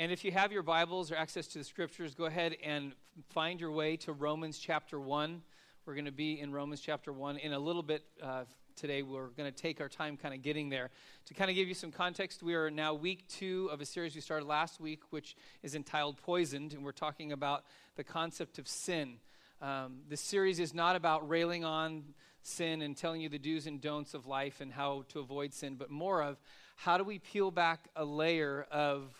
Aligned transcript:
And 0.00 0.12
if 0.12 0.24
you 0.24 0.30
have 0.30 0.52
your 0.52 0.62
Bibles 0.62 1.10
or 1.10 1.16
access 1.16 1.48
to 1.48 1.58
the 1.58 1.64
scriptures, 1.64 2.14
go 2.14 2.26
ahead 2.26 2.56
and 2.62 2.92
find 3.30 3.60
your 3.60 3.72
way 3.72 3.96
to 3.96 4.12
Romans 4.12 4.60
chapter 4.60 5.00
1. 5.00 5.42
We're 5.84 5.94
going 5.94 6.04
to 6.04 6.12
be 6.12 6.38
in 6.38 6.52
Romans 6.52 6.80
chapter 6.80 7.12
1 7.12 7.38
in 7.38 7.52
a 7.52 7.58
little 7.58 7.82
bit 7.82 8.04
uh, 8.22 8.44
today. 8.76 9.02
We're 9.02 9.30
going 9.30 9.52
to 9.52 9.56
take 9.62 9.80
our 9.80 9.88
time 9.88 10.16
kind 10.16 10.32
of 10.32 10.40
getting 10.40 10.68
there. 10.68 10.90
To 11.26 11.34
kind 11.34 11.50
of 11.50 11.56
give 11.56 11.66
you 11.66 11.74
some 11.74 11.90
context, 11.90 12.44
we 12.44 12.54
are 12.54 12.70
now 12.70 12.94
week 12.94 13.26
two 13.26 13.68
of 13.72 13.80
a 13.80 13.84
series 13.84 14.14
we 14.14 14.20
started 14.20 14.46
last 14.46 14.78
week, 14.78 15.00
which 15.10 15.34
is 15.64 15.74
entitled 15.74 16.16
Poisoned, 16.18 16.74
and 16.74 16.84
we're 16.84 16.92
talking 16.92 17.32
about 17.32 17.64
the 17.96 18.04
concept 18.04 18.60
of 18.60 18.68
sin. 18.68 19.16
Um, 19.60 20.02
this 20.08 20.20
series 20.20 20.60
is 20.60 20.72
not 20.72 20.94
about 20.94 21.28
railing 21.28 21.64
on 21.64 22.04
sin 22.42 22.82
and 22.82 22.96
telling 22.96 23.20
you 23.20 23.28
the 23.28 23.40
do's 23.40 23.66
and 23.66 23.80
don'ts 23.80 24.14
of 24.14 24.26
life 24.26 24.60
and 24.60 24.72
how 24.72 25.06
to 25.08 25.18
avoid 25.18 25.52
sin, 25.52 25.74
but 25.74 25.90
more 25.90 26.22
of 26.22 26.38
how 26.76 26.98
do 26.98 27.02
we 27.02 27.18
peel 27.18 27.50
back 27.50 27.88
a 27.96 28.04
layer 28.04 28.64
of 28.70 29.12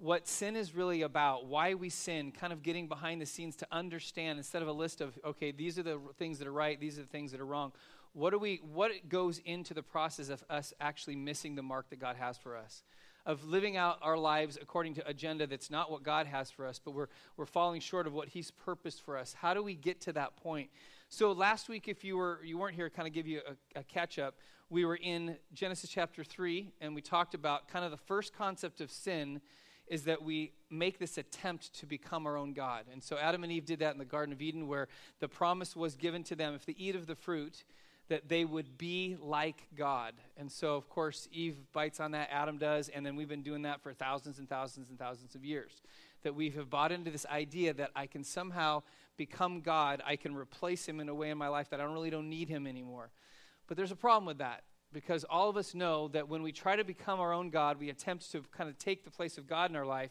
what 0.00 0.28
sin 0.28 0.54
is 0.56 0.74
really 0.74 1.02
about, 1.02 1.46
why 1.46 1.74
we 1.74 1.88
sin, 1.88 2.30
kind 2.30 2.52
of 2.52 2.62
getting 2.62 2.86
behind 2.86 3.20
the 3.20 3.26
scenes 3.26 3.56
to 3.56 3.66
understand 3.72 4.38
instead 4.38 4.62
of 4.62 4.68
a 4.68 4.72
list 4.72 5.00
of, 5.00 5.18
okay, 5.24 5.50
these 5.50 5.78
are 5.78 5.82
the 5.82 5.98
things 6.18 6.38
that 6.38 6.46
are 6.46 6.52
right, 6.52 6.80
these 6.80 6.98
are 6.98 7.02
the 7.02 7.08
things 7.08 7.32
that 7.32 7.40
are 7.40 7.46
wrong. 7.46 7.72
What, 8.12 8.30
do 8.30 8.38
we, 8.38 8.60
what 8.72 8.92
goes 9.08 9.38
into 9.38 9.74
the 9.74 9.82
process 9.82 10.28
of 10.28 10.42
us 10.48 10.72
actually 10.80 11.16
missing 11.16 11.56
the 11.56 11.62
mark 11.62 11.90
that 11.90 11.98
God 11.98 12.16
has 12.16 12.38
for 12.38 12.56
us? 12.56 12.84
Of 13.26 13.44
living 13.44 13.76
out 13.76 13.98
our 14.00 14.16
lives 14.16 14.56
according 14.60 14.94
to 14.94 15.06
agenda 15.06 15.46
that's 15.46 15.70
not 15.70 15.90
what 15.90 16.02
God 16.02 16.26
has 16.26 16.50
for 16.50 16.66
us, 16.66 16.80
but 16.82 16.92
we're, 16.92 17.08
we're 17.36 17.44
falling 17.44 17.80
short 17.80 18.06
of 18.06 18.14
what 18.14 18.28
He's 18.28 18.50
purposed 18.50 19.02
for 19.02 19.18
us. 19.18 19.34
How 19.34 19.52
do 19.52 19.62
we 19.62 19.74
get 19.74 20.00
to 20.02 20.12
that 20.14 20.36
point? 20.36 20.70
So 21.10 21.32
last 21.32 21.68
week, 21.68 21.88
if 21.88 22.04
you, 22.04 22.16
were, 22.16 22.40
you 22.44 22.56
weren't 22.56 22.74
here, 22.74 22.88
kind 22.88 23.06
of 23.06 23.12
give 23.12 23.26
you 23.26 23.40
a, 23.46 23.80
a 23.80 23.82
catch 23.82 24.18
up, 24.18 24.36
we 24.70 24.84
were 24.84 24.96
in 24.96 25.36
Genesis 25.52 25.90
chapter 25.90 26.22
3, 26.22 26.72
and 26.80 26.94
we 26.94 27.02
talked 27.02 27.34
about 27.34 27.68
kind 27.68 27.84
of 27.84 27.90
the 27.90 27.96
first 27.96 28.34
concept 28.34 28.80
of 28.80 28.90
sin 28.90 29.40
is 29.88 30.04
that 30.04 30.22
we 30.22 30.52
make 30.70 30.98
this 30.98 31.18
attempt 31.18 31.74
to 31.80 31.86
become 31.86 32.26
our 32.26 32.36
own 32.36 32.52
God. 32.52 32.84
And 32.92 33.02
so 33.02 33.16
Adam 33.16 33.42
and 33.42 33.52
Eve 33.52 33.64
did 33.64 33.78
that 33.80 33.92
in 33.92 33.98
the 33.98 34.04
Garden 34.04 34.32
of 34.32 34.42
Eden, 34.42 34.68
where 34.68 34.88
the 35.20 35.28
promise 35.28 35.74
was 35.74 35.96
given 35.96 36.22
to 36.24 36.34
them 36.34 36.54
if 36.54 36.66
they 36.66 36.74
eat 36.76 36.94
of 36.94 37.06
the 37.06 37.14
fruit, 37.14 37.64
that 38.08 38.28
they 38.28 38.44
would 38.44 38.78
be 38.78 39.16
like 39.20 39.66
God. 39.76 40.14
And 40.36 40.50
so, 40.50 40.76
of 40.76 40.88
course, 40.88 41.28
Eve 41.30 41.56
bites 41.72 42.00
on 42.00 42.12
that, 42.12 42.28
Adam 42.32 42.58
does, 42.58 42.88
and 42.88 43.04
then 43.04 43.16
we've 43.16 43.28
been 43.28 43.42
doing 43.42 43.62
that 43.62 43.82
for 43.82 43.92
thousands 43.92 44.38
and 44.38 44.48
thousands 44.48 44.88
and 44.88 44.98
thousands 44.98 45.34
of 45.34 45.44
years. 45.44 45.82
That 46.22 46.34
we 46.34 46.50
have 46.50 46.70
bought 46.70 46.90
into 46.90 47.10
this 47.10 47.26
idea 47.26 47.74
that 47.74 47.90
I 47.94 48.06
can 48.06 48.24
somehow 48.24 48.82
become 49.16 49.60
God, 49.60 50.02
I 50.06 50.16
can 50.16 50.34
replace 50.34 50.86
him 50.86 51.00
in 51.00 51.08
a 51.08 51.14
way 51.14 51.30
in 51.30 51.38
my 51.38 51.48
life 51.48 51.70
that 51.70 51.80
I 51.80 51.84
don't 51.84 51.92
really 51.92 52.10
don't 52.10 52.30
need 52.30 52.48
him 52.48 52.66
anymore. 52.66 53.10
But 53.66 53.76
there's 53.76 53.92
a 53.92 53.96
problem 53.96 54.24
with 54.24 54.38
that 54.38 54.62
because 54.92 55.24
all 55.24 55.48
of 55.48 55.56
us 55.56 55.74
know 55.74 56.08
that 56.08 56.28
when 56.28 56.42
we 56.42 56.52
try 56.52 56.76
to 56.76 56.84
become 56.84 57.20
our 57.20 57.32
own 57.32 57.50
God, 57.50 57.78
we 57.78 57.90
attempt 57.90 58.30
to 58.32 58.42
kind 58.56 58.70
of 58.70 58.78
take 58.78 59.04
the 59.04 59.10
place 59.10 59.38
of 59.38 59.46
God 59.46 59.70
in 59.70 59.76
our 59.76 59.86
life, 59.86 60.10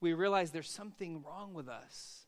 we 0.00 0.12
realize 0.12 0.50
there's 0.50 0.70
something 0.70 1.22
wrong 1.22 1.54
with 1.54 1.68
us. 1.68 2.26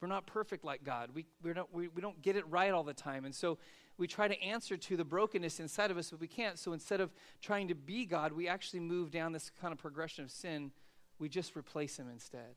We're 0.00 0.08
not 0.08 0.26
perfect 0.26 0.64
like 0.64 0.84
God. 0.84 1.10
We, 1.14 1.26
we're 1.42 1.54
not, 1.54 1.72
we, 1.72 1.88
we 1.88 2.02
don't 2.02 2.20
get 2.20 2.36
it 2.36 2.46
right 2.48 2.72
all 2.72 2.82
the 2.82 2.94
time. 2.94 3.24
And 3.24 3.34
so 3.34 3.58
we 3.96 4.06
try 4.06 4.28
to 4.28 4.42
answer 4.42 4.76
to 4.76 4.96
the 4.96 5.04
brokenness 5.04 5.60
inside 5.60 5.90
of 5.90 5.96
us, 5.96 6.10
but 6.10 6.20
we 6.20 6.26
can't. 6.26 6.58
So 6.58 6.72
instead 6.72 7.00
of 7.00 7.12
trying 7.40 7.68
to 7.68 7.74
be 7.74 8.04
God, 8.04 8.32
we 8.32 8.48
actually 8.48 8.80
move 8.80 9.10
down 9.10 9.32
this 9.32 9.50
kind 9.60 9.72
of 9.72 9.78
progression 9.78 10.24
of 10.24 10.30
sin. 10.30 10.72
We 11.18 11.28
just 11.28 11.56
replace 11.56 11.96
Him 11.96 12.08
instead. 12.10 12.56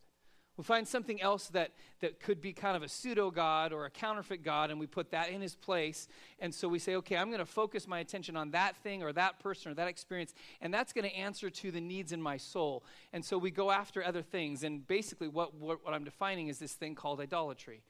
We 0.57 0.63
find 0.63 0.87
something 0.87 1.21
else 1.21 1.49
that, 1.49 1.71
that 1.99 2.19
could 2.19 2.41
be 2.41 2.51
kind 2.51 2.75
of 2.75 2.81
a 2.81 2.89
pseudo 2.89 3.29
God 3.29 3.71
or 3.71 3.85
a 3.85 3.91
counterfeit 3.91 4.43
God, 4.43 4.71
and 4.71 4.79
we 4.79 4.87
put 4.87 5.11
that 5.11 5.29
in 5.29 5.39
his 5.39 5.55
place. 5.55 6.07
And 6.39 6.53
so 6.53 6.67
we 6.67 6.79
say, 6.79 6.95
okay, 6.95 7.15
I'm 7.15 7.27
going 7.27 7.39
to 7.39 7.45
focus 7.45 7.87
my 7.87 7.99
attention 7.99 8.35
on 8.35 8.51
that 8.51 8.75
thing 8.77 9.03
or 9.03 9.13
that 9.13 9.39
person 9.39 9.71
or 9.71 9.75
that 9.75 9.87
experience, 9.87 10.33
and 10.59 10.73
that's 10.73 10.93
going 10.93 11.07
to 11.07 11.15
answer 11.15 11.51
to 11.51 11.71
the 11.71 11.79
needs 11.79 12.11
in 12.11 12.19
my 12.19 12.37
soul. 12.37 12.83
And 13.13 13.23
so 13.23 13.37
we 13.37 13.51
go 13.51 13.69
after 13.69 14.03
other 14.03 14.23
things. 14.23 14.63
And 14.63 14.85
basically, 14.87 15.27
what, 15.27 15.53
what, 15.53 15.85
what 15.85 15.93
I'm 15.93 16.03
defining 16.03 16.47
is 16.47 16.57
this 16.57 16.73
thing 16.73 16.95
called 16.95 17.21
idolatry, 17.21 17.83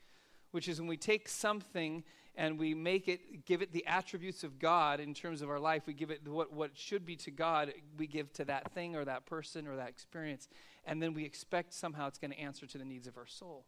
which 0.51 0.67
is 0.67 0.81
when 0.81 0.89
we 0.89 0.97
take 0.97 1.29
something 1.29 2.03
and 2.37 2.59
we 2.59 2.75
make 2.75 3.07
it, 3.07 3.45
give 3.45 3.63
it 3.63 3.73
the 3.73 3.85
attributes 3.87 4.43
of 4.43 4.59
God 4.59 4.99
in 4.99 5.15
terms 5.15 5.41
of 5.41 5.49
our 5.49 5.59
life. 5.59 5.83
We 5.87 5.93
give 5.93 6.11
it 6.11 6.21
what, 6.27 6.53
what 6.53 6.77
should 6.77 7.03
be 7.03 7.15
to 7.17 7.31
God, 7.31 7.73
we 7.97 8.05
give 8.05 8.31
to 8.33 8.45
that 8.45 8.71
thing 8.73 8.95
or 8.95 9.03
that 9.05 9.25
person 9.25 9.67
or 9.67 9.75
that 9.75 9.89
experience. 9.89 10.47
And 10.85 11.01
then 11.01 11.15
we 11.15 11.25
expect 11.25 11.73
somehow 11.73 12.07
it's 12.07 12.19
going 12.19 12.31
to 12.31 12.39
answer 12.39 12.67
to 12.67 12.77
the 12.77 12.85
needs 12.85 13.07
of 13.07 13.17
our 13.17 13.25
soul. 13.25 13.65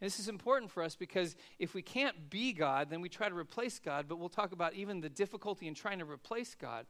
And 0.00 0.06
this 0.06 0.20
is 0.20 0.28
important 0.28 0.70
for 0.70 0.82
us 0.82 0.94
because 0.94 1.34
if 1.58 1.72
we 1.72 1.80
can't 1.80 2.28
be 2.28 2.52
God, 2.52 2.90
then 2.90 3.00
we 3.00 3.08
try 3.08 3.30
to 3.30 3.34
replace 3.34 3.78
God, 3.78 4.04
but 4.06 4.18
we'll 4.18 4.28
talk 4.28 4.52
about 4.52 4.74
even 4.74 5.00
the 5.00 5.08
difficulty 5.08 5.66
in 5.66 5.74
trying 5.74 5.98
to 6.00 6.04
replace 6.04 6.54
God. 6.54 6.84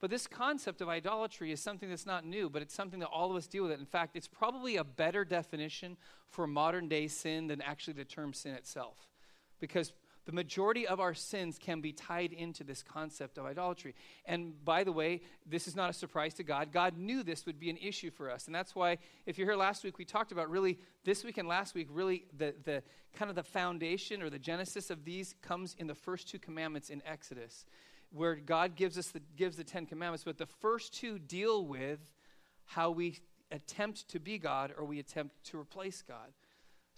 But 0.00 0.10
this 0.10 0.26
concept 0.26 0.82
of 0.82 0.88
idolatry 0.88 1.50
is 1.50 1.60
something 1.60 1.88
that's 1.88 2.06
not 2.06 2.26
new, 2.26 2.50
but 2.50 2.60
it's 2.60 2.74
something 2.74 3.00
that 3.00 3.08
all 3.08 3.30
of 3.30 3.36
us 3.36 3.46
deal 3.46 3.62
with. 3.62 3.72
It. 3.72 3.80
In 3.80 3.86
fact, 3.86 4.16
it's 4.16 4.28
probably 4.28 4.76
a 4.76 4.84
better 4.84 5.24
definition 5.24 5.96
for 6.28 6.46
modern 6.46 6.88
day 6.88 7.08
sin 7.08 7.46
than 7.46 7.62
actually 7.62 7.94
the 7.94 8.04
term 8.04 8.34
sin 8.34 8.52
itself. 8.52 9.08
Because 9.60 9.92
the 10.28 10.34
majority 10.34 10.86
of 10.86 11.00
our 11.00 11.14
sins 11.14 11.58
can 11.58 11.80
be 11.80 11.90
tied 11.90 12.34
into 12.34 12.62
this 12.62 12.82
concept 12.82 13.38
of 13.38 13.46
idolatry. 13.46 13.94
And 14.26 14.62
by 14.62 14.84
the 14.84 14.92
way, 14.92 15.22
this 15.46 15.66
is 15.66 15.74
not 15.74 15.88
a 15.88 15.92
surprise 15.94 16.34
to 16.34 16.42
God. 16.42 16.70
God 16.70 16.98
knew 16.98 17.22
this 17.22 17.46
would 17.46 17.58
be 17.58 17.70
an 17.70 17.78
issue 17.78 18.10
for 18.10 18.30
us. 18.30 18.44
And 18.44 18.54
that's 18.54 18.74
why, 18.74 18.98
if 19.24 19.38
you're 19.38 19.46
here 19.46 19.56
last 19.56 19.84
week, 19.84 19.96
we 19.96 20.04
talked 20.04 20.30
about 20.30 20.50
really, 20.50 20.80
this 21.02 21.24
week 21.24 21.38
and 21.38 21.48
last 21.48 21.74
week, 21.74 21.88
really 21.90 22.26
the, 22.36 22.54
the 22.64 22.82
kind 23.16 23.30
of 23.30 23.36
the 23.36 23.42
foundation 23.42 24.20
or 24.20 24.28
the 24.28 24.38
genesis 24.38 24.90
of 24.90 25.02
these 25.02 25.34
comes 25.40 25.74
in 25.78 25.86
the 25.86 25.94
first 25.94 26.28
two 26.28 26.38
commandments 26.38 26.90
in 26.90 27.00
Exodus, 27.06 27.64
where 28.12 28.34
God 28.34 28.76
gives 28.76 28.98
us 28.98 29.06
the, 29.06 29.22
gives 29.34 29.56
the 29.56 29.64
Ten 29.64 29.86
Commandments. 29.86 30.24
But 30.24 30.36
the 30.36 30.44
first 30.44 30.92
two 30.92 31.18
deal 31.18 31.64
with 31.64 32.00
how 32.66 32.90
we 32.90 33.18
attempt 33.50 34.06
to 34.10 34.20
be 34.20 34.36
God 34.36 34.74
or 34.76 34.84
we 34.84 34.98
attempt 34.98 35.42
to 35.44 35.58
replace 35.58 36.02
God. 36.02 36.34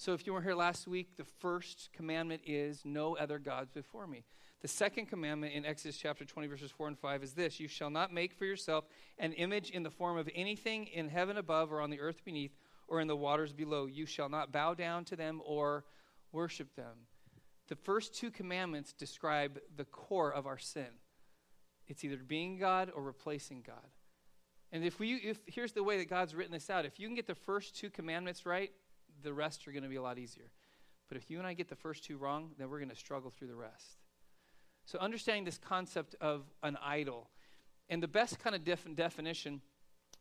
So 0.01 0.15
if 0.15 0.27
you 0.27 0.33
were 0.33 0.41
here 0.41 0.55
last 0.55 0.89
week, 0.89 1.19
the 1.19 1.27
first 1.41 1.91
commandment 1.93 2.41
is 2.47 2.87
no 2.87 3.19
other 3.19 3.39
gods 3.39 3.71
before 3.71 4.07
me. 4.07 4.25
The 4.63 4.69
second 4.69 5.11
commandment 5.11 5.53
in 5.53 5.67
Exodus 5.67 5.99
chapter 5.99 6.25
20, 6.25 6.49
verses 6.49 6.71
4 6.71 6.89
and 6.89 6.99
5 6.99 7.23
is 7.23 7.35
this 7.35 7.61
You 7.61 7.69
shall 7.69 7.91
not 7.91 8.11
make 8.11 8.33
for 8.33 8.47
yourself 8.47 8.87
an 9.19 9.35
image 9.35 9.69
in 9.69 9.83
the 9.83 9.91
form 9.91 10.17
of 10.17 10.27
anything 10.35 10.87
in 10.87 11.11
heaven 11.11 11.37
above 11.37 11.71
or 11.71 11.83
on 11.83 11.91
the 11.91 12.01
earth 12.01 12.25
beneath 12.25 12.57
or 12.89 13.03
in 13.03 13.09
the 13.09 13.17
waters 13.17 13.53
below. 13.53 13.85
You 13.85 14.07
shall 14.07 14.31
not 14.31 14.51
bow 14.51 14.73
down 14.73 15.05
to 15.05 15.17
them 15.17 15.43
or 15.45 15.85
worship 16.33 16.75
them. 16.77 17.05
The 17.69 17.77
first 17.77 18.15
two 18.15 18.31
commandments 18.31 18.95
describe 18.95 19.61
the 19.77 19.85
core 19.85 20.33
of 20.33 20.47
our 20.47 20.59
sin 20.59 20.89
it's 21.89 22.05
either 22.05 22.17
being 22.17 22.57
God 22.57 22.91
or 22.97 23.03
replacing 23.03 23.65
God. 23.67 23.91
And 24.73 24.83
if 24.83 24.99
we, 24.99 25.17
if, 25.17 25.41
here's 25.45 25.73
the 25.73 25.85
way 25.85 25.99
that 25.99 26.09
God's 26.09 26.35
written 26.35 26.53
this 26.53 26.71
out 26.71 26.87
if 26.87 26.99
you 26.99 27.07
can 27.07 27.17
get 27.17 27.27
the 27.27 27.35
first 27.35 27.77
two 27.77 27.91
commandments 27.91 28.47
right, 28.47 28.71
the 29.23 29.33
rest 29.33 29.67
are 29.67 29.73
going 29.73 29.83
to 29.83 29.89
be 29.89 29.97
a 29.97 30.03
lot 30.03 30.19
easier. 30.19 30.51
But 31.09 31.17
if 31.17 31.31
you 31.31 31.39
and 31.39 31.47
I 31.47 31.55
get 31.55 31.69
the 31.69 31.77
first 31.77 32.05
two 32.05 32.17
wrong, 32.17 32.51
then 32.59 32.71
we're 32.71 32.79
going 32.79 32.91
to 32.91 32.97
struggle 32.97 33.31
through 33.31 33.49
the 33.49 33.57
rest. 33.57 33.99
So, 34.87 34.99
understanding 34.99 35.45
this 35.45 35.59
concept 35.59 36.15
of 36.21 36.45
an 36.63 36.77
idol, 36.83 37.29
and 37.89 38.03
the 38.03 38.09
best 38.09 38.39
kind 38.39 38.55
of 38.55 38.65
def- 38.65 38.95
definition, 38.95 39.61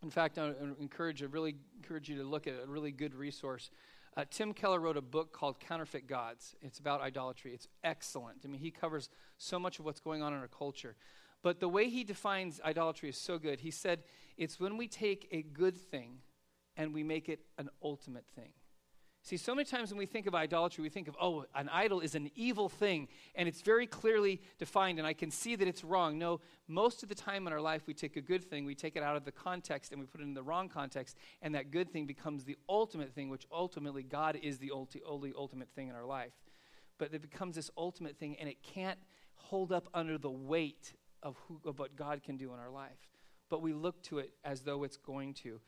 in 0.02 0.10
fact, 0.10 0.38
I 0.38 0.54
encourage, 0.80 1.22
I 1.22 1.28
really 1.28 1.56
encourage 1.76 2.10
you 2.10 2.18
to 2.18 2.24
look 2.24 2.48
at 2.48 2.54
a 2.64 2.68
really 2.68 2.92
good 2.92 3.14
resource. 3.14 3.70
Uh, 4.18 4.26
Tim 4.30 4.54
Keller 4.54 4.80
wrote 4.80 4.98
a 4.98 5.02
book 5.02 5.32
called 5.32 5.60
Counterfeit 5.60 6.08
Gods. 6.08 6.56
It's 6.62 6.80
about 6.80 7.02
idolatry. 7.02 7.54
It's 7.54 7.68
excellent. 7.84 8.40
I 8.44 8.48
mean, 8.48 8.60
he 8.60 8.72
covers 8.72 9.10
so 9.38 9.60
much 9.60 9.80
of 9.80 9.86
what's 9.86 10.00
going 10.00 10.22
on 10.22 10.34
in 10.34 10.40
our 10.40 10.48
culture. 10.48 10.96
But 11.42 11.60
the 11.60 11.70
way 11.70 11.90
he 11.90 12.04
defines 12.04 12.60
idolatry 12.66 13.10
is 13.10 13.18
so 13.18 13.38
good. 13.38 13.62
He 13.62 13.72
said 13.72 14.04
it's 14.38 14.60
when 14.60 14.78
we 14.78 14.88
take 14.88 15.28
a 15.32 15.42
good 15.42 15.78
thing 15.78 16.20
and 16.76 16.94
we 16.94 17.04
make 17.04 17.30
it 17.30 17.42
an 17.58 17.70
ultimate 17.84 18.26
thing. 18.36 18.52
See, 19.30 19.38
so 19.38 19.54
many 19.54 19.66
times 19.66 19.92
when 19.92 20.00
we 20.00 20.08
think 20.08 20.26
of 20.26 20.34
idolatry, 20.34 20.82
we 20.82 20.90
think 20.90 21.08
of, 21.08 21.16
oh, 21.22 21.46
an 21.54 21.70
idol 21.70 22.00
is 22.00 22.16
an 22.16 22.32
evil 22.34 22.68
thing, 22.68 23.08
and 23.36 23.48
it's 23.48 23.62
very 23.62 23.86
clearly 23.86 24.42
defined, 24.58 24.98
and 24.98 25.08
I 25.08 25.14
can 25.14 25.30
see 25.30 25.56
that 25.56 25.68
it's 25.68 25.84
wrong. 25.84 26.18
No, 26.18 26.42
most 26.68 27.04
of 27.04 27.10
the 27.10 27.14
time 27.14 27.46
in 27.46 27.54
our 27.54 27.62
life, 27.62 27.84
we 27.86 27.94
take 27.94 28.18
a 28.18 28.22
good 28.22 28.44
thing, 28.44 28.66
we 28.66 28.74
take 28.74 28.96
it 28.96 29.04
out 29.04 29.16
of 29.16 29.26
the 29.26 29.32
context, 29.32 29.92
and 29.92 30.02
we 30.02 30.08
put 30.08 30.20
it 30.22 30.24
in 30.24 30.34
the 30.34 30.42
wrong 30.42 30.68
context, 30.68 31.16
and 31.44 31.54
that 31.54 31.70
good 31.70 31.92
thing 31.92 32.08
becomes 32.08 32.44
the 32.44 32.58
ultimate 32.68 33.14
thing, 33.14 33.30
which 33.30 33.46
ultimately 33.52 34.02
God 34.02 34.40
is 34.42 34.58
the 34.58 34.72
ulti- 34.74 35.02
only 35.06 35.32
ultimate 35.38 35.70
thing 35.76 35.90
in 35.90 35.94
our 35.94 36.06
life. 36.06 36.34
But 36.98 37.14
it 37.14 37.22
becomes 37.22 37.56
this 37.56 37.70
ultimate 37.78 38.18
thing, 38.18 38.36
and 38.40 38.50
it 38.50 38.64
can't 38.64 38.98
hold 39.36 39.72
up 39.72 39.90
under 39.94 40.18
the 40.18 40.32
weight 40.32 40.94
of, 41.22 41.38
who, 41.48 41.62
of 41.66 41.78
what 41.78 41.96
God 41.96 42.24
can 42.24 42.36
do 42.36 42.52
in 42.52 42.60
our 42.60 42.72
life. 42.72 42.98
But 43.48 43.62
we 43.62 43.74
look 43.74 44.02
to 44.06 44.18
it 44.18 44.32
as 44.44 44.62
though 44.62 44.84
it's 44.84 44.98
going 44.98 45.36
to. 45.36 45.60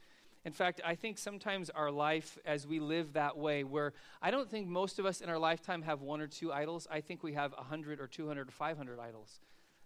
In 0.44 0.54
fact, 0.54 0.82
I 0.84 0.96
think 0.96 1.20
sometimes 1.20 1.70
our 1.70 1.92
life, 1.92 2.38
as 2.46 2.66
we 2.66 2.80
live 2.80 3.14
that 3.14 3.38
way, 3.38 3.64
where 3.64 3.94
I 4.22 4.32
don't 4.32 4.50
think 4.50 4.68
most 4.68 4.98
of 4.98 5.06
us 5.06 5.22
in 5.22 5.30
our 5.30 5.38
lifetime 5.38 5.84
have 5.84 6.02
one 6.02 6.20
or 6.20 6.28
two 6.28 6.52
idols. 6.52 6.88
I 6.90 7.02
think 7.02 7.22
we 7.22 7.34
have 7.34 7.52
100 7.54 8.00
or 8.00 8.08
200 8.08 8.48
or 8.48 8.52
500 8.52 9.00
idols. 9.00 9.40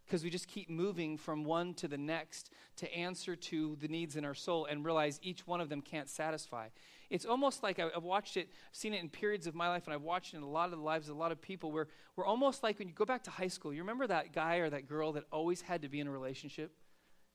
Because 0.06 0.24
we 0.24 0.30
just 0.30 0.48
keep 0.48 0.70
moving 0.70 1.18
from 1.18 1.44
one 1.44 1.74
to 1.76 1.88
the 1.88 1.98
next 1.98 2.52
to 2.78 2.94
answer 2.94 3.36
to 3.36 3.76
the 3.82 3.88
needs 3.88 4.16
in 4.16 4.24
our 4.24 4.36
soul 4.36 4.66
and 4.66 4.86
realize 4.86 5.20
each 5.24 5.48
one 5.48 5.60
of 5.60 5.68
them 5.68 5.82
can't 5.82 6.08
satisfy. 6.08 6.68
It's 7.10 7.26
almost 7.26 7.64
like 7.64 7.80
I've 7.80 8.04
watched 8.04 8.38
it, 8.38 8.50
I've 8.70 8.76
seen 8.76 8.94
it 8.94 9.02
in 9.02 9.10
periods 9.10 9.48
of 9.48 9.56
my 9.56 9.68
life, 9.68 9.86
and 9.88 9.94
I've 9.94 10.04
watched 10.04 10.34
it 10.34 10.38
in 10.38 10.44
a 10.44 10.50
lot 10.50 10.66
of 10.66 10.78
the 10.78 10.84
lives 10.84 11.10
of 11.10 11.16
a 11.16 11.20
lot 11.20 11.32
of 11.32 11.42
people 11.42 11.72
where 11.72 11.88
we're 12.16 12.26
almost 12.26 12.64
like 12.64 12.78
when 12.80 12.88
you 12.88 12.94
go 12.94 13.04
back 13.06 13.24
to 13.24 13.32
high 13.32 13.48
school, 13.48 13.74
you 13.74 13.82
remember 13.82 14.08
that 14.08 14.32
guy 14.32 14.58
or 14.58 14.70
that 14.70 14.88
girl 14.88 15.12
that 15.14 15.24
always 15.32 15.62
had 15.62 15.82
to 15.82 15.90
be 15.90 16.00
in 16.00 16.08
a 16.08 16.12
relationship? 16.12 16.72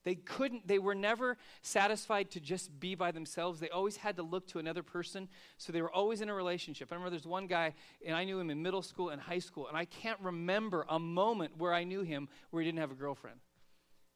They 0.03 0.15
couldn't, 0.15 0.67
they 0.67 0.79
were 0.79 0.95
never 0.95 1.37
satisfied 1.61 2.31
to 2.31 2.39
just 2.39 2.79
be 2.79 2.95
by 2.95 3.11
themselves. 3.11 3.59
They 3.59 3.69
always 3.69 3.97
had 3.97 4.15
to 4.17 4.23
look 4.23 4.47
to 4.47 4.59
another 4.59 4.81
person. 4.81 5.29
So 5.57 5.71
they 5.71 5.81
were 5.81 5.91
always 5.91 6.21
in 6.21 6.29
a 6.29 6.33
relationship. 6.33 6.89
I 6.91 6.95
remember 6.95 7.11
there's 7.11 7.27
one 7.27 7.47
guy, 7.47 7.73
and 8.05 8.15
I 8.15 8.23
knew 8.23 8.39
him 8.39 8.49
in 8.49 8.61
middle 8.61 8.81
school 8.81 9.09
and 9.09 9.21
high 9.21 9.39
school, 9.39 9.67
and 9.67 9.77
I 9.77 9.85
can't 9.85 10.19
remember 10.19 10.85
a 10.89 10.99
moment 10.99 11.57
where 11.57 11.73
I 11.73 11.83
knew 11.83 12.01
him 12.01 12.29
where 12.49 12.61
he 12.61 12.67
didn't 12.67 12.79
have 12.79 12.91
a 12.91 12.95
girlfriend. 12.95 13.39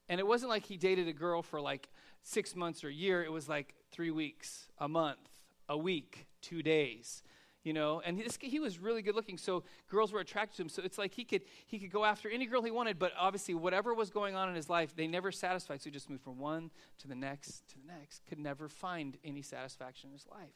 And 0.08 0.20
it 0.20 0.26
wasn't 0.26 0.50
like 0.50 0.66
he 0.66 0.76
dated 0.76 1.08
a 1.08 1.12
girl 1.12 1.42
for 1.42 1.60
like 1.60 1.88
six 2.22 2.56
months 2.56 2.82
or 2.82 2.88
a 2.88 2.92
year, 2.92 3.22
it 3.22 3.30
was 3.30 3.48
like 3.48 3.74
three 3.92 4.10
weeks, 4.10 4.68
a 4.78 4.88
month, 4.88 5.18
a 5.68 5.76
week, 5.78 6.26
two 6.42 6.62
days 6.62 7.22
you 7.66 7.72
know? 7.72 8.00
And 8.04 8.18
this, 8.20 8.38
he 8.40 8.60
was 8.60 8.78
really 8.78 9.02
good 9.02 9.16
looking 9.16 9.36
so 9.36 9.64
girls 9.90 10.12
were 10.12 10.20
attracted 10.20 10.56
to 10.56 10.62
him. 10.62 10.68
So 10.68 10.82
it's 10.84 10.98
like 10.98 11.12
he 11.12 11.24
could 11.24 11.42
he 11.66 11.78
could 11.80 11.90
go 11.90 12.04
after 12.04 12.30
any 12.30 12.46
girl 12.46 12.62
he 12.62 12.70
wanted 12.70 12.98
but 12.98 13.12
obviously 13.18 13.54
whatever 13.54 13.92
was 13.92 14.08
going 14.08 14.36
on 14.36 14.48
in 14.48 14.54
his 14.54 14.70
life 14.70 14.94
they 14.94 15.08
never 15.08 15.32
satisfied. 15.32 15.82
So 15.82 15.86
he 15.86 15.90
just 15.90 16.08
moved 16.08 16.22
from 16.22 16.38
one 16.38 16.70
to 16.98 17.08
the 17.08 17.16
next 17.16 17.68
to 17.70 17.74
the 17.74 17.92
next 17.92 18.24
could 18.26 18.38
never 18.38 18.68
find 18.68 19.18
any 19.24 19.42
satisfaction 19.42 20.10
in 20.10 20.12
his 20.14 20.26
life. 20.30 20.54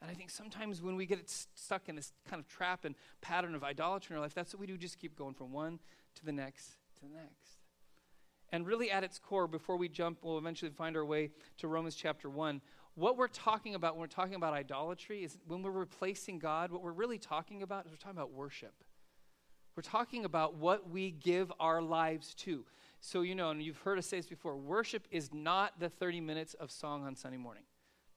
And 0.00 0.10
i 0.10 0.14
think 0.14 0.30
sometimes 0.30 0.80
when 0.80 0.94
we 0.94 1.04
get 1.04 1.28
stuck 1.28 1.88
in 1.88 1.96
this 1.96 2.12
kind 2.28 2.40
of 2.40 2.46
trap 2.46 2.84
and 2.84 2.94
pattern 3.20 3.56
of 3.56 3.64
idolatry 3.64 4.14
in 4.14 4.18
our 4.18 4.22
life 4.22 4.34
that's 4.34 4.54
what 4.54 4.60
we 4.60 4.68
do 4.68 4.78
just 4.78 4.98
keep 4.98 5.16
going 5.16 5.34
from 5.34 5.52
one 5.52 5.80
to 6.14 6.24
the 6.24 6.32
next 6.32 6.76
to 6.94 7.02
the 7.02 7.12
next. 7.12 7.58
And 8.52 8.66
really 8.66 8.90
at 8.90 9.04
its 9.04 9.18
core 9.18 9.48
before 9.48 9.76
we 9.76 9.88
jump 9.88 10.18
we'll 10.22 10.38
eventually 10.38 10.70
find 10.70 10.96
our 10.96 11.04
way 11.04 11.30
to 11.58 11.66
romans 11.66 11.96
chapter 11.96 12.30
1 12.30 12.60
what 13.00 13.16
we're 13.16 13.28
talking 13.28 13.74
about 13.74 13.94
when 13.94 14.00
we're 14.02 14.06
talking 14.08 14.34
about 14.34 14.52
idolatry 14.52 15.24
is 15.24 15.38
when 15.48 15.62
we're 15.62 15.70
replacing 15.70 16.38
God, 16.38 16.70
what 16.70 16.82
we're 16.82 16.92
really 16.92 17.18
talking 17.18 17.62
about 17.62 17.86
is 17.86 17.92
we're 17.92 17.96
talking 17.96 18.18
about 18.18 18.32
worship. 18.32 18.74
We're 19.74 19.82
talking 19.82 20.26
about 20.26 20.56
what 20.56 20.90
we 20.90 21.10
give 21.10 21.50
our 21.58 21.80
lives 21.80 22.34
to. 22.34 22.66
So, 23.00 23.22
you 23.22 23.34
know, 23.34 23.50
and 23.50 23.62
you've 23.62 23.78
heard 23.78 23.96
us 23.96 24.06
say 24.06 24.18
this 24.18 24.26
before 24.26 24.54
worship 24.54 25.08
is 25.10 25.32
not 25.32 25.80
the 25.80 25.88
30 25.88 26.20
minutes 26.20 26.52
of 26.54 26.70
song 26.70 27.06
on 27.06 27.16
Sunday 27.16 27.38
morning. 27.38 27.62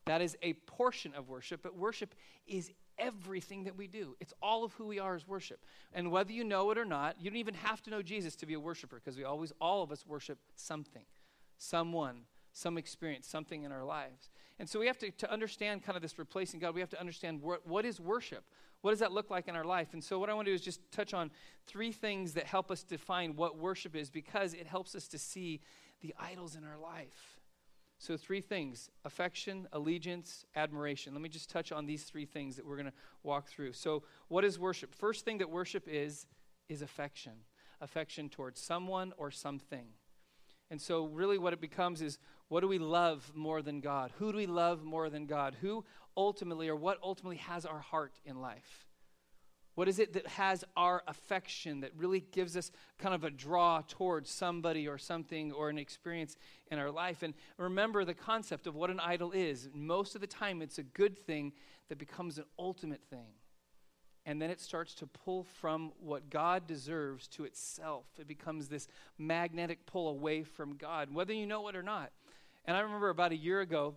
That 0.06 0.22
is 0.22 0.36
a 0.42 0.52
portion 0.52 1.14
of 1.16 1.30
worship, 1.30 1.62
but 1.64 1.78
worship 1.78 2.14
is 2.46 2.70
everything 3.00 3.64
that 3.64 3.78
we 3.78 3.88
do. 3.88 4.18
It's 4.20 4.34
all 4.42 4.66
of 4.66 4.74
who 4.74 4.86
we 4.86 5.00
are 5.00 5.16
as 5.16 5.26
worship. 5.26 5.62
And 5.94 6.12
whether 6.12 6.34
you 6.34 6.44
know 6.44 6.72
it 6.72 6.78
or 6.78 6.84
not, 6.84 7.16
you 7.22 7.30
don't 7.30 7.38
even 7.38 7.54
have 7.54 7.82
to 7.84 7.90
know 7.90 8.02
Jesus 8.02 8.36
to 8.36 8.46
be 8.46 8.56
a 8.56 8.60
worshiper 8.60 8.98
because 8.98 9.18
we 9.18 9.24
always, 9.24 9.54
all 9.62 9.82
of 9.82 9.94
us 9.94 10.06
worship 10.06 10.40
something, 10.58 11.06
someone, 11.58 12.24
some 12.54 12.78
experience, 12.78 13.28
something 13.28 13.64
in 13.64 13.72
our 13.72 13.84
lives. 13.84 14.30
And 14.60 14.70
so 14.70 14.80
we 14.80 14.88
have 14.88 14.98
to, 15.00 15.12
to 15.12 15.32
understand 15.32 15.84
kind 15.84 15.96
of 15.96 16.02
this 16.02 16.18
replacing 16.18 16.60
God, 16.60 16.76
we 16.76 16.80
have 16.80 16.90
to 16.92 17.00
understand 17.00 17.42
what, 17.42 17.68
what 17.68 17.86
is 17.86 18.00
worship? 18.00 18.46
What 18.82 18.92
does 18.92 19.00
that 19.00 19.12
look 19.12 19.30
like 19.30 19.48
in 19.48 19.56
our 19.56 19.64
life? 19.64 19.90
And 19.94 20.04
so 20.04 20.20
what 20.20 20.30
I 20.30 20.34
want 20.34 20.46
to 20.46 20.52
do 20.52 20.56
is 20.56 20.62
just 20.62 20.80
touch 20.92 21.14
on 21.14 21.32
three 21.66 21.92
things 21.92 22.34
that 22.34 22.46
help 22.46 22.70
us 22.70 22.84
define 22.84 23.36
what 23.36 23.58
worship 23.58 23.96
is 23.96 24.10
because 24.10 24.54
it 24.54 24.68
helps 24.68 24.94
us 24.96 25.08
to 25.10 25.18
see 25.18 25.62
the 26.02 26.14
idols 26.20 26.56
in 26.56 26.64
our 26.64 26.78
life. 26.78 27.40
So, 28.00 28.18
three 28.18 28.42
things 28.42 28.90
affection, 29.06 29.66
allegiance, 29.72 30.46
admiration. 30.58 31.14
Let 31.14 31.22
me 31.22 31.30
just 31.30 31.50
touch 31.50 31.72
on 31.72 31.86
these 31.86 32.04
three 32.04 32.26
things 32.26 32.58
that 32.58 32.66
we're 32.66 32.76
going 32.76 32.88
to 32.88 32.94
walk 33.22 33.48
through. 33.48 33.72
So, 33.72 34.04
what 34.28 34.44
is 34.44 34.60
worship? 34.60 34.94
First 34.94 35.24
thing 35.24 35.38
that 35.38 35.50
worship 35.50 35.88
is, 35.88 36.26
is 36.68 36.82
affection 36.82 37.34
affection 37.84 38.30
towards 38.30 38.60
someone 38.62 39.14
or 39.18 39.30
something. 39.30 39.86
And 40.72 40.82
so, 40.82 41.06
really, 41.06 41.38
what 41.38 41.54
it 41.54 41.62
becomes 41.62 42.02
is 42.02 42.18
what 42.54 42.60
do 42.60 42.68
we 42.68 42.78
love 42.78 43.32
more 43.34 43.64
than 43.64 43.80
God? 43.80 44.12
Who 44.20 44.32
do 44.32 44.38
we 44.38 44.46
love 44.46 44.84
more 44.84 45.10
than 45.10 45.26
God? 45.26 45.58
Who 45.62 45.84
ultimately, 46.16 46.70
or 46.70 46.76
what 46.76 47.00
ultimately 47.02 47.38
has 47.38 47.66
our 47.66 47.80
heart 47.80 48.20
in 48.26 48.42
life? 48.42 48.86
What 49.74 49.88
is 49.88 49.98
it 49.98 50.14
that 50.14 50.28
has 50.28 50.64
our 50.78 51.02
affection 51.08 51.80
that 51.80 51.98
really 51.98 52.20
gives 52.20 52.56
us 52.56 52.70
kind 53.00 53.16
of 53.16 53.24
a 53.24 53.32
draw 53.32 53.82
towards 53.88 54.30
somebody 54.30 54.88
or 54.88 55.00
something 55.00 55.52
or 55.52 55.70
an 55.70 55.80
experience 55.80 56.38
in 56.70 56.78
our 56.78 56.92
life? 56.92 57.24
And 57.24 57.34
remember 57.58 58.06
the 58.06 58.14
concept 58.14 58.68
of 58.68 58.76
what 58.76 58.92
an 58.92 59.00
idol 59.00 59.32
is. 59.32 59.68
Most 59.74 60.14
of 60.14 60.22
the 60.22 60.28
time, 60.28 60.62
it's 60.62 60.78
a 60.78 60.84
good 60.84 61.18
thing 61.18 61.54
that 61.90 61.98
becomes 61.98 62.38
an 62.38 62.46
ultimate 62.60 63.02
thing. 63.10 63.34
And 64.28 64.40
then 64.40 64.52
it 64.52 64.62
starts 64.62 64.94
to 64.96 65.08
pull 65.08 65.44
from 65.44 65.92
what 66.00 66.30
God 66.30 66.68
deserves 66.68 67.28
to 67.30 67.46
itself. 67.46 68.06
It 68.20 68.28
becomes 68.28 68.68
this 68.68 68.88
magnetic 69.18 69.88
pull 69.88 70.08
away 70.08 70.44
from 70.44 70.78
God, 70.78 71.12
whether 71.12 71.34
you 71.34 71.48
know 71.48 71.68
it 71.68 71.76
or 71.76 71.82
not. 71.82 72.12
And 72.66 72.78
I 72.78 72.82
remember 72.82 73.10
about 73.10 73.32
a 73.32 73.36
year 73.36 73.62
ago, 73.62 73.96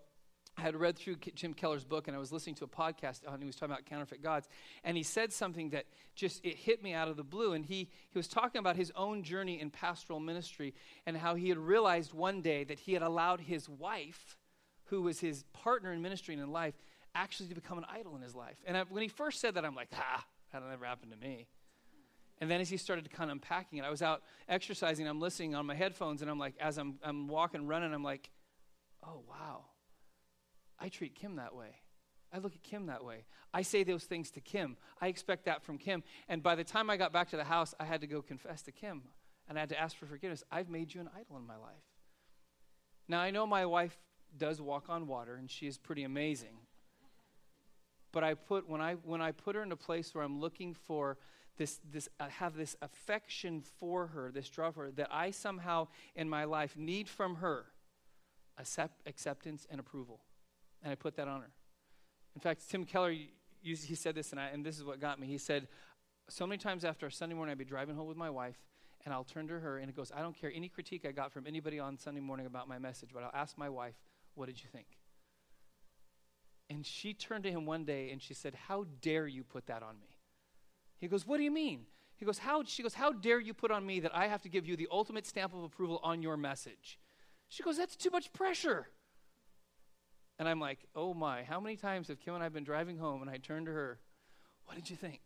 I 0.59 0.63
had 0.63 0.75
read 0.75 0.97
through 0.97 1.17
Tim 1.17 1.53
Keller's 1.53 1.85
book 1.85 2.09
and 2.09 2.17
I 2.17 2.19
was 2.19 2.33
listening 2.33 2.55
to 2.57 2.65
a 2.65 2.69
podcast 2.69 3.27
uh, 3.27 3.31
on 3.31 3.41
he 3.41 3.47
was 3.47 3.57
talking 3.57 3.73
about 3.73 3.85
counterfeit 3.85 4.23
gods 4.23 4.49
and 4.85 4.97
he 4.97 5.03
said 5.03 5.31
something 5.31 5.69
that 5.71 5.85
just 6.15 6.43
it 6.45 6.57
hit 6.57 6.83
me 6.83 6.95
out 6.95 7.09
of 7.09 7.17
the 7.19 7.23
blue 7.23 7.53
and 7.53 7.65
he 7.65 7.91
he 8.09 8.19
was 8.19 8.27
talking 8.27 8.59
about 8.59 8.75
his 8.75 8.91
own 8.97 9.23
journey 9.23 9.61
in 9.61 9.69
pastoral 9.69 10.19
ministry 10.19 10.73
and 11.05 11.15
how 11.15 11.35
he 11.35 11.51
had 11.51 11.59
realized 11.59 12.15
one 12.15 12.41
day 12.41 12.65
that 12.65 12.79
he 12.79 12.95
had 12.95 13.03
allowed 13.03 13.41
his 13.41 13.69
wife 13.69 14.39
who 14.85 15.03
was 15.03 15.21
his 15.21 15.45
partner 15.53 15.93
in 15.93 16.01
ministry 16.01 16.33
and 16.33 16.43
in 16.43 16.51
life 16.51 16.75
actually 17.15 17.49
to 17.51 17.55
become 17.55 17.77
an 17.77 17.85
idol 17.91 18.17
in 18.17 18.23
his 18.23 18.35
life. 18.35 18.57
And 18.67 18.77
I, 18.77 18.83
when 18.85 19.03
he 19.03 19.09
first 19.09 19.41
said 19.41 19.55
that 19.55 19.65
I'm 19.65 19.75
like, 19.75 19.93
"Ha, 19.93 20.25
that'll 20.53 20.69
never 20.69 20.85
happen 20.85 21.11
to 21.11 21.17
me." 21.17 21.49
And 22.39 22.51
then 22.51 22.61
as 22.61 22.69
he 22.69 22.77
started 22.77 23.05
to 23.05 23.11
kind 23.11 23.31
of 23.31 23.37
unpacking 23.37 23.79
it, 23.79 23.85
I 23.85 23.91
was 23.91 24.03
out 24.03 24.23
exercising, 24.49 25.09
I'm 25.09 25.21
listening 25.21 25.55
on 25.55 25.67
my 25.67 25.75
headphones 25.75 26.23
and 26.23 26.31
I'm 26.31 26.39
like 26.39 26.55
as 26.61 26.79
I'm 26.79 26.99
I'm 27.03 27.29
walking 27.29 27.67
running 27.67 27.93
I'm 27.93 28.03
like 28.03 28.31
oh, 29.07 29.23
wow, 29.29 29.65
I 30.79 30.89
treat 30.89 31.15
Kim 31.15 31.37
that 31.37 31.55
way. 31.55 31.77
I 32.33 32.39
look 32.39 32.55
at 32.55 32.63
Kim 32.63 32.87
that 32.87 33.05
way. 33.05 33.25
I 33.55 33.63
say 33.63 33.85
those 33.85 34.05
things 34.05 34.31
to 34.33 34.41
Kim. 34.41 34.77
I 35.01 35.09
expect 35.09 35.45
that 35.47 35.63
from 35.63 35.79
Kim. 35.79 36.03
And 36.29 36.43
by 36.43 36.55
the 36.55 36.65
time 36.65 36.91
I 36.91 36.97
got 36.97 37.13
back 37.13 37.31
to 37.31 37.37
the 37.37 37.45
house, 37.45 37.75
I 37.79 37.85
had 37.85 38.01
to 38.01 38.07
go 38.07 38.21
confess 38.21 38.63
to 38.63 38.73
Kim 38.73 39.03
and 39.49 39.57
I 39.57 39.61
had 39.61 39.69
to 39.71 39.81
ask 39.81 39.97
for 39.97 40.07
forgiveness. 40.07 40.43
I've 40.51 40.69
made 40.69 40.93
you 40.93 41.01
an 41.01 41.09
idol 41.17 41.37
in 41.37 41.47
my 41.47 41.57
life. 41.57 41.85
Now, 43.09 43.21
I 43.21 43.31
know 43.31 43.47
my 43.47 43.65
wife 43.65 43.97
does 44.37 44.61
walk 44.61 44.87
on 44.89 45.07
water 45.07 45.37
and 45.37 45.51
she 45.51 45.67
is 45.67 45.79
pretty 45.79 46.03
amazing. 46.03 46.59
But 48.13 48.25
I 48.25 48.35
put, 48.35 48.69
when 48.69 48.81
I, 48.81 48.95
when 48.95 49.21
I 49.21 49.33
put 49.33 49.55
her 49.55 49.63
in 49.63 49.73
a 49.73 49.77
place 49.77 50.15
where 50.15 50.25
I'm 50.25 50.41
looking 50.41 50.75
for 50.75 51.17
this, 51.59 51.81
this 51.91 52.09
uh, 52.19 52.29
have 52.29 52.57
this 52.57 52.77
affection 52.83 53.63
for 53.79 54.09
her, 54.09 54.31
this 54.33 54.49
draw 54.49 54.71
for 54.71 54.85
her, 54.85 54.91
that 54.93 55.09
I 55.11 55.31
somehow 55.31 55.89
in 56.15 56.29
my 56.29 56.45
life 56.45 56.77
need 56.77 57.09
from 57.09 57.37
her, 57.37 57.67
accept, 58.59 59.01
acceptance 59.07 59.67
and 59.71 59.81
approval. 59.81 60.21
And 60.83 60.93
I 60.93 60.95
put 60.95 61.17
that 61.17 61.29
on 61.29 61.41
her. 61.41 61.51
In 62.35 62.41
fact, 62.41 62.69
Tim 62.69 62.85
Keller, 62.85 63.15
he 63.63 63.75
said 63.75 64.15
this, 64.15 64.31
and, 64.31 64.41
I, 64.41 64.49
and 64.49 64.65
this 64.65 64.77
is 64.77 64.85
what 64.85 65.01
got 65.01 65.19
me. 65.19 65.27
He 65.27 65.39
said, 65.39 65.69
So 66.29 66.47
many 66.47 66.59
times 66.59 66.85
after 66.85 67.07
a 67.07 67.13
Sunday 67.13 67.35
morning, 67.35 67.53
I'd 67.53 67.59
be 67.59 67.65
driving 67.65 67.97
home 67.97 68.07
with 68.07 68.17
my 68.17 68.31
wife, 68.31 68.57
and 69.05 69.15
I'll 69.15 69.25
turn 69.25 69.49
to 69.49 69.59
her, 69.59 69.79
and 69.79 69.89
it 69.89 69.97
goes, 69.97 70.13
I 70.15 70.21
don't 70.21 70.39
care 70.39 70.53
any 70.55 70.69
critique 70.69 71.07
I 71.09 71.13
got 71.13 71.33
from 71.33 71.47
anybody 71.47 71.79
on 71.79 71.99
Sunday 71.99 72.21
morning 72.21 72.47
about 72.47 72.69
my 72.69 72.79
message, 72.79 73.11
but 73.13 73.23
I'll 73.23 73.31
ask 73.35 73.57
my 73.57 73.69
wife, 73.69 73.95
What 74.35 74.47
did 74.47 74.63
you 74.63 74.69
think? 74.71 74.87
And 76.69 76.85
she 76.85 77.15
turned 77.15 77.45
to 77.45 77.51
him 77.51 77.65
one 77.65 77.85
day 77.85 78.11
and 78.11 78.21
she 78.21 78.35
said, 78.35 78.55
How 78.55 78.87
dare 79.01 79.27
you 79.27 79.45
put 79.45 79.67
that 79.67 79.83
on 79.83 79.99
me? 80.01 80.19
He 80.99 81.09
goes, 81.09 81.27
What 81.27 81.39
do 81.39 81.45
you 81.45 81.51
mean? 81.51 81.87
He 82.17 82.25
goes, 82.25 82.39
How 82.39 82.63
she 82.65 82.83
goes, 82.83 82.95
How 82.95 83.13
dare 83.13 83.41
you 83.41 83.55
put 83.55 83.71
on 83.71 83.87
me 83.87 84.01
that 84.01 84.15
I 84.15 84.27
have 84.27 84.43
to 84.43 84.49
give 84.49 84.67
you 84.67 84.77
the 84.77 84.89
ultimate 84.91 85.27
stamp 85.27 85.55
of 85.55 85.63
approval 85.63 86.01
on 86.03 86.23
your 86.23 86.37
message? 86.37 86.99
She 87.49 87.63
goes, 87.63 87.77
That's 87.77 87.97
too 87.97 88.11
much 88.11 88.33
pressure. 88.33 88.89
And 90.39 90.49
I'm 90.49 90.61
like, 90.61 90.81
Oh 90.95 91.15
my, 91.15 91.45
how 91.45 91.61
many 91.61 91.77
times 91.77 92.09
have 92.09 92.21
Kim 92.21 92.35
and 92.35 92.43
I 92.43 92.49
been 92.49 92.65
driving 92.65 92.99
home 92.99 93.23
and 93.23 93.31
I 93.31 93.39
turned 93.39 93.67
to 93.67 93.73
her, 93.73 93.99
What 94.67 94.77
did 94.77 94.91
you 94.91 94.97
think? 94.97 95.21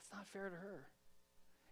It's 0.00 0.12
not 0.12 0.26
fair 0.28 0.48
to 0.48 0.56
her. 0.56 0.86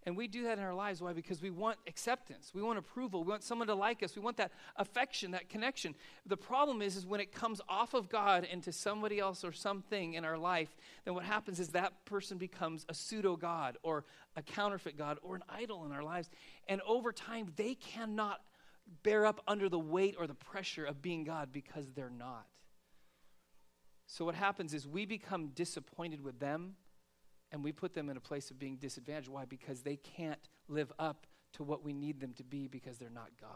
And 0.06 0.16
we 0.16 0.28
do 0.28 0.42
that 0.44 0.58
in 0.58 0.64
our 0.64 0.74
lives. 0.74 1.00
Why? 1.00 1.14
Because 1.14 1.40
we 1.40 1.50
want 1.50 1.78
acceptance. 1.86 2.52
We 2.54 2.62
want 2.62 2.78
approval. 2.78 3.24
We 3.24 3.30
want 3.30 3.42
someone 3.42 3.68
to 3.68 3.74
like 3.74 4.02
us. 4.02 4.14
We 4.14 4.20
want 4.20 4.36
that 4.36 4.52
affection, 4.76 5.30
that 5.30 5.48
connection. 5.48 5.94
The 6.26 6.36
problem 6.36 6.82
is, 6.82 6.96
is 6.96 7.06
when 7.06 7.20
it 7.20 7.32
comes 7.32 7.62
off 7.70 7.94
of 7.94 8.10
God 8.10 8.44
into 8.44 8.70
somebody 8.70 9.18
else 9.18 9.44
or 9.44 9.52
something 9.52 10.12
in 10.12 10.24
our 10.24 10.36
life, 10.36 10.76
then 11.06 11.14
what 11.14 11.24
happens 11.24 11.58
is 11.58 11.68
that 11.68 12.04
person 12.04 12.36
becomes 12.36 12.84
a 12.90 12.94
pseudo 12.94 13.36
God 13.36 13.78
or 13.82 14.04
a 14.36 14.42
counterfeit 14.42 14.98
God 14.98 15.18
or 15.22 15.36
an 15.36 15.42
idol 15.48 15.86
in 15.86 15.92
our 15.92 16.02
lives. 16.02 16.28
And 16.68 16.82
over 16.86 17.10
time, 17.10 17.52
they 17.56 17.74
cannot 17.74 18.42
bear 19.02 19.26
up 19.26 19.40
under 19.46 19.68
the 19.68 19.78
weight 19.78 20.16
or 20.18 20.26
the 20.26 20.34
pressure 20.34 20.84
of 20.84 21.02
being 21.02 21.24
God 21.24 21.50
because 21.52 21.92
they're 21.92 22.10
not. 22.10 22.46
So, 24.06 24.24
what 24.24 24.34
happens 24.34 24.74
is 24.74 24.86
we 24.86 25.06
become 25.06 25.48
disappointed 25.48 26.22
with 26.22 26.38
them 26.38 26.74
and 27.50 27.64
we 27.64 27.72
put 27.72 27.94
them 27.94 28.08
in 28.10 28.16
a 28.16 28.20
place 28.20 28.50
of 28.50 28.58
being 28.58 28.76
disadvantaged. 28.76 29.28
Why? 29.28 29.44
Because 29.44 29.82
they 29.82 29.96
can't 29.96 30.48
live 30.68 30.92
up 30.98 31.26
to 31.54 31.62
what 31.62 31.82
we 31.82 31.92
need 31.92 32.20
them 32.20 32.32
to 32.34 32.44
be 32.44 32.68
because 32.68 32.98
they're 32.98 33.10
not 33.10 33.30
God. 33.40 33.50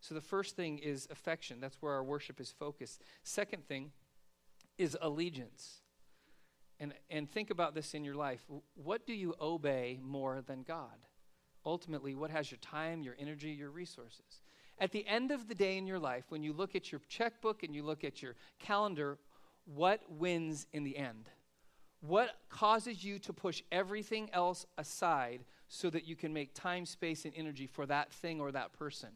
So, 0.00 0.14
the 0.14 0.20
first 0.20 0.56
thing 0.56 0.78
is 0.78 1.08
affection. 1.10 1.60
That's 1.60 1.76
where 1.80 1.92
our 1.92 2.04
worship 2.04 2.40
is 2.40 2.50
focused. 2.50 3.02
Second 3.22 3.66
thing 3.66 3.92
is 4.76 4.96
allegiance. 5.00 5.82
And, 6.80 6.94
and 7.10 7.28
think 7.28 7.50
about 7.50 7.74
this 7.74 7.92
in 7.94 8.04
your 8.04 8.14
life. 8.14 8.40
What 8.74 9.04
do 9.04 9.12
you 9.12 9.34
obey 9.40 9.98
more 10.00 10.42
than 10.46 10.62
God? 10.62 11.06
Ultimately 11.64 12.14
what 12.14 12.30
has 12.30 12.50
your 12.50 12.58
time, 12.58 13.02
your 13.02 13.16
energy, 13.18 13.50
your 13.50 13.70
resources. 13.70 14.42
At 14.78 14.92
the 14.92 15.06
end 15.06 15.30
of 15.30 15.48
the 15.48 15.54
day 15.54 15.76
in 15.76 15.86
your 15.86 15.98
life, 15.98 16.24
when 16.28 16.42
you 16.42 16.52
look 16.52 16.76
at 16.76 16.92
your 16.92 17.00
checkbook 17.08 17.62
and 17.62 17.74
you 17.74 17.82
look 17.82 18.04
at 18.04 18.22
your 18.22 18.34
calendar, 18.58 19.18
what 19.64 20.00
wins 20.08 20.66
in 20.72 20.84
the 20.84 20.96
end? 20.96 21.28
What 22.00 22.30
causes 22.48 23.02
you 23.02 23.18
to 23.20 23.32
push 23.32 23.62
everything 23.72 24.30
else 24.32 24.66
aside 24.76 25.44
so 25.68 25.90
that 25.90 26.06
you 26.06 26.14
can 26.14 26.32
make 26.32 26.54
time, 26.54 26.86
space, 26.86 27.24
and 27.24 27.34
energy 27.36 27.66
for 27.66 27.86
that 27.86 28.12
thing 28.12 28.40
or 28.40 28.52
that 28.52 28.72
person? 28.72 29.10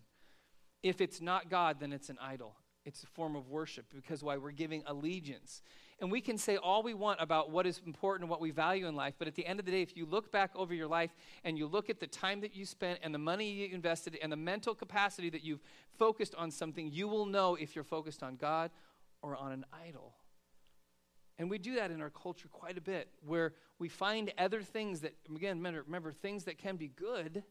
If 0.82 1.00
it's 1.00 1.20
not 1.20 1.48
God, 1.48 1.78
then 1.78 1.92
it's 1.92 2.10
an 2.10 2.18
idol. 2.20 2.56
It's 2.84 3.04
a 3.04 3.06
form 3.06 3.36
of 3.36 3.48
worship 3.48 3.86
because 3.94 4.24
why? 4.24 4.36
We're 4.36 4.50
giving 4.50 4.82
allegiance. 4.86 5.62
And 6.02 6.10
we 6.10 6.20
can 6.20 6.36
say 6.36 6.56
all 6.56 6.82
we 6.82 6.94
want 6.94 7.20
about 7.20 7.50
what 7.50 7.64
is 7.64 7.80
important 7.86 8.24
and 8.24 8.30
what 8.30 8.40
we 8.40 8.50
value 8.50 8.88
in 8.88 8.96
life, 8.96 9.14
but 9.20 9.28
at 9.28 9.36
the 9.36 9.46
end 9.46 9.60
of 9.60 9.66
the 9.66 9.70
day, 9.70 9.82
if 9.82 9.96
you 9.96 10.04
look 10.04 10.32
back 10.32 10.50
over 10.56 10.74
your 10.74 10.88
life 10.88 11.14
and 11.44 11.56
you 11.56 11.68
look 11.68 11.88
at 11.88 12.00
the 12.00 12.08
time 12.08 12.40
that 12.40 12.56
you 12.56 12.66
spent 12.66 12.98
and 13.04 13.14
the 13.14 13.20
money 13.20 13.48
you 13.48 13.68
invested 13.72 14.18
and 14.20 14.32
the 14.32 14.36
mental 14.36 14.74
capacity 14.74 15.30
that 15.30 15.44
you've 15.44 15.62
focused 15.96 16.34
on 16.34 16.50
something, 16.50 16.90
you 16.90 17.06
will 17.06 17.24
know 17.24 17.54
if 17.54 17.76
you're 17.76 17.84
focused 17.84 18.24
on 18.24 18.34
God 18.34 18.72
or 19.22 19.36
on 19.36 19.52
an 19.52 19.64
idol. 19.86 20.12
And 21.38 21.48
we 21.48 21.56
do 21.56 21.76
that 21.76 21.92
in 21.92 22.02
our 22.02 22.10
culture 22.10 22.48
quite 22.48 22.76
a 22.76 22.80
bit, 22.80 23.08
where 23.24 23.54
we 23.78 23.88
find 23.88 24.32
other 24.38 24.60
things 24.60 25.02
that, 25.02 25.14
again, 25.32 25.58
remember, 25.58 25.82
remember 25.82 26.10
things 26.10 26.42
that 26.44 26.58
can 26.58 26.74
be 26.74 26.88
good 26.88 27.44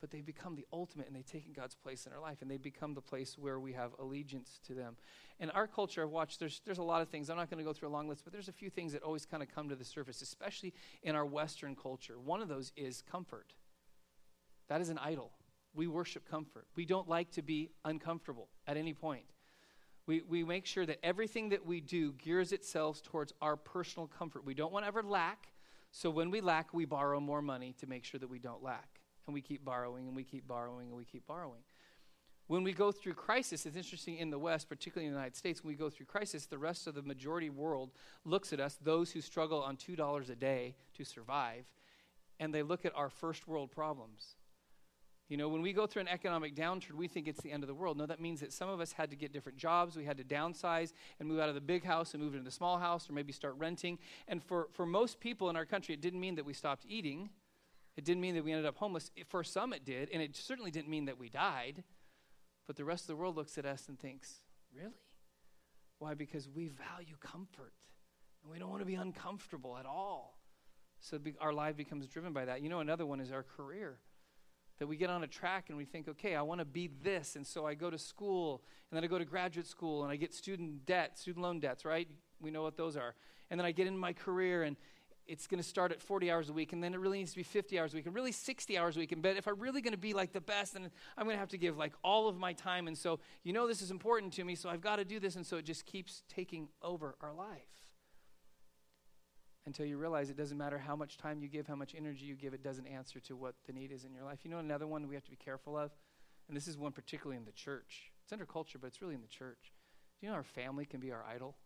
but 0.00 0.10
they 0.10 0.20
become 0.20 0.56
the 0.56 0.66
ultimate 0.72 1.06
and 1.06 1.14
they 1.14 1.22
take 1.22 1.46
in 1.46 1.52
God's 1.52 1.74
place 1.74 2.06
in 2.06 2.12
our 2.12 2.20
life 2.20 2.38
and 2.40 2.50
they 2.50 2.56
become 2.56 2.94
the 2.94 3.00
place 3.00 3.36
where 3.38 3.60
we 3.60 3.72
have 3.72 3.92
allegiance 3.98 4.58
to 4.66 4.74
them. 4.74 4.96
In 5.38 5.50
our 5.50 5.66
culture, 5.66 6.02
I've 6.02 6.10
watched, 6.10 6.40
there's, 6.40 6.60
there's 6.64 6.78
a 6.78 6.82
lot 6.82 7.02
of 7.02 7.08
things. 7.08 7.28
I'm 7.28 7.36
not 7.36 7.50
going 7.50 7.58
to 7.58 7.64
go 7.64 7.72
through 7.72 7.88
a 7.88 7.90
long 7.90 8.08
list, 8.08 8.24
but 8.24 8.32
there's 8.32 8.48
a 8.48 8.52
few 8.52 8.70
things 8.70 8.92
that 8.92 9.02
always 9.02 9.26
kind 9.26 9.42
of 9.42 9.48
come 9.54 9.68
to 9.68 9.76
the 9.76 9.84
surface, 9.84 10.22
especially 10.22 10.72
in 11.02 11.14
our 11.14 11.26
Western 11.26 11.76
culture. 11.76 12.18
One 12.18 12.40
of 12.40 12.48
those 12.48 12.72
is 12.76 13.02
comfort. 13.02 13.52
That 14.68 14.80
is 14.80 14.88
an 14.88 14.98
idol. 14.98 15.32
We 15.74 15.86
worship 15.86 16.28
comfort. 16.28 16.66
We 16.76 16.84
don't 16.84 17.08
like 17.08 17.30
to 17.32 17.42
be 17.42 17.70
uncomfortable 17.84 18.48
at 18.66 18.76
any 18.76 18.94
point. 18.94 19.24
We, 20.06 20.22
we 20.22 20.44
make 20.44 20.66
sure 20.66 20.86
that 20.86 20.98
everything 21.04 21.50
that 21.50 21.64
we 21.64 21.80
do 21.80 22.12
gears 22.12 22.52
itself 22.52 23.02
towards 23.02 23.32
our 23.40 23.56
personal 23.56 24.08
comfort. 24.08 24.44
We 24.44 24.54
don't 24.54 24.72
want 24.72 24.84
to 24.84 24.88
ever 24.88 25.02
lack, 25.02 25.48
so 25.92 26.10
when 26.10 26.30
we 26.30 26.40
lack, 26.40 26.72
we 26.72 26.84
borrow 26.84 27.20
more 27.20 27.42
money 27.42 27.74
to 27.80 27.86
make 27.86 28.04
sure 28.04 28.18
that 28.18 28.30
we 28.30 28.38
don't 28.38 28.62
lack 28.62 28.99
and 29.26 29.34
we 29.34 29.40
keep 29.40 29.64
borrowing 29.64 30.06
and 30.06 30.16
we 30.16 30.24
keep 30.24 30.46
borrowing 30.46 30.88
and 30.88 30.96
we 30.96 31.04
keep 31.04 31.26
borrowing. 31.26 31.60
When 32.46 32.64
we 32.64 32.72
go 32.72 32.90
through 32.90 33.14
crisis, 33.14 33.64
it's 33.64 33.76
interesting 33.76 34.16
in 34.16 34.30
the 34.30 34.38
West, 34.38 34.68
particularly 34.68 35.06
in 35.06 35.12
the 35.12 35.18
United 35.18 35.36
States, 35.36 35.62
when 35.62 35.68
we 35.72 35.76
go 35.76 35.88
through 35.88 36.06
crisis, 36.06 36.46
the 36.46 36.58
rest 36.58 36.88
of 36.88 36.96
the 36.96 37.02
majority 37.02 37.48
world 37.48 37.92
looks 38.24 38.52
at 38.52 38.58
us, 38.58 38.76
those 38.82 39.12
who 39.12 39.20
struggle 39.20 39.62
on 39.62 39.76
$2 39.76 40.30
a 40.30 40.34
day 40.34 40.74
to 40.94 41.04
survive, 41.04 41.66
and 42.40 42.52
they 42.52 42.64
look 42.64 42.84
at 42.84 42.92
our 42.96 43.08
first 43.08 43.46
world 43.46 43.70
problems. 43.70 44.34
You 45.30 45.36
know, 45.36 45.48
when 45.48 45.62
we 45.62 45.72
go 45.72 45.86
through 45.86 46.00
an 46.00 46.08
economic 46.08 46.56
downturn, 46.56 46.94
we 46.94 47.06
think 47.06 47.28
it's 47.28 47.40
the 47.40 47.52
end 47.52 47.62
of 47.62 47.68
the 47.68 47.74
world. 47.74 47.96
No, 47.96 48.04
that 48.04 48.20
means 48.20 48.40
that 48.40 48.52
some 48.52 48.68
of 48.68 48.80
us 48.80 48.90
had 48.90 49.10
to 49.10 49.16
get 49.16 49.32
different 49.32 49.56
jobs. 49.56 49.94
We 49.94 50.04
had 50.04 50.16
to 50.16 50.24
downsize 50.24 50.92
and 51.20 51.28
move 51.28 51.38
out 51.38 51.48
of 51.48 51.54
the 51.54 51.60
big 51.60 51.84
house 51.84 52.14
and 52.14 52.22
move 52.22 52.34
into 52.34 52.44
the 52.44 52.50
small 52.50 52.78
house 52.78 53.08
or 53.08 53.12
maybe 53.12 53.32
start 53.32 53.54
renting. 53.56 54.00
And 54.26 54.42
for, 54.42 54.66
for 54.72 54.84
most 54.84 55.20
people 55.20 55.48
in 55.48 55.54
our 55.54 55.64
country, 55.64 55.94
it 55.94 56.00
didn't 56.00 56.18
mean 56.18 56.34
that 56.34 56.44
we 56.44 56.52
stopped 56.52 56.84
eating. 56.88 57.30
It 57.96 58.04
didn't 58.04 58.20
mean 58.20 58.34
that 58.34 58.44
we 58.44 58.52
ended 58.52 58.66
up 58.66 58.76
homeless. 58.76 59.10
For 59.28 59.44
some, 59.44 59.72
it 59.72 59.84
did, 59.84 60.08
and 60.12 60.22
it 60.22 60.36
certainly 60.36 60.70
didn't 60.70 60.88
mean 60.88 61.06
that 61.06 61.18
we 61.18 61.28
died. 61.28 61.84
But 62.66 62.76
the 62.76 62.84
rest 62.84 63.04
of 63.04 63.08
the 63.08 63.16
world 63.16 63.36
looks 63.36 63.58
at 63.58 63.66
us 63.66 63.88
and 63.88 63.98
thinks, 63.98 64.36
really? 64.74 64.94
Why? 65.98 66.14
Because 66.14 66.48
we 66.48 66.68
value 66.68 67.16
comfort, 67.20 67.72
and 68.42 68.52
we 68.52 68.58
don't 68.58 68.70
want 68.70 68.80
to 68.80 68.86
be 68.86 68.94
uncomfortable 68.94 69.76
at 69.76 69.86
all. 69.86 70.38
So 71.00 71.18
our 71.40 71.52
life 71.52 71.76
becomes 71.76 72.06
driven 72.06 72.32
by 72.32 72.44
that. 72.44 72.62
You 72.62 72.68
know, 72.68 72.80
another 72.80 73.06
one 73.06 73.20
is 73.20 73.32
our 73.32 73.42
career. 73.42 73.98
That 74.78 74.86
we 74.86 74.96
get 74.96 75.10
on 75.10 75.22
a 75.24 75.26
track 75.26 75.66
and 75.68 75.76
we 75.76 75.84
think, 75.84 76.08
okay, 76.08 76.34
I 76.34 76.42
want 76.42 76.60
to 76.60 76.64
be 76.64 76.88
this. 77.02 77.36
And 77.36 77.46
so 77.46 77.66
I 77.66 77.74
go 77.74 77.90
to 77.90 77.98
school, 77.98 78.62
and 78.90 78.96
then 78.96 79.04
I 79.04 79.08
go 79.08 79.18
to 79.18 79.26
graduate 79.26 79.66
school, 79.66 80.04
and 80.04 80.12
I 80.12 80.16
get 80.16 80.32
student 80.32 80.86
debt, 80.86 81.18
student 81.18 81.42
loan 81.42 81.60
debts, 81.60 81.84
right? 81.84 82.08
We 82.40 82.50
know 82.50 82.62
what 82.62 82.76
those 82.76 82.96
are. 82.96 83.14
And 83.50 83.58
then 83.58 83.66
I 83.66 83.72
get 83.72 83.86
in 83.86 83.98
my 83.98 84.12
career, 84.12 84.62
and, 84.62 84.76
it's 85.26 85.46
going 85.46 85.62
to 85.62 85.68
start 85.68 85.92
at 85.92 86.00
40 86.00 86.30
hours 86.30 86.48
a 86.48 86.52
week, 86.52 86.72
and 86.72 86.82
then 86.82 86.94
it 86.94 87.00
really 87.00 87.18
needs 87.18 87.30
to 87.32 87.36
be 87.36 87.42
50 87.42 87.78
hours 87.78 87.92
a 87.92 87.96
week, 87.96 88.06
and 88.06 88.14
really 88.14 88.32
60 88.32 88.76
hours 88.78 88.96
a 88.96 89.00
week. 89.00 89.12
And 89.12 89.22
but 89.22 89.36
if 89.36 89.46
I'm 89.46 89.58
really 89.58 89.80
going 89.80 89.92
to 89.92 89.98
be 89.98 90.12
like 90.12 90.32
the 90.32 90.40
best, 90.40 90.74
then 90.74 90.90
I'm 91.16 91.24
going 91.24 91.36
to 91.36 91.40
have 91.40 91.50
to 91.50 91.58
give 91.58 91.76
like 91.76 91.92
all 92.02 92.28
of 92.28 92.36
my 92.36 92.52
time. 92.52 92.88
And 92.88 92.96
so 92.96 93.20
you 93.44 93.52
know 93.52 93.68
this 93.68 93.82
is 93.82 93.90
important 93.90 94.32
to 94.34 94.44
me, 94.44 94.54
so 94.54 94.68
I've 94.68 94.80
got 94.80 94.96
to 94.96 95.04
do 95.04 95.20
this. 95.20 95.36
And 95.36 95.46
so 95.46 95.56
it 95.56 95.64
just 95.64 95.86
keeps 95.86 96.22
taking 96.28 96.68
over 96.82 97.14
our 97.20 97.32
life 97.32 97.62
until 99.66 99.86
you 99.86 99.98
realize 99.98 100.30
it 100.30 100.36
doesn't 100.36 100.58
matter 100.58 100.78
how 100.78 100.96
much 100.96 101.16
time 101.16 101.40
you 101.40 101.48
give, 101.48 101.66
how 101.66 101.76
much 101.76 101.94
energy 101.96 102.24
you 102.24 102.34
give, 102.34 102.54
it 102.54 102.62
doesn't 102.62 102.86
answer 102.86 103.20
to 103.20 103.36
what 103.36 103.54
the 103.66 103.72
need 103.72 103.92
is 103.92 104.04
in 104.04 104.12
your 104.12 104.24
life. 104.24 104.40
You 104.42 104.50
know 104.50 104.58
another 104.58 104.86
one 104.86 105.06
we 105.06 105.14
have 105.14 105.24
to 105.24 105.30
be 105.30 105.36
careful 105.36 105.76
of, 105.76 105.92
and 106.48 106.56
this 106.56 106.66
is 106.66 106.76
one 106.76 106.92
particularly 106.92 107.36
in 107.36 107.44
the 107.44 107.52
church. 107.52 108.10
It's 108.24 108.32
under 108.32 108.46
culture, 108.46 108.78
but 108.78 108.88
it's 108.88 109.02
really 109.02 109.14
in 109.14 109.20
the 109.20 109.28
church. 109.28 109.72
Do 110.18 110.26
you 110.26 110.32
know 110.32 110.36
our 110.36 110.42
family 110.42 110.86
can 110.86 111.00
be 111.00 111.12
our 111.12 111.24
idol? 111.24 111.56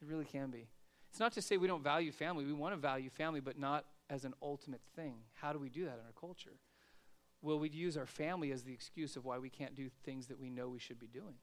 It 0.00 0.08
really 0.08 0.24
can 0.24 0.50
be. 0.50 0.68
It's 1.14 1.20
not 1.20 1.32
to 1.34 1.42
say 1.42 1.58
we 1.58 1.68
don't 1.68 1.84
value 1.84 2.10
family. 2.10 2.44
We 2.44 2.52
want 2.52 2.74
to 2.74 2.76
value 2.76 3.08
family, 3.08 3.38
but 3.38 3.56
not 3.56 3.84
as 4.10 4.24
an 4.24 4.34
ultimate 4.42 4.80
thing. 4.96 5.14
How 5.34 5.52
do 5.52 5.60
we 5.60 5.68
do 5.68 5.84
that 5.84 5.92
in 5.92 6.04
our 6.04 6.12
culture? 6.20 6.58
Well, 7.40 7.56
we'd 7.56 7.72
use 7.72 7.96
our 7.96 8.04
family 8.04 8.50
as 8.50 8.64
the 8.64 8.72
excuse 8.72 9.14
of 9.14 9.24
why 9.24 9.38
we 9.38 9.48
can't 9.48 9.76
do 9.76 9.88
things 10.04 10.26
that 10.26 10.40
we 10.40 10.50
know 10.50 10.68
we 10.68 10.80
should 10.80 10.98
be 10.98 11.06
doing. 11.06 11.36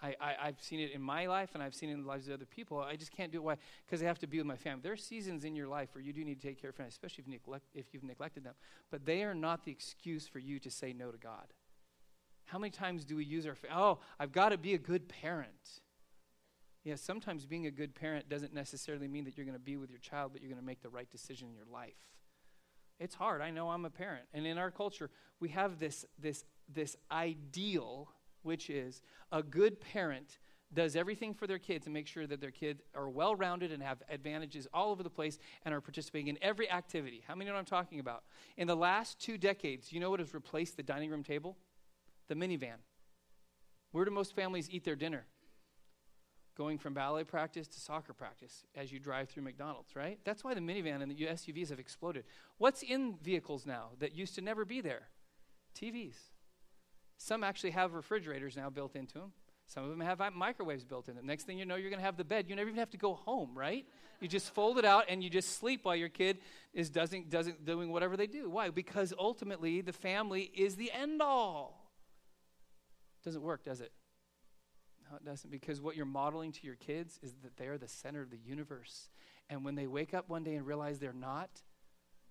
I, 0.00 0.14
I, 0.20 0.46
have 0.46 0.60
seen 0.60 0.78
it 0.78 0.92
in 0.92 1.02
my 1.02 1.26
life 1.26 1.50
and 1.54 1.62
I've 1.62 1.74
seen 1.74 1.88
it 1.88 1.94
in 1.94 2.02
the 2.02 2.08
lives 2.08 2.28
of 2.28 2.34
other 2.34 2.44
people. 2.44 2.78
I 2.78 2.94
just 2.94 3.10
can't 3.10 3.32
do 3.32 3.38
it. 3.38 3.42
Why? 3.42 3.56
Because 3.84 4.00
I 4.00 4.06
have 4.06 4.20
to 4.20 4.28
be 4.28 4.38
with 4.38 4.46
my 4.46 4.54
family. 4.54 4.82
There 4.84 4.92
are 4.92 4.96
seasons 4.96 5.44
in 5.44 5.56
your 5.56 5.66
life 5.66 5.88
where 5.92 6.04
you 6.04 6.12
do 6.12 6.24
need 6.24 6.40
to 6.40 6.46
take 6.46 6.60
care 6.60 6.70
of 6.70 6.76
family, 6.76 6.90
especially 6.90 7.22
if, 7.22 7.28
neglect, 7.28 7.64
if 7.74 7.86
you've 7.92 8.04
neglected 8.04 8.44
them. 8.44 8.54
But 8.92 9.06
they 9.06 9.24
are 9.24 9.34
not 9.34 9.64
the 9.64 9.72
excuse 9.72 10.28
for 10.28 10.38
you 10.38 10.60
to 10.60 10.70
say 10.70 10.92
no 10.92 11.10
to 11.10 11.18
God. 11.18 11.52
How 12.44 12.60
many 12.60 12.70
times 12.70 13.04
do 13.04 13.16
we 13.16 13.24
use 13.24 13.44
our, 13.44 13.56
oh, 13.74 13.98
I've 14.20 14.30
got 14.30 14.50
to 14.50 14.56
be 14.56 14.74
a 14.74 14.78
good 14.78 15.08
parent. 15.08 15.80
Yeah, 16.84 16.96
sometimes 16.96 17.46
being 17.46 17.66
a 17.66 17.70
good 17.70 17.94
parent 17.94 18.28
doesn't 18.28 18.52
necessarily 18.52 19.08
mean 19.08 19.24
that 19.24 19.36
you're 19.36 19.46
going 19.46 19.58
to 19.58 19.64
be 19.64 19.76
with 19.78 19.90
your 19.90 19.98
child, 20.00 20.32
but 20.32 20.42
you're 20.42 20.50
going 20.50 20.60
to 20.60 20.66
make 20.66 20.82
the 20.82 20.90
right 20.90 21.10
decision 21.10 21.48
in 21.48 21.54
your 21.54 21.66
life. 21.72 21.96
It's 23.00 23.14
hard. 23.14 23.40
I 23.40 23.50
know 23.50 23.70
I'm 23.70 23.86
a 23.86 23.90
parent. 23.90 24.26
And 24.34 24.46
in 24.46 24.58
our 24.58 24.70
culture, 24.70 25.10
we 25.40 25.48
have 25.50 25.78
this, 25.78 26.04
this, 26.18 26.44
this 26.72 26.94
ideal, 27.10 28.10
which 28.42 28.68
is 28.68 29.02
a 29.32 29.42
good 29.42 29.80
parent 29.80 30.38
does 30.72 30.96
everything 30.96 31.34
for 31.34 31.46
their 31.46 31.58
kids 31.58 31.84
to 31.84 31.90
make 31.90 32.06
sure 32.06 32.26
that 32.26 32.40
their 32.40 32.50
kids 32.50 32.82
are 32.94 33.08
well 33.08 33.36
rounded 33.36 33.70
and 33.70 33.82
have 33.82 34.02
advantages 34.08 34.66
all 34.74 34.90
over 34.90 35.02
the 35.02 35.10
place 35.10 35.38
and 35.64 35.74
are 35.74 35.80
participating 35.80 36.28
in 36.28 36.38
every 36.42 36.70
activity. 36.70 37.22
How 37.26 37.34
many 37.34 37.48
know 37.48 37.54
what 37.54 37.60
I'm 37.60 37.64
talking 37.64 38.00
about? 38.00 38.24
In 38.56 38.66
the 38.66 38.76
last 38.76 39.20
two 39.20 39.38
decades, 39.38 39.92
you 39.92 40.00
know 40.00 40.10
what 40.10 40.20
has 40.20 40.34
replaced 40.34 40.76
the 40.76 40.82
dining 40.82 41.10
room 41.10 41.22
table? 41.22 41.56
The 42.28 42.34
minivan. 42.34 42.78
Where 43.92 44.04
do 44.04 44.10
most 44.10 44.34
families 44.34 44.68
eat 44.70 44.84
their 44.84 44.96
dinner? 44.96 45.26
Going 46.56 46.78
from 46.78 46.94
ballet 46.94 47.24
practice 47.24 47.66
to 47.68 47.80
soccer 47.80 48.12
practice 48.12 48.64
as 48.74 48.92
you 48.92 48.98
drive 48.98 49.28
through 49.28 49.42
McDonald's, 49.42 49.96
right? 49.96 50.18
That's 50.24 50.44
why 50.44 50.54
the 50.54 50.60
minivan 50.60 51.02
and 51.02 51.10
the 51.10 51.26
SUVs 51.26 51.70
have 51.70 51.78
exploded. 51.78 52.24
What's 52.58 52.82
in 52.82 53.16
vehicles 53.22 53.66
now 53.66 53.90
that 53.98 54.14
used 54.14 54.34
to 54.36 54.40
never 54.40 54.64
be 54.64 54.80
there? 54.80 55.08
TVs. 55.74 56.16
Some 57.16 57.44
actually 57.44 57.70
have 57.70 57.94
refrigerators 57.94 58.56
now 58.56 58.70
built 58.70 58.96
into 58.96 59.14
them. 59.14 59.32
Some 59.66 59.84
of 59.84 59.90
them 59.90 60.00
have 60.00 60.20
microwaves 60.34 60.84
built 60.84 61.08
in 61.08 61.16
them. 61.16 61.26
Next 61.26 61.44
thing 61.44 61.58
you 61.58 61.64
know, 61.64 61.76
you're 61.76 61.90
going 61.90 62.00
to 62.00 62.04
have 62.04 62.18
the 62.18 62.24
bed. 62.24 62.46
You 62.48 62.54
never 62.54 62.68
even 62.68 62.78
have 62.78 62.90
to 62.90 62.98
go 62.98 63.14
home, 63.14 63.52
right? 63.54 63.86
You 64.20 64.28
just 64.28 64.52
fold 64.54 64.78
it 64.78 64.84
out 64.84 65.06
and 65.08 65.24
you 65.24 65.30
just 65.30 65.58
sleep 65.58 65.84
while 65.84 65.96
your 65.96 66.10
kid 66.10 66.38
is 66.74 66.90
doesn't, 66.90 67.30
doesn't 67.30 67.64
doing 67.64 67.90
whatever 67.90 68.16
they 68.16 68.26
do. 68.26 68.50
Why? 68.50 68.68
Because 68.70 69.14
ultimately 69.18 69.80
the 69.80 69.92
family 69.92 70.50
is 70.54 70.76
the 70.76 70.92
end 70.92 71.22
all. 71.22 71.90
Doesn't 73.24 73.42
work, 73.42 73.64
does 73.64 73.80
it? 73.80 73.90
No, 75.10 75.16
it 75.16 75.24
doesn't, 75.24 75.50
because 75.50 75.80
what 75.80 75.96
you're 75.96 76.06
modeling 76.06 76.52
to 76.52 76.66
your 76.66 76.76
kids 76.76 77.18
is 77.22 77.34
that 77.42 77.56
they're 77.56 77.78
the 77.78 77.88
center 77.88 78.22
of 78.22 78.30
the 78.30 78.38
universe. 78.38 79.10
And 79.50 79.64
when 79.64 79.74
they 79.74 79.86
wake 79.86 80.14
up 80.14 80.28
one 80.28 80.44
day 80.44 80.54
and 80.54 80.66
realize 80.66 80.98
they're 80.98 81.12
not, 81.12 81.50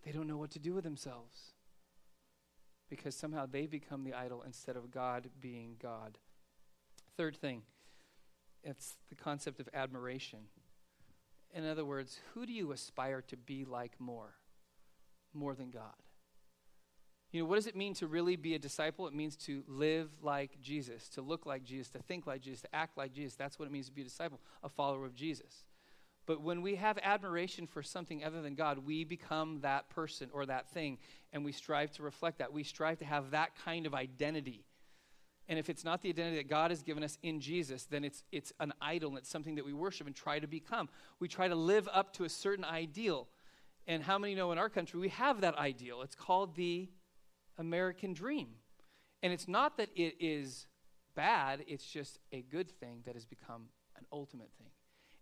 they 0.04 0.12
don't 0.12 0.28
know 0.28 0.38
what 0.38 0.52
to 0.52 0.60
do 0.60 0.74
with 0.74 0.84
themselves. 0.84 1.54
Because 2.90 3.16
somehow 3.16 3.46
they 3.46 3.68
become 3.68 4.04
the 4.04 4.14
idol 4.14 4.44
instead 4.44 4.76
of 4.76 4.92
God 4.92 5.30
being 5.40 5.76
God. 5.82 6.18
Third 7.16 7.36
thing, 7.36 7.62
it's 8.64 8.96
the 9.10 9.16
concept 9.16 9.60
of 9.60 9.70
admiration. 9.74 10.40
In 11.54 11.68
other 11.68 11.86
words, 11.86 12.20
who 12.34 12.46
do 12.48 12.54
you 12.54 12.72
aspire 12.72 13.22
to 13.28 13.38
be 13.38 13.66
like 13.66 14.00
more? 14.00 14.34
More 15.34 15.54
than 15.54 15.70
God. 15.70 15.94
You 17.34 17.42
know, 17.42 17.48
what 17.48 17.56
does 17.56 17.66
it 17.66 17.76
mean 17.76 17.96
to 17.96 18.06
really 18.06 18.36
be 18.36 18.54
a 18.54 18.60
disciple? 18.60 19.08
It 19.08 19.14
means 19.16 19.36
to 19.38 19.64
live 19.68 20.08
like 20.22 20.62
Jesus, 20.62 21.10
to 21.10 21.22
look 21.24 21.48
like 21.48 21.64
Jesus, 21.64 21.90
to 21.90 22.00
think 22.00 22.28
like 22.28 22.42
Jesus, 22.42 22.62
to 22.62 22.76
act 22.76 22.96
like 22.96 23.12
Jesus. 23.12 23.34
That's 23.34 23.58
what 23.58 23.66
it 23.66 23.72
means 23.72 23.88
to 23.88 23.92
be 23.92 24.02
a 24.02 24.06
disciple, 24.06 24.40
a 24.64 24.70
follower 24.70 25.04
of 25.04 25.16
Jesus. 25.16 25.66
But 26.28 26.42
when 26.42 26.62
we 26.62 26.76
have 26.76 27.00
admiration 27.02 27.66
for 27.66 27.82
something 27.82 28.24
other 28.24 28.44
than 28.44 28.54
God, 28.54 28.86
we 28.86 29.04
become 29.04 29.62
that 29.62 29.90
person 29.90 30.30
or 30.32 30.46
that 30.46 30.70
thing, 30.70 31.00
and 31.34 31.44
we 31.44 31.52
strive 31.52 31.92
to 31.94 32.04
reflect 32.04 32.38
that. 32.38 32.54
We 32.54 32.64
strive 32.64 33.00
to 33.00 33.06
have 33.06 33.32
that 33.32 33.54
kind 33.66 33.88
of 33.88 33.96
identity. 33.96 34.64
And 35.50 35.58
if 35.58 35.72
it's 35.72 35.84
not 35.84 36.04
the 36.04 36.10
identity 36.10 36.38
that 36.38 36.48
God 36.48 36.70
has 36.70 36.84
given 36.84 37.04
us 37.04 37.18
in 37.24 37.42
Jesus, 37.42 37.86
then 37.86 38.04
it's, 38.04 38.24
it's 38.32 38.54
an 38.60 38.74
idol 38.80 39.10
and 39.10 39.18
it's 39.18 39.30
something 39.30 39.56
that 39.56 39.66
we 39.66 39.74
worship 39.74 40.06
and 40.06 40.16
try 40.16 40.38
to 40.38 40.48
become. 40.48 40.88
We 41.20 41.28
try 41.28 41.48
to 41.48 41.56
live 41.56 41.90
up 41.92 42.14
to 42.14 42.26
a 42.26 42.30
certain 42.30 42.64
ideal. 42.64 43.28
And 43.88 44.04
how 44.04 44.20
many 44.20 44.36
know 44.36 44.52
in 44.52 44.60
our 44.60 44.70
country 44.70 45.00
we 45.00 45.10
have 45.10 45.42
that 45.42 45.58
ideal? 45.58 46.04
It's 46.04 46.16
called 46.16 46.56
the 46.56 46.88
American 47.58 48.14
dream. 48.14 48.50
And 49.22 49.32
it's 49.32 49.48
not 49.48 49.78
that 49.78 49.90
it 49.96 50.16
is 50.20 50.68
bad, 51.16 51.64
it's 51.68 51.86
just 51.86 52.20
a 52.32 52.42
good 52.42 52.70
thing 52.70 53.02
that 53.06 53.14
has 53.16 53.26
become 53.26 53.68
an 53.98 54.06
ultimate 54.12 54.50
thing. 54.58 54.72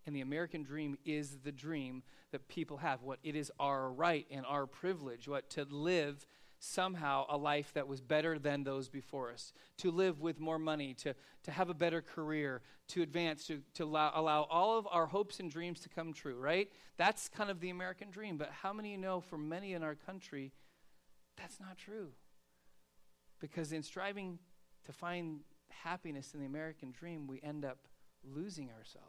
And 0.06 0.16
the 0.16 0.20
American 0.20 0.62
dream 0.62 0.98
is 1.04 1.38
the 1.44 1.52
dream 1.52 2.02
that 2.32 2.48
people 2.48 2.78
have. 2.78 3.02
What 3.02 3.20
it 3.22 3.36
is 3.36 3.52
our 3.60 3.90
right 3.90 4.26
and 4.30 4.44
our 4.46 4.66
privilege, 4.66 5.28
what 5.28 5.48
to 5.50 5.64
live 5.64 6.26
somehow 6.58 7.26
a 7.28 7.36
life 7.36 7.72
that 7.74 7.88
was 7.88 8.00
better 8.00 8.38
than 8.38 8.62
those 8.62 8.88
before 8.88 9.32
us, 9.32 9.52
to 9.78 9.90
live 9.90 10.20
with 10.20 10.40
more 10.40 10.58
money, 10.58 10.94
to, 10.94 11.14
to 11.42 11.50
have 11.50 11.68
a 11.68 11.74
better 11.74 12.00
career, 12.00 12.62
to 12.88 13.02
advance, 13.02 13.46
to, 13.46 13.60
to 13.74 13.84
allow, 13.84 14.12
allow 14.14 14.42
all 14.44 14.78
of 14.78 14.86
our 14.90 15.06
hopes 15.06 15.40
and 15.40 15.50
dreams 15.50 15.80
to 15.80 15.88
come 15.88 16.12
true, 16.12 16.38
right? 16.38 16.68
That's 16.96 17.28
kind 17.28 17.50
of 17.50 17.60
the 17.60 17.70
American 17.70 18.10
dream. 18.10 18.36
But 18.36 18.50
how 18.62 18.72
many 18.72 18.92
you 18.92 18.98
know 18.98 19.20
for 19.20 19.36
many 19.36 19.72
in 19.74 19.82
our 19.82 19.96
country, 19.96 20.52
that's 21.36 21.58
not 21.58 21.78
true? 21.78 22.10
Because 23.42 23.72
in 23.72 23.82
striving 23.82 24.38
to 24.86 24.92
find 24.92 25.40
happiness 25.68 26.32
in 26.32 26.40
the 26.40 26.46
American 26.46 26.92
dream, 26.92 27.26
we 27.26 27.40
end 27.42 27.64
up 27.64 27.78
losing 28.24 28.70
ourselves. 28.70 29.08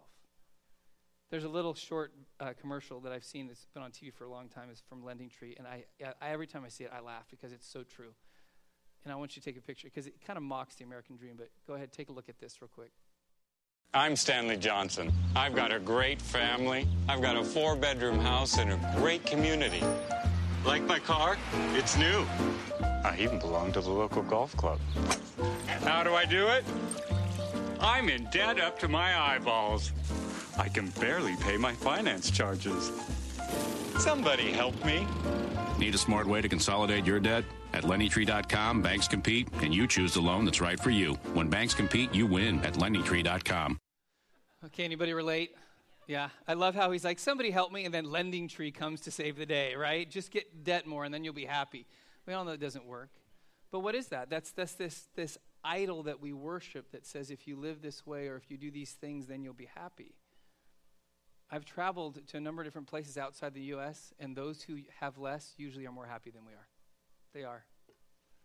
There's 1.30 1.44
a 1.44 1.50
little 1.50 1.76
short 1.76 2.14
uh, 2.40 2.54
commercial 2.60 3.00
that 3.02 3.12
I've 3.12 3.24
seen 3.24 3.48
that's 3.48 3.68
been 3.74 3.84
on 3.84 3.92
TV 3.92 4.12
for 4.12 4.26
a 4.26 4.30
long 4.30 4.50
time. 4.50 4.70
It's 4.72 4.82
from 4.82 5.04
LendingTree, 5.04 5.58
and 5.58 5.68
I, 5.68 5.86
I, 6.22 6.30
every 6.30 6.48
time 6.48 6.64
I 6.66 6.70
see 6.70 6.84
it, 6.84 6.92
I 6.94 7.00
laugh 7.00 7.26
because 7.30 7.52
it's 7.52 7.68
so 7.68 7.84
true. 7.84 8.14
And 9.04 9.14
I 9.14 9.16
want 9.16 9.36
you 9.36 9.42
to 9.42 9.46
take 9.46 9.58
a 9.58 9.62
picture 9.62 9.88
because 9.88 10.08
it 10.08 10.16
kind 10.26 10.38
of 10.38 10.44
mocks 10.44 10.76
the 10.76 10.84
American 10.84 11.16
dream. 11.16 11.36
But 11.38 11.50
go 11.68 11.76
ahead, 11.76 11.92
take 11.92 12.10
a 12.10 12.12
look 12.12 12.28
at 12.28 12.40
this 12.40 12.60
real 12.60 12.70
quick. 12.74 12.92
I'm 13.94 14.16
Stanley 14.16 14.58
Johnson. 14.58 15.14
I've 15.36 15.56
got 15.56 15.72
a 15.72 15.80
great 15.80 16.20
family. 16.20 16.88
I've 17.08 17.22
got 17.22 17.38
a 17.38 17.44
four 17.44 17.76
bedroom 17.76 18.18
house 18.18 18.58
in 18.58 18.72
a 18.72 18.96
great 18.98 19.24
community. 19.26 19.84
Like 20.66 20.82
my 20.84 20.98
car? 20.98 21.38
It's 21.76 21.98
new. 21.98 22.26
I 23.04 23.18
even 23.20 23.40
belong 23.40 23.72
to 23.74 23.82
the 23.82 23.90
local 23.90 24.24
golf 24.24 24.56
club. 24.56 24.80
How 25.84 26.04
do 26.04 26.14
I 26.14 26.26
do 26.26 26.48
it? 26.48 26.64
I'm 27.80 28.08
in 28.10 28.26
debt 28.32 28.60
up 28.60 28.80
to 28.80 28.88
my 28.88 29.20
eyeballs. 29.20 29.92
I 30.58 30.70
can 30.70 30.90
barely 31.00 31.36
pay 31.38 31.58
my 31.58 31.74
finance 31.74 32.32
charges. 32.32 32.92
Somebody 33.98 34.52
help 34.52 34.74
me. 34.86 35.06
Need 35.78 35.96
a 35.96 35.98
smart 35.98 36.28
way 36.28 36.42
to 36.42 36.48
consolidate 36.48 37.06
your 37.06 37.20
debt? 37.20 37.44
At 37.74 37.84
LendingTree.com, 37.84 38.82
banks 38.82 39.08
compete, 39.08 39.50
and 39.62 39.74
you 39.74 39.88
choose 39.88 40.14
the 40.14 40.22
loan 40.22 40.46
that's 40.46 40.62
right 40.62 40.80
for 40.80 40.92
you. 40.92 41.16
When 41.34 41.50
banks 41.50 41.74
compete, 41.74 42.14
you 42.14 42.26
win 42.26 42.60
at 42.60 42.76
LendingTree.com. 42.76 43.80
Okay, 44.66 44.86
anybody 44.86 45.14
relate? 45.14 45.56
Yeah, 46.08 46.30
I 46.48 46.54
love 46.54 46.76
how 46.76 46.92
he's 46.92 47.04
like, 47.04 47.20
somebody 47.20 47.50
help 47.52 47.72
me, 47.72 47.86
and 47.86 47.94
then 47.94 48.06
LendingTree 48.06 48.74
comes 48.74 49.02
to 49.02 49.12
save 49.12 49.38
the 49.38 49.46
day, 49.46 49.76
right? 49.76 50.10
Just 50.10 50.32
get 50.32 50.64
debt 50.64 50.86
more, 50.86 51.06
and 51.06 51.14
then 51.14 51.24
you'll 51.24 51.34
be 51.34 51.46
happy. 51.46 51.86
We 52.26 52.34
all 52.34 52.46
know 52.46 52.52
it 52.52 52.60
doesn't 52.60 52.86
work. 52.86 53.10
But 53.72 53.80
what 53.80 53.96
is 53.96 54.08
that? 54.08 54.30
That's, 54.30 54.52
that's 54.52 54.74
this, 54.74 55.08
this 55.16 55.38
idol 55.64 56.04
that 56.04 56.22
we 56.22 56.34
worship 56.34 56.92
that 56.92 57.06
says 57.06 57.32
if 57.32 57.48
you 57.48 57.56
live 57.56 57.82
this 57.82 58.06
way 58.06 58.28
or 58.28 58.36
if 58.36 58.52
you 58.52 58.58
do 58.58 58.70
these 58.70 58.92
things, 58.92 59.26
then 59.26 59.44
you'll 59.44 59.54
be 59.54 59.70
happy. 59.74 60.16
I've 61.50 61.66
traveled 61.66 62.26
to 62.28 62.38
a 62.38 62.40
number 62.40 62.62
of 62.62 62.68
different 62.68 62.88
places 62.88 63.18
outside 63.18 63.54
the 63.54 63.62
U.S., 63.62 64.14
and 64.20 64.36
those 64.36 64.64
who 64.64 64.80
have 65.00 65.18
less 65.18 65.54
usually 65.58 65.86
are 65.86 65.92
more 65.92 66.08
happy 66.08 66.32
than 66.32 66.46
we 66.46 66.54
are. 66.54 66.68
They 67.34 67.44
are. 67.44 67.64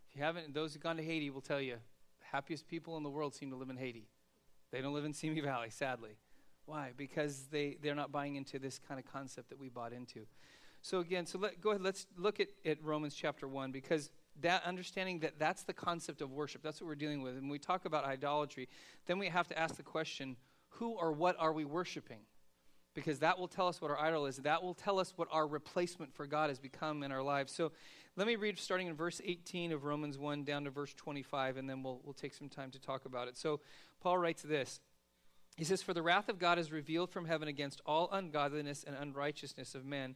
If 0.09 0.15
you 0.15 0.23
haven't, 0.23 0.53
those 0.53 0.73
who've 0.73 0.83
gone 0.83 0.97
to 0.97 1.03
Haiti 1.03 1.29
will 1.29 1.41
tell 1.41 1.61
you, 1.61 1.77
happiest 2.19 2.67
people 2.67 2.97
in 2.97 3.03
the 3.03 3.09
world 3.09 3.33
seem 3.33 3.49
to 3.49 3.55
live 3.55 3.69
in 3.69 3.77
Haiti. 3.77 4.07
They 4.71 4.81
don't 4.81 4.93
live 4.93 5.05
in 5.05 5.13
Simi 5.13 5.41
Valley, 5.41 5.69
sadly. 5.69 6.17
Why? 6.65 6.91
Because 6.95 7.47
they, 7.51 7.77
they're 7.81 7.95
not 7.95 8.11
buying 8.11 8.35
into 8.35 8.59
this 8.59 8.79
kind 8.79 8.99
of 8.99 9.11
concept 9.11 9.49
that 9.49 9.59
we 9.59 9.69
bought 9.69 9.93
into. 9.93 10.27
So 10.81 10.99
again, 10.99 11.25
so 11.25 11.37
let, 11.39 11.61
go 11.61 11.71
ahead, 11.71 11.81
let's 11.81 12.07
look 12.17 12.39
at, 12.39 12.47
at 12.65 12.81
Romans 12.83 13.13
chapter 13.13 13.47
1, 13.47 13.71
because 13.71 14.11
that 14.41 14.63
understanding 14.65 15.19
that 15.19 15.37
that's 15.37 15.63
the 15.63 15.73
concept 15.73 16.21
of 16.21 16.31
worship, 16.31 16.61
that's 16.63 16.79
what 16.81 16.87
we're 16.87 16.95
dealing 16.95 17.21
with. 17.21 17.35
And 17.37 17.49
we 17.49 17.59
talk 17.59 17.85
about 17.85 18.05
idolatry, 18.05 18.69
then 19.05 19.19
we 19.19 19.27
have 19.27 19.47
to 19.49 19.59
ask 19.59 19.75
the 19.75 19.83
question, 19.83 20.37
who 20.69 20.91
or 20.91 21.11
what 21.11 21.35
are 21.39 21.51
we 21.51 21.65
worshiping? 21.65 22.19
because 22.99 23.19
that 23.19 23.39
will 23.39 23.47
tell 23.47 23.67
us 23.67 23.81
what 23.81 23.91
our 23.91 23.99
idol 23.99 24.25
is. 24.25 24.37
That 24.37 24.63
will 24.63 24.73
tell 24.73 24.99
us 24.99 25.13
what 25.15 25.27
our 25.31 25.47
replacement 25.47 26.13
for 26.13 26.25
God 26.25 26.49
has 26.49 26.59
become 26.59 27.03
in 27.03 27.11
our 27.11 27.21
lives. 27.21 27.53
So 27.53 27.71
let 28.15 28.27
me 28.27 28.35
read 28.35 28.59
starting 28.59 28.87
in 28.87 28.95
verse 28.95 29.21
18 29.23 29.71
of 29.71 29.83
Romans 29.83 30.17
1 30.17 30.43
down 30.43 30.65
to 30.65 30.69
verse 30.69 30.93
25, 30.95 31.57
and 31.57 31.69
then 31.69 31.83
we'll, 31.83 32.01
we'll 32.03 32.13
take 32.13 32.33
some 32.33 32.49
time 32.49 32.71
to 32.71 32.79
talk 32.79 33.05
about 33.05 33.27
it. 33.27 33.37
So 33.37 33.61
Paul 34.01 34.17
writes 34.17 34.41
this. 34.41 34.79
He 35.55 35.63
says, 35.63 35.81
For 35.81 35.93
the 35.93 36.01
wrath 36.01 36.29
of 36.29 36.39
God 36.39 36.57
is 36.57 36.71
revealed 36.71 37.09
from 37.09 37.25
heaven 37.25 37.47
against 37.47 37.81
all 37.85 38.09
ungodliness 38.11 38.83
and 38.85 38.95
unrighteousness 38.95 39.75
of 39.75 39.85
men, 39.85 40.15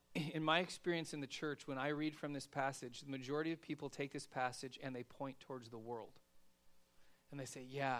in 0.15 0.43
my 0.43 0.59
experience 0.59 1.13
in 1.13 1.21
the 1.21 1.27
church, 1.27 1.67
when 1.67 1.77
I 1.77 1.89
read 1.89 2.15
from 2.15 2.33
this 2.33 2.47
passage, 2.47 3.01
the 3.01 3.11
majority 3.11 3.51
of 3.51 3.61
people 3.61 3.89
take 3.89 4.11
this 4.11 4.27
passage 4.27 4.77
and 4.83 4.95
they 4.95 5.03
point 5.03 5.39
towards 5.39 5.69
the 5.69 5.77
world. 5.77 6.19
And 7.31 7.39
they 7.39 7.45
say, 7.45 7.65
Yeah, 7.69 7.99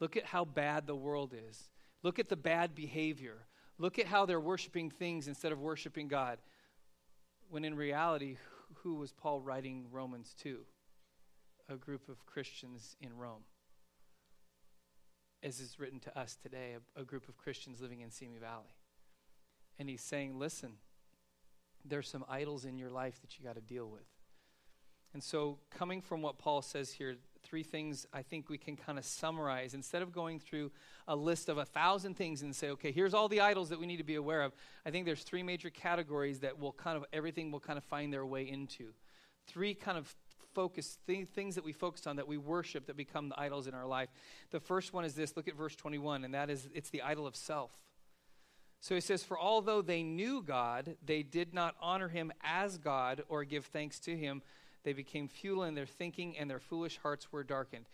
look 0.00 0.16
at 0.16 0.26
how 0.26 0.44
bad 0.44 0.86
the 0.86 0.96
world 0.96 1.34
is. 1.48 1.70
Look 2.02 2.18
at 2.18 2.28
the 2.28 2.36
bad 2.36 2.74
behavior. 2.74 3.46
Look 3.78 3.98
at 3.98 4.06
how 4.06 4.26
they're 4.26 4.40
worshiping 4.40 4.90
things 4.90 5.28
instead 5.28 5.52
of 5.52 5.60
worshiping 5.60 6.08
God. 6.08 6.38
When 7.48 7.64
in 7.64 7.74
reality, 7.74 8.38
who 8.82 8.94
was 8.94 9.12
Paul 9.12 9.40
writing 9.40 9.86
Romans 9.92 10.34
to? 10.42 10.60
A 11.68 11.76
group 11.76 12.08
of 12.08 12.26
Christians 12.26 12.96
in 13.00 13.16
Rome. 13.16 13.42
As 15.42 15.60
is 15.60 15.78
written 15.78 16.00
to 16.00 16.18
us 16.18 16.36
today, 16.42 16.74
a, 16.96 17.02
a 17.02 17.04
group 17.04 17.28
of 17.28 17.36
Christians 17.36 17.80
living 17.80 18.00
in 18.00 18.10
Simi 18.10 18.38
Valley. 18.38 18.74
And 19.78 19.88
he's 19.88 20.02
saying, 20.02 20.38
Listen, 20.38 20.72
there's 21.88 22.08
some 22.08 22.24
idols 22.28 22.64
in 22.64 22.78
your 22.78 22.90
life 22.90 23.20
that 23.20 23.38
you 23.38 23.44
got 23.44 23.54
to 23.54 23.60
deal 23.60 23.88
with. 23.88 24.06
And 25.14 25.22
so, 25.22 25.58
coming 25.70 26.02
from 26.02 26.20
what 26.20 26.38
Paul 26.38 26.60
says 26.60 26.92
here, 26.92 27.16
three 27.42 27.62
things 27.62 28.06
I 28.12 28.22
think 28.22 28.50
we 28.50 28.58
can 28.58 28.76
kind 28.76 28.98
of 28.98 29.04
summarize. 29.04 29.72
Instead 29.72 30.02
of 30.02 30.12
going 30.12 30.40
through 30.40 30.72
a 31.08 31.16
list 31.16 31.48
of 31.48 31.58
a 31.58 31.64
thousand 31.64 32.16
things 32.16 32.42
and 32.42 32.54
say, 32.54 32.70
okay, 32.70 32.92
here's 32.92 33.14
all 33.14 33.28
the 33.28 33.40
idols 33.40 33.70
that 33.70 33.78
we 33.78 33.86
need 33.86 33.96
to 33.98 34.04
be 34.04 34.16
aware 34.16 34.42
of, 34.42 34.52
I 34.84 34.90
think 34.90 35.06
there's 35.06 35.22
three 35.22 35.42
major 35.42 35.70
categories 35.70 36.40
that 36.40 36.58
will 36.58 36.72
kind 36.72 36.96
of, 36.96 37.04
everything 37.12 37.50
will 37.50 37.60
kind 37.60 37.78
of 37.78 37.84
find 37.84 38.12
their 38.12 38.26
way 38.26 38.48
into. 38.48 38.92
Three 39.46 39.74
kind 39.74 39.96
of 39.96 40.14
focus, 40.54 40.98
th- 41.06 41.28
things 41.28 41.54
that 41.54 41.64
we 41.64 41.72
focus 41.72 42.06
on 42.06 42.16
that 42.16 42.26
we 42.26 42.36
worship 42.36 42.86
that 42.86 42.96
become 42.96 43.28
the 43.28 43.40
idols 43.40 43.66
in 43.66 43.74
our 43.74 43.86
life. 43.86 44.08
The 44.50 44.60
first 44.60 44.92
one 44.92 45.04
is 45.04 45.14
this 45.14 45.36
look 45.36 45.48
at 45.48 45.54
verse 45.54 45.76
21, 45.76 46.24
and 46.24 46.34
that 46.34 46.50
is 46.50 46.68
it's 46.74 46.90
the 46.90 47.02
idol 47.02 47.26
of 47.26 47.36
self. 47.36 47.70
So 48.86 48.94
he 48.94 49.00
says, 49.00 49.24
For 49.24 49.36
although 49.36 49.82
they 49.82 50.04
knew 50.04 50.40
God, 50.40 50.94
they 51.04 51.24
did 51.24 51.52
not 51.52 51.74
honor 51.80 52.06
him 52.06 52.32
as 52.44 52.78
God 52.78 53.20
or 53.28 53.42
give 53.42 53.66
thanks 53.66 53.98
to 53.98 54.16
him. 54.16 54.42
They 54.84 54.92
became 54.92 55.26
futile 55.26 55.64
in 55.64 55.74
their 55.74 55.86
thinking, 55.86 56.38
and 56.38 56.48
their 56.48 56.60
foolish 56.60 56.96
hearts 57.02 57.32
were 57.32 57.42
darkened. 57.42 57.86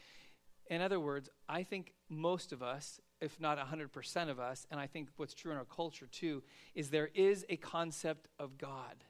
In 0.69 0.83
other 0.83 1.01
words, 1.01 1.31
I 1.49 1.63
think 1.63 1.95
most 2.11 2.53
of 2.53 2.63
us, 2.63 3.01
if 3.23 3.41
not 3.41 3.59
100% 3.59 4.29
of 4.29 4.39
us, 4.39 4.67
and 4.71 4.79
I 4.79 4.87
think 4.87 5.09
what's 5.17 5.33
true 5.33 5.51
in 5.51 5.57
our 5.57 5.65
culture 5.65 6.09
too, 6.13 6.43
is 6.75 6.91
there 6.91 7.09
is 7.15 7.47
a 7.49 7.57
concept 7.57 8.29
of 8.39 8.59
God. 8.59 9.03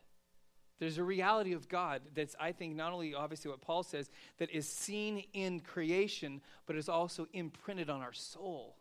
There's 0.79 0.99
a 0.99 1.05
reality 1.05 1.53
of 1.53 1.68
God 1.68 2.03
that's, 2.14 2.37
I 2.38 2.53
think, 2.53 2.77
not 2.77 2.92
only 2.92 3.12
obviously 3.12 3.51
what 3.51 3.61
Paul 3.61 3.83
says, 3.83 4.09
that 4.38 4.51
is 4.51 4.68
seen 4.68 5.25
in 5.33 5.59
creation, 5.59 6.42
but 6.64 6.77
is 6.77 6.88
also 6.88 7.27
imprinted 7.33 7.90
on 7.90 8.03
our 8.03 8.12
soul. 8.12 8.77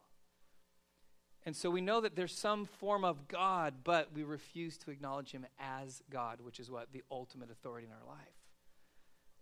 And 1.46 1.56
so 1.56 1.72
we 1.72 1.82
know 1.82 2.02
that 2.02 2.16
there's 2.16 2.36
some 2.38 2.66
form 2.66 3.04
of 3.04 3.28
God, 3.28 3.76
but 3.84 4.14
we 4.14 4.24
refuse 4.24 4.78
to 4.80 4.92
acknowledge 4.92 5.32
him 5.32 5.46
as 5.60 6.04
God, 6.12 6.40
which 6.42 6.60
is 6.60 6.70
what? 6.70 6.92
The 6.92 7.04
ultimate 7.10 7.50
authority 7.50 7.88
in 7.88 7.94
our 7.94 8.08
life. 8.08 8.28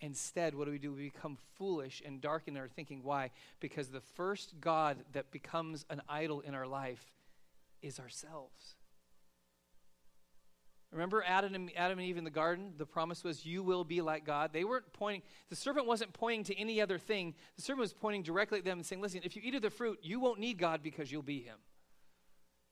Instead, 0.02 0.56
what 0.56 0.66
do 0.66 0.72
we 0.72 0.80
do? 0.80 0.94
We 0.94 1.04
become 1.04 1.38
foolish 1.58 2.02
and 2.06 2.22
darken 2.22 2.56
our 2.56 2.70
thinking. 2.70 3.02
Why? 3.04 3.32
Because 3.60 3.90
the 3.90 4.00
first 4.00 4.54
God 4.62 4.98
that 5.12 5.30
becomes 5.32 5.86
an 5.90 6.02
idol 6.08 6.40
in 6.40 6.56
our 6.56 6.68
life 6.68 7.12
is 7.82 8.00
ourselves. 8.00 8.76
Remember 10.92 11.24
Adam 11.28 11.54
and, 11.54 11.72
Adam 11.76 12.00
and 12.00 12.08
Eve 12.08 12.18
in 12.18 12.24
the 12.24 12.32
garden? 12.32 12.74
The 12.78 12.86
promise 12.86 13.24
was, 13.24 13.46
You 13.46 13.62
will 13.62 13.84
be 13.84 14.02
like 14.02 14.26
God. 14.26 14.52
They 14.54 14.64
weren't 14.64 14.92
pointing, 14.94 15.22
the 15.50 15.56
serpent 15.56 15.86
wasn't 15.86 16.14
pointing 16.14 16.46
to 16.46 16.58
any 16.58 16.82
other 16.82 16.98
thing. 16.98 17.36
The 17.58 17.62
serpent 17.62 17.82
was 17.82 17.94
pointing 17.94 18.24
directly 18.24 18.60
at 18.60 18.66
them 18.66 18.80
and 18.80 18.86
saying, 18.86 19.02
Listen, 19.02 19.22
if 19.24 19.36
you 19.36 19.42
eat 19.44 19.54
of 19.54 19.62
the 19.62 19.70
fruit, 19.70 20.00
you 20.02 20.20
won't 20.20 20.40
need 20.40 20.58
God 20.58 20.82
because 20.82 21.12
you'll 21.12 21.22
be 21.22 21.42
Him. 21.42 21.58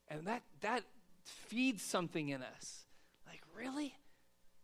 And 0.10 0.26
that, 0.26 0.44
that 0.62 0.84
feeds 1.24 1.84
something 1.84 2.30
in 2.30 2.42
us. 2.42 2.86
Like, 3.28 3.42
really? 3.56 3.96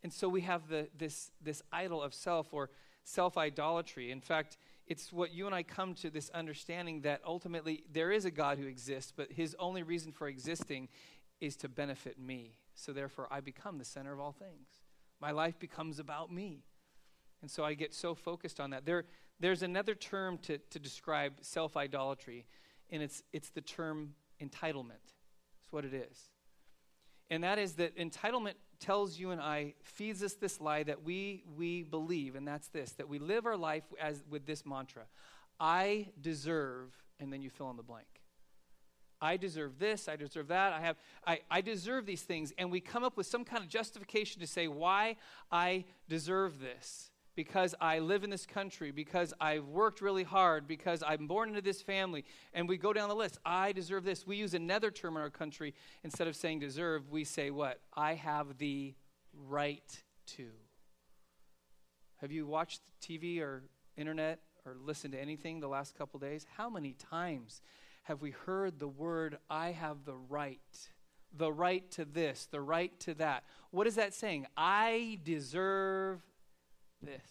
And 0.04 0.12
so 0.12 0.28
we 0.30 0.42
have 0.42 0.68
the, 0.68 0.88
this, 0.98 1.32
this 1.42 1.62
idol 1.72 2.02
of 2.02 2.14
self 2.14 2.54
or 2.54 2.70
self 3.04 3.38
idolatry. 3.38 4.12
In 4.12 4.22
fact, 4.22 4.58
it's 4.88 5.14
what 5.14 5.34
you 5.34 5.46
and 5.46 5.56
I 5.56 5.64
come 5.64 5.94
to 5.96 6.10
this 6.10 6.30
understanding 6.32 7.02
that 7.02 7.22
ultimately 7.26 7.84
there 7.92 8.12
is 8.12 8.26
a 8.26 8.32
God 8.32 8.58
who 8.58 8.68
exists, 8.68 9.14
but 9.16 9.32
his 9.32 9.56
only 9.60 9.84
reason 9.84 10.12
for 10.12 10.28
existing 10.28 10.90
is 11.40 11.56
to 11.58 11.70
benefit 11.70 12.20
me. 12.20 12.58
So 12.76 12.92
therefore, 12.92 13.28
I 13.32 13.40
become 13.40 13.78
the 13.78 13.86
center 13.86 14.12
of 14.12 14.20
all 14.20 14.34
things. 14.34 14.68
My 15.22 15.32
life 15.32 15.58
becomes 15.60 16.00
about 16.00 16.32
me. 16.32 16.64
And 17.42 17.50
so 17.50 17.64
I 17.64 17.74
get 17.74 17.94
so 17.94 18.16
focused 18.16 18.60
on 18.60 18.72
that. 18.72 18.86
There, 18.86 19.06
there's 19.40 19.64
another 19.64 19.96
term 19.96 20.38
to, 20.40 20.58
to 20.58 20.80
describe 20.80 21.34
self 21.42 21.78
idolatry, 21.78 22.46
and 22.90 23.02
it's, 23.02 23.24
it's 23.32 23.50
the 23.50 23.62
term 23.62 24.16
entitlement. 24.42 25.13
What 25.74 25.86
it 25.86 25.94
is. 25.96 26.30
And 27.32 27.44
that 27.44 27.58
is 27.58 27.74
that 27.74 27.98
entitlement 27.98 28.54
tells 28.80 29.18
you 29.18 29.32
and 29.32 29.42
I, 29.42 29.74
feeds 29.82 30.22
us 30.22 30.34
this 30.34 30.62
lie 30.62 30.84
that 30.84 31.04
we, 31.04 31.44
we 31.58 31.82
believe, 31.82 32.36
and 32.36 32.48
that's 32.48 32.68
this 32.68 32.92
that 32.92 33.10
we 33.10 33.18
live 33.18 33.48
our 33.48 33.58
life 33.58 33.84
as, 34.00 34.24
with 34.30 34.46
this 34.46 34.68
mantra 34.68 35.06
I 35.60 36.10
deserve, 36.22 36.94
and 37.20 37.34
then 37.34 37.42
you 37.42 37.50
fill 37.50 37.72
in 37.72 37.78
the 37.78 37.84
blank. 37.84 38.06
I 39.20 39.38
deserve 39.38 39.80
this, 39.80 40.08
I 40.08 40.16
deserve 40.16 40.50
that, 40.50 40.74
I 40.74 40.82
have 40.82 40.98
I, 41.26 41.40
I 41.50 41.62
deserve 41.62 42.06
these 42.06 42.22
things, 42.22 42.54
and 42.60 42.72
we 42.72 42.80
come 42.80 43.04
up 43.04 43.18
with 43.18 43.26
some 43.26 43.44
kind 43.44 43.64
of 43.64 43.70
justification 43.70 44.42
to 44.42 44.48
say 44.48 44.68
why 44.68 45.16
I 45.52 45.86
deserve 46.08 46.60
this. 46.60 47.10
Because 47.36 47.74
I 47.82 48.00
live 48.00 48.24
in 48.24 48.30
this 48.30 48.46
country, 48.46 48.92
because 48.92 49.34
I've 49.42 49.66
worked 49.66 50.02
really 50.02 50.24
hard, 50.24 50.68
because 50.68 51.02
I'm 51.06 51.26
born 51.26 51.50
into 51.50 51.62
this 51.62 51.82
family, 51.82 52.26
and 52.54 52.70
we 52.70 52.78
go 52.78 52.94
down 52.94 53.10
the 53.10 53.16
list. 53.16 53.40
I 53.44 53.72
deserve 53.72 54.04
this. 54.04 54.28
We 54.28 54.36
use 54.36 54.54
another 54.54 54.92
term 54.92 55.16
in 55.18 55.24
our 55.24 55.32
country. 55.32 55.74
Instead 56.04 56.28
of 56.28 56.36
saying 56.36 56.60
deserve, 56.60 57.10
we 57.10 57.24
say 57.24 57.50
what? 57.50 57.80
I 57.96 58.14
have 58.14 58.58
the 58.60 58.94
right 59.48 60.04
to. 60.36 60.48
Have 62.18 62.32
you 62.32 62.46
watched 62.46 62.82
TV 63.02 63.42
or 63.42 63.64
internet 63.98 64.40
or 64.66 64.78
listened 64.82 65.14
to 65.14 65.20
anything 65.20 65.60
the 65.60 65.68
last 65.68 65.98
couple 65.98 66.20
days? 66.20 66.46
How 66.56 66.70
many 66.70 66.94
times 66.94 67.62
have 68.04 68.22
we 68.22 68.32
heard 68.32 68.80
the 68.80 68.88
word, 68.88 69.38
I 69.50 69.72
have 69.72 70.06
the 70.06 70.16
right? 70.16 70.60
The 71.36 71.52
right 71.52 71.90
to 71.92 72.06
this, 72.06 72.48
the 72.52 72.62
right 72.62 72.98
to 73.02 73.14
that. 73.16 73.44
What 73.72 73.88
is 73.88 73.96
that 73.96 74.14
saying? 74.14 74.46
I 74.56 75.20
deserve 75.24 76.22
this. 77.06 77.30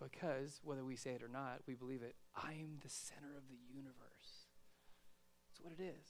Because, 0.00 0.60
whether 0.62 0.84
we 0.84 0.96
say 0.96 1.10
it 1.10 1.22
or 1.22 1.28
not, 1.28 1.60
we 1.66 1.74
believe 1.74 2.02
it. 2.02 2.16
I 2.36 2.52
am 2.52 2.78
the 2.82 2.88
center 2.88 3.36
of 3.36 3.48
the 3.48 3.56
universe. 3.74 4.46
That's 5.48 5.60
what 5.60 5.72
it 5.72 5.82
is. 5.82 6.06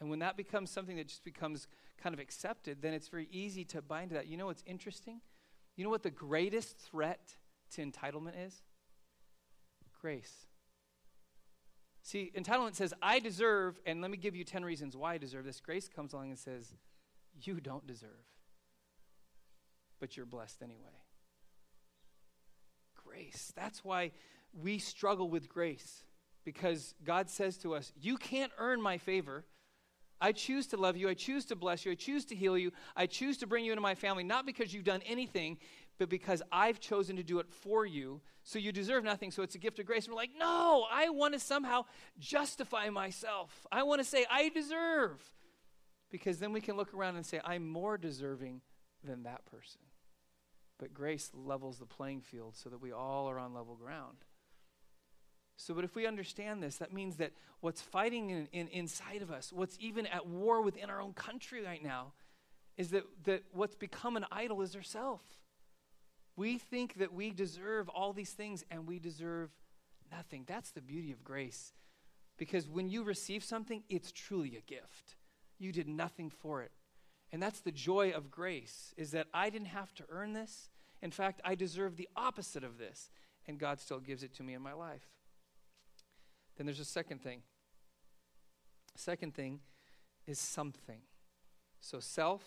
And 0.00 0.10
when 0.10 0.18
that 0.18 0.36
becomes 0.36 0.70
something 0.70 0.96
that 0.96 1.08
just 1.08 1.24
becomes 1.24 1.68
kind 1.96 2.12
of 2.12 2.20
accepted, 2.20 2.82
then 2.82 2.92
it's 2.92 3.08
very 3.08 3.28
easy 3.30 3.64
to 3.66 3.80
bind 3.80 4.10
to 4.10 4.14
that. 4.16 4.26
You 4.26 4.36
know 4.36 4.46
what's 4.46 4.64
interesting? 4.66 5.20
You 5.76 5.84
know 5.84 5.90
what 5.90 6.02
the 6.02 6.10
greatest 6.10 6.78
threat 6.78 7.36
to 7.72 7.82
entitlement 7.82 8.34
is? 8.46 8.62
Grace. 10.00 10.46
See, 12.02 12.30
entitlement 12.36 12.74
says, 12.74 12.94
I 13.02 13.18
deserve, 13.18 13.80
and 13.86 14.00
let 14.00 14.10
me 14.10 14.16
give 14.16 14.36
you 14.36 14.44
10 14.44 14.64
reasons 14.64 14.96
why 14.96 15.14
I 15.14 15.18
deserve 15.18 15.44
this. 15.44 15.60
Grace 15.60 15.88
comes 15.88 16.12
along 16.12 16.28
and 16.28 16.38
says, 16.38 16.74
You 17.42 17.60
don't 17.60 17.86
deserve, 17.86 18.24
but 20.00 20.16
you're 20.16 20.26
blessed 20.26 20.62
anyway. 20.62 20.80
Grace. 23.04 23.52
That's 23.56 23.84
why 23.84 24.12
we 24.52 24.78
struggle 24.78 25.28
with 25.28 25.48
grace, 25.48 26.04
because 26.44 26.94
God 27.04 27.30
says 27.30 27.56
to 27.58 27.74
us, 27.74 27.92
You 28.00 28.16
can't 28.16 28.52
earn 28.58 28.80
my 28.80 28.98
favor. 28.98 29.44
I 30.20 30.32
choose 30.32 30.66
to 30.68 30.78
love 30.78 30.96
you. 30.96 31.08
I 31.10 31.14
choose 31.14 31.44
to 31.46 31.56
bless 31.56 31.84
you. 31.84 31.92
I 31.92 31.94
choose 31.94 32.24
to 32.26 32.34
heal 32.34 32.56
you. 32.56 32.72
I 32.96 33.06
choose 33.06 33.36
to 33.38 33.46
bring 33.46 33.66
you 33.66 33.72
into 33.72 33.82
my 33.82 33.94
family, 33.94 34.24
not 34.24 34.46
because 34.46 34.72
you've 34.72 34.84
done 34.84 35.02
anything, 35.04 35.58
but 35.98 36.08
because 36.08 36.42
I've 36.50 36.80
chosen 36.80 37.16
to 37.16 37.22
do 37.22 37.38
it 37.38 37.50
for 37.50 37.84
you. 37.84 38.22
So 38.42 38.58
you 38.58 38.72
deserve 38.72 39.04
nothing, 39.04 39.30
so 39.30 39.42
it's 39.42 39.56
a 39.56 39.58
gift 39.58 39.78
of 39.78 39.86
grace. 39.86 40.06
And 40.06 40.14
we're 40.14 40.20
like, 40.20 40.30
no, 40.38 40.86
I 40.90 41.10
want 41.10 41.34
to 41.34 41.40
somehow 41.40 41.84
justify 42.18 42.88
myself. 42.88 43.66
I 43.70 43.82
want 43.82 44.00
to 44.00 44.04
say, 44.04 44.24
I 44.30 44.48
deserve. 44.48 45.20
Because 46.10 46.38
then 46.38 46.52
we 46.52 46.60
can 46.60 46.76
look 46.76 46.94
around 46.94 47.16
and 47.16 47.26
say, 47.26 47.40
I'm 47.44 47.68
more 47.68 47.98
deserving 47.98 48.62
than 49.06 49.22
that 49.22 49.44
person. 49.46 49.80
But 50.78 50.92
grace 50.92 51.30
levels 51.34 51.78
the 51.78 51.86
playing 51.86 52.20
field 52.20 52.54
so 52.56 52.68
that 52.68 52.80
we 52.80 52.92
all 52.92 53.28
are 53.30 53.38
on 53.38 53.54
level 53.54 53.76
ground. 53.76 54.18
So, 55.56 55.72
but 55.72 55.84
if 55.84 55.94
we 55.94 56.06
understand 56.06 56.62
this, 56.62 56.76
that 56.76 56.92
means 56.92 57.16
that 57.16 57.32
what's 57.60 57.80
fighting 57.80 58.28
in, 58.30 58.48
in, 58.52 58.68
inside 58.68 59.22
of 59.22 59.30
us, 59.30 59.52
what's 59.52 59.78
even 59.80 60.06
at 60.06 60.26
war 60.26 60.60
within 60.60 60.90
our 60.90 61.00
own 61.00 61.14
country 61.14 61.64
right 61.64 61.82
now, 61.82 62.12
is 62.76 62.90
that, 62.90 63.04
that 63.24 63.42
what's 63.52 63.74
become 63.74 64.18
an 64.18 64.26
idol 64.30 64.60
is 64.60 64.76
ourself. 64.76 65.22
We 66.36 66.58
think 66.58 66.98
that 66.98 67.14
we 67.14 67.30
deserve 67.30 67.88
all 67.88 68.12
these 68.12 68.32
things 68.32 68.64
and 68.70 68.86
we 68.86 68.98
deserve 68.98 69.50
nothing. 70.12 70.44
That's 70.46 70.72
the 70.72 70.82
beauty 70.82 71.10
of 71.10 71.24
grace. 71.24 71.72
Because 72.36 72.68
when 72.68 72.90
you 72.90 73.02
receive 73.02 73.42
something, 73.42 73.82
it's 73.88 74.12
truly 74.12 74.56
a 74.56 74.60
gift. 74.60 75.16
You 75.58 75.72
did 75.72 75.88
nothing 75.88 76.28
for 76.28 76.62
it. 76.62 76.70
And 77.32 77.42
that's 77.42 77.60
the 77.60 77.72
joy 77.72 78.10
of 78.10 78.30
grace 78.30 78.94
is 78.96 79.10
that 79.10 79.26
I 79.34 79.50
didn't 79.50 79.68
have 79.68 79.92
to 79.94 80.04
earn 80.08 80.32
this. 80.32 80.70
In 81.02 81.10
fact, 81.10 81.40
I 81.44 81.54
deserve 81.54 81.96
the 81.96 82.08
opposite 82.16 82.64
of 82.64 82.78
this, 82.78 83.10
and 83.46 83.58
God 83.58 83.80
still 83.80 84.00
gives 84.00 84.22
it 84.22 84.34
to 84.34 84.42
me 84.42 84.54
in 84.54 84.62
my 84.62 84.72
life. 84.72 85.08
Then 86.56 86.66
there's 86.66 86.80
a 86.80 86.84
second 86.84 87.22
thing. 87.22 87.42
Second 88.94 89.34
thing 89.34 89.60
is 90.26 90.38
something. 90.38 91.00
So 91.80 92.00
self, 92.00 92.42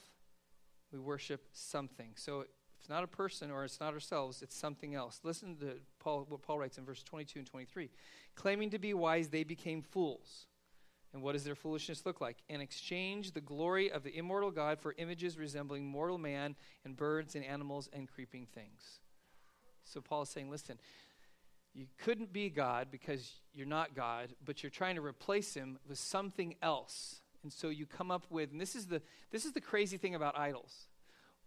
we 0.92 1.00
worship 1.00 1.46
something. 1.54 2.12
So 2.16 2.46
it's 2.80 2.90
not 2.90 3.04
a 3.04 3.08
person 3.08 3.52
or 3.52 3.64
it's 3.66 3.80
not 3.80 3.94
ourselves, 3.94 4.42
it's 4.42 4.58
something 4.58 4.96
else. 4.96 5.20
Listen 5.24 5.56
to 5.58 5.76
Paul, 6.00 6.26
what 6.28 6.42
Paul 6.42 6.60
writes 6.60 6.78
in 6.78 6.86
verse 6.86 7.04
22 7.04 7.40
and 7.40 7.48
23. 7.48 7.90
Claiming 8.36 8.70
to 8.72 8.80
be 8.80 8.94
wise, 8.94 9.30
they 9.30 9.44
became 9.44 9.82
fools. 9.82 10.48
And 11.14 11.24
what 11.24 11.34
does 11.34 11.44
their 11.44 11.56
foolishness 11.56 12.06
look 12.06 12.22
like? 12.22 12.38
And 12.50 12.62
exchange 12.62 13.32
the 13.32 13.42
glory 13.42 13.92
of 13.92 14.04
the 14.04 14.16
immortal 14.16 14.52
God 14.52 14.80
for 14.80 14.94
images 14.98 15.38
resembling 15.38 15.86
mortal 15.86 16.18
man 16.18 16.56
and 16.86 16.96
birds 16.96 17.36
and 17.36 17.44
animals 17.44 17.90
and 17.92 18.08
creeping 18.08 18.46
things. 18.54 19.00
So 19.84 20.02
Paul 20.02 20.22
is 20.22 20.30
saying, 20.30 20.52
listen, 20.52 20.78
you 21.74 21.88
couldn't 21.98 22.32
be 22.32 22.50
God 22.50 22.88
because 22.92 23.32
you're 23.54 23.66
not 23.66 23.96
God, 23.96 24.30
but 24.46 24.62
you're 24.62 24.70
trying 24.70 24.96
to 24.96 25.02
replace 25.02 25.54
him 25.54 25.80
with 25.88 25.98
something 25.98 26.56
else. 26.62 27.22
And 27.42 27.52
so 27.52 27.70
you 27.70 27.86
come 27.86 28.12
up 28.12 28.26
with, 28.30 28.52
and 28.52 28.60
this 28.60 28.76
is 28.76 28.88
the, 28.88 29.02
this 29.32 29.46
is 29.46 29.54
the 29.54 29.62
crazy 29.62 29.98
thing 29.98 30.14
about 30.14 30.38
idols. 30.38 30.88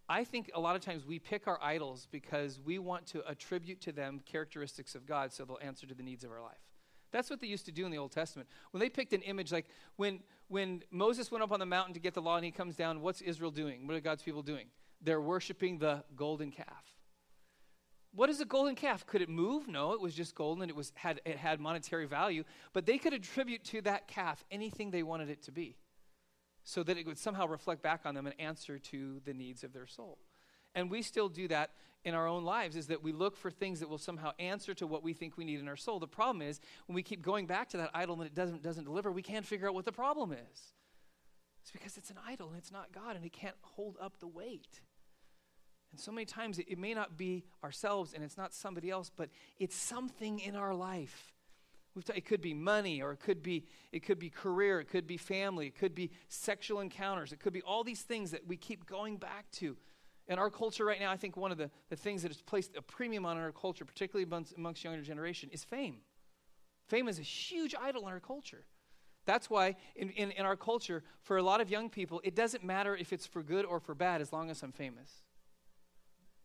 I 0.09 0.25
think 0.25 0.51
a 0.55 0.61
lot 0.61 0.75
of 0.75 0.83
times 0.83 1.07
we 1.07 1.18
pick 1.18 1.46
our 1.46 1.59
idols 1.62 2.09
because 2.11 2.59
we 2.64 2.79
want 2.79 3.07
to 3.09 3.22
attribute 3.29 3.81
to 3.83 3.92
them 3.92 4.20
characteristics 4.25 4.94
of 4.94 5.07
God 5.07 5.33
so 5.33 5.44
they'll 5.44 5.59
answer 5.62 5.87
to 5.87 5.94
the 5.94 6.03
needs 6.03 6.25
of 6.25 6.33
our 6.33 6.40
life. 6.40 6.71
That's 7.12 7.31
what 7.31 7.40
they 7.40 7.46
used 7.46 7.66
to 7.66 7.72
do 7.72 7.85
in 7.85 7.92
the 7.92 7.98
Old 7.98 8.11
Testament. 8.11 8.48
When 8.72 8.81
they 8.81 8.88
picked 8.88 9.12
an 9.12 9.22
image, 9.22 9.53
like 9.53 9.66
when, 9.96 10.20
when 10.48 10.83
Moses 10.90 11.31
went 11.31 11.44
up 11.44 11.53
on 11.53 11.61
the 11.61 11.66
mountain 11.66 11.94
to 11.94 12.01
get 12.01 12.14
the 12.14 12.22
law 12.22 12.37
and 12.37 12.44
he 12.44 12.51
comes 12.51 12.75
down, 12.75 13.03
what's 13.03 13.20
Israel 13.20 13.51
doing? 13.51 13.87
What 13.87 13.96
are 13.96 14.01
God's 14.01 14.22
people 14.22 14.42
doing? 14.42 14.66
They're 15.03 15.20
worshiping 15.20 15.79
the 15.79 16.05
golden 16.16 16.51
calf. 16.51 16.85
What 18.14 18.29
is 18.29 18.40
a 18.40 18.44
golden 18.44 18.75
calf? 18.75 19.07
Could 19.07 19.22
it 19.22 19.29
move? 19.29 19.68
No, 19.68 19.92
it 19.92 20.01
was 20.01 20.14
just 20.14 20.35
golden. 20.35 20.68
It 20.68 20.77
was 20.77 20.92
had 20.94 21.20
it 21.25 21.38
had 21.38 21.61
monetary 21.61 22.07
value, 22.07 22.44
but 22.72 22.85
they 22.85 22.98
could 22.98 23.14
attribute 23.14 23.64
to 23.64 23.81
that 23.83 24.07
calf 24.07 24.44
anything 24.51 24.90
they 24.90 25.03
wanted 25.03 25.31
it 25.31 25.42
to 25.44 25.53
be, 25.53 25.77
so 26.62 26.83
that 26.83 26.98
it 26.98 27.07
would 27.07 27.16
somehow 27.16 27.46
reflect 27.46 27.83
back 27.83 28.03
on 28.05 28.14
them 28.14 28.27
and 28.27 28.38
answer 28.38 28.79
to 28.79 29.20
the 29.25 29.33
needs 29.33 29.64
of 29.64 29.72
their 29.72 29.87
soul. 29.87 30.18
And 30.74 30.90
we 30.90 31.02
still 31.02 31.28
do 31.28 31.48
that 31.48 31.70
in 32.04 32.14
our 32.14 32.26
own 32.26 32.44
lives 32.44 32.76
is 32.76 32.88
that 32.88 33.02
we 33.02 33.12
look 33.12 33.37
for 33.37 33.50
things 33.50 33.80
that 33.80 33.88
will 33.88 33.98
somehow 33.98 34.32
answer 34.38 34.74
to 34.74 34.87
what 34.87 35.02
we 35.02 35.12
think 35.12 35.37
we 35.37 35.44
need 35.44 35.61
in 35.61 35.68
our 35.68 35.76
soul. 35.76 36.00
The 36.00 36.08
problem 36.08 36.42
is 36.42 36.61
when 36.87 36.94
we 36.94 37.02
keep 37.02 37.22
going 37.22 37.46
back 37.46 37.68
to 37.70 37.76
that 37.76 37.90
idol 37.94 38.16
and 38.16 38.26
it 38.26 38.35
doesn't, 38.35 38.62
doesn't 38.62 38.85
deliver, 38.85 39.12
we 39.12 39.22
can't 39.22 39.46
figure 39.46 39.68
out 39.68 39.74
what 39.74 39.85
the 39.85 39.92
problem 39.92 40.32
is. 40.32 40.72
It's 41.62 41.70
because 41.70 41.96
it's 41.96 42.11
an 42.11 42.18
idol 42.26 42.48
and 42.48 42.58
it's 42.58 42.72
not 42.72 42.92
God 42.92 43.14
and 43.14 43.24
it 43.24 43.32
can't 43.32 43.54
hold 43.62 43.96
up 44.00 44.18
the 44.18 44.26
weight. 44.26 44.80
And 45.92 46.00
so 46.00 46.11
many 46.11 46.24
times 46.24 46.58
it, 46.58 46.66
it 46.68 46.78
may 46.78 46.94
not 46.94 47.16
be 47.16 47.44
ourselves 47.62 48.14
and 48.14 48.24
it's 48.24 48.37
not 48.37 48.52
somebody 48.52 48.90
else, 48.90 49.11
but 49.14 49.28
it's 49.61 49.76
something 49.76 50.40
in 50.40 50.56
our 50.56 50.74
life. 50.74 51.32
T- 51.94 52.12
it 52.16 52.24
could 52.24 52.40
be 52.40 52.54
money, 52.54 53.02
or 53.02 53.12
it 53.12 53.20
could 53.20 53.42
be 53.42 53.66
it 53.92 54.00
could 54.02 54.18
be 54.18 54.30
career, 54.30 54.80
it 54.80 54.88
could 54.88 55.06
be 55.06 55.18
family, 55.18 55.66
it 55.66 55.76
could 55.76 55.94
be 55.94 56.11
sexual 56.28 56.80
encounters, 56.80 57.32
it 57.32 57.38
could 57.38 57.52
be 57.52 57.61
all 57.61 57.85
these 57.85 58.00
things 58.00 58.30
that 58.30 58.46
we 58.46 58.56
keep 58.56 58.87
going 58.87 59.18
back 59.18 59.50
to. 59.52 59.76
In 60.28 60.38
our 60.38 60.50
culture 60.50 60.85
right 60.85 61.00
now, 61.00 61.11
I 61.11 61.16
think 61.16 61.37
one 61.37 61.50
of 61.50 61.58
the, 61.58 61.70
the 61.88 61.96
things 61.96 62.22
that 62.22 62.28
has 62.28 62.40
placed 62.40 62.76
a 62.76 62.82
premium 62.82 63.26
on 63.26 63.37
our 63.37 63.52
culture, 63.52 63.85
particularly 63.85 64.24
amongst, 64.24 64.56
amongst 64.56 64.85
younger 64.85 65.02
generation, 65.02 65.50
is 65.52 65.64
fame. 65.64 65.96
Fame 66.87 67.08
is 67.08 67.18
a 67.18 67.22
huge 67.22 67.74
idol 67.74 68.02
in 68.02 68.08
our 68.08 68.20
culture. 68.20 68.64
That's 69.24 69.48
why 69.48 69.76
in, 69.94 70.11
in, 70.11 70.30
in 70.32 70.44
our 70.44 70.56
culture, 70.56 71.02
for 71.22 71.37
a 71.37 71.42
lot 71.42 71.61
of 71.61 71.70
young 71.70 71.88
people, 71.88 72.20
it 72.24 72.35
doesn't 72.35 72.64
matter 72.64 72.96
if 72.96 73.12
it's 73.12 73.26
for 73.26 73.42
good 73.42 73.64
or 73.64 73.80
for 73.80 73.94
bad 73.94 74.20
as 74.20 74.32
long 74.32 74.50
as 74.50 74.62
I'm 74.62 74.72
famous. 74.72 75.22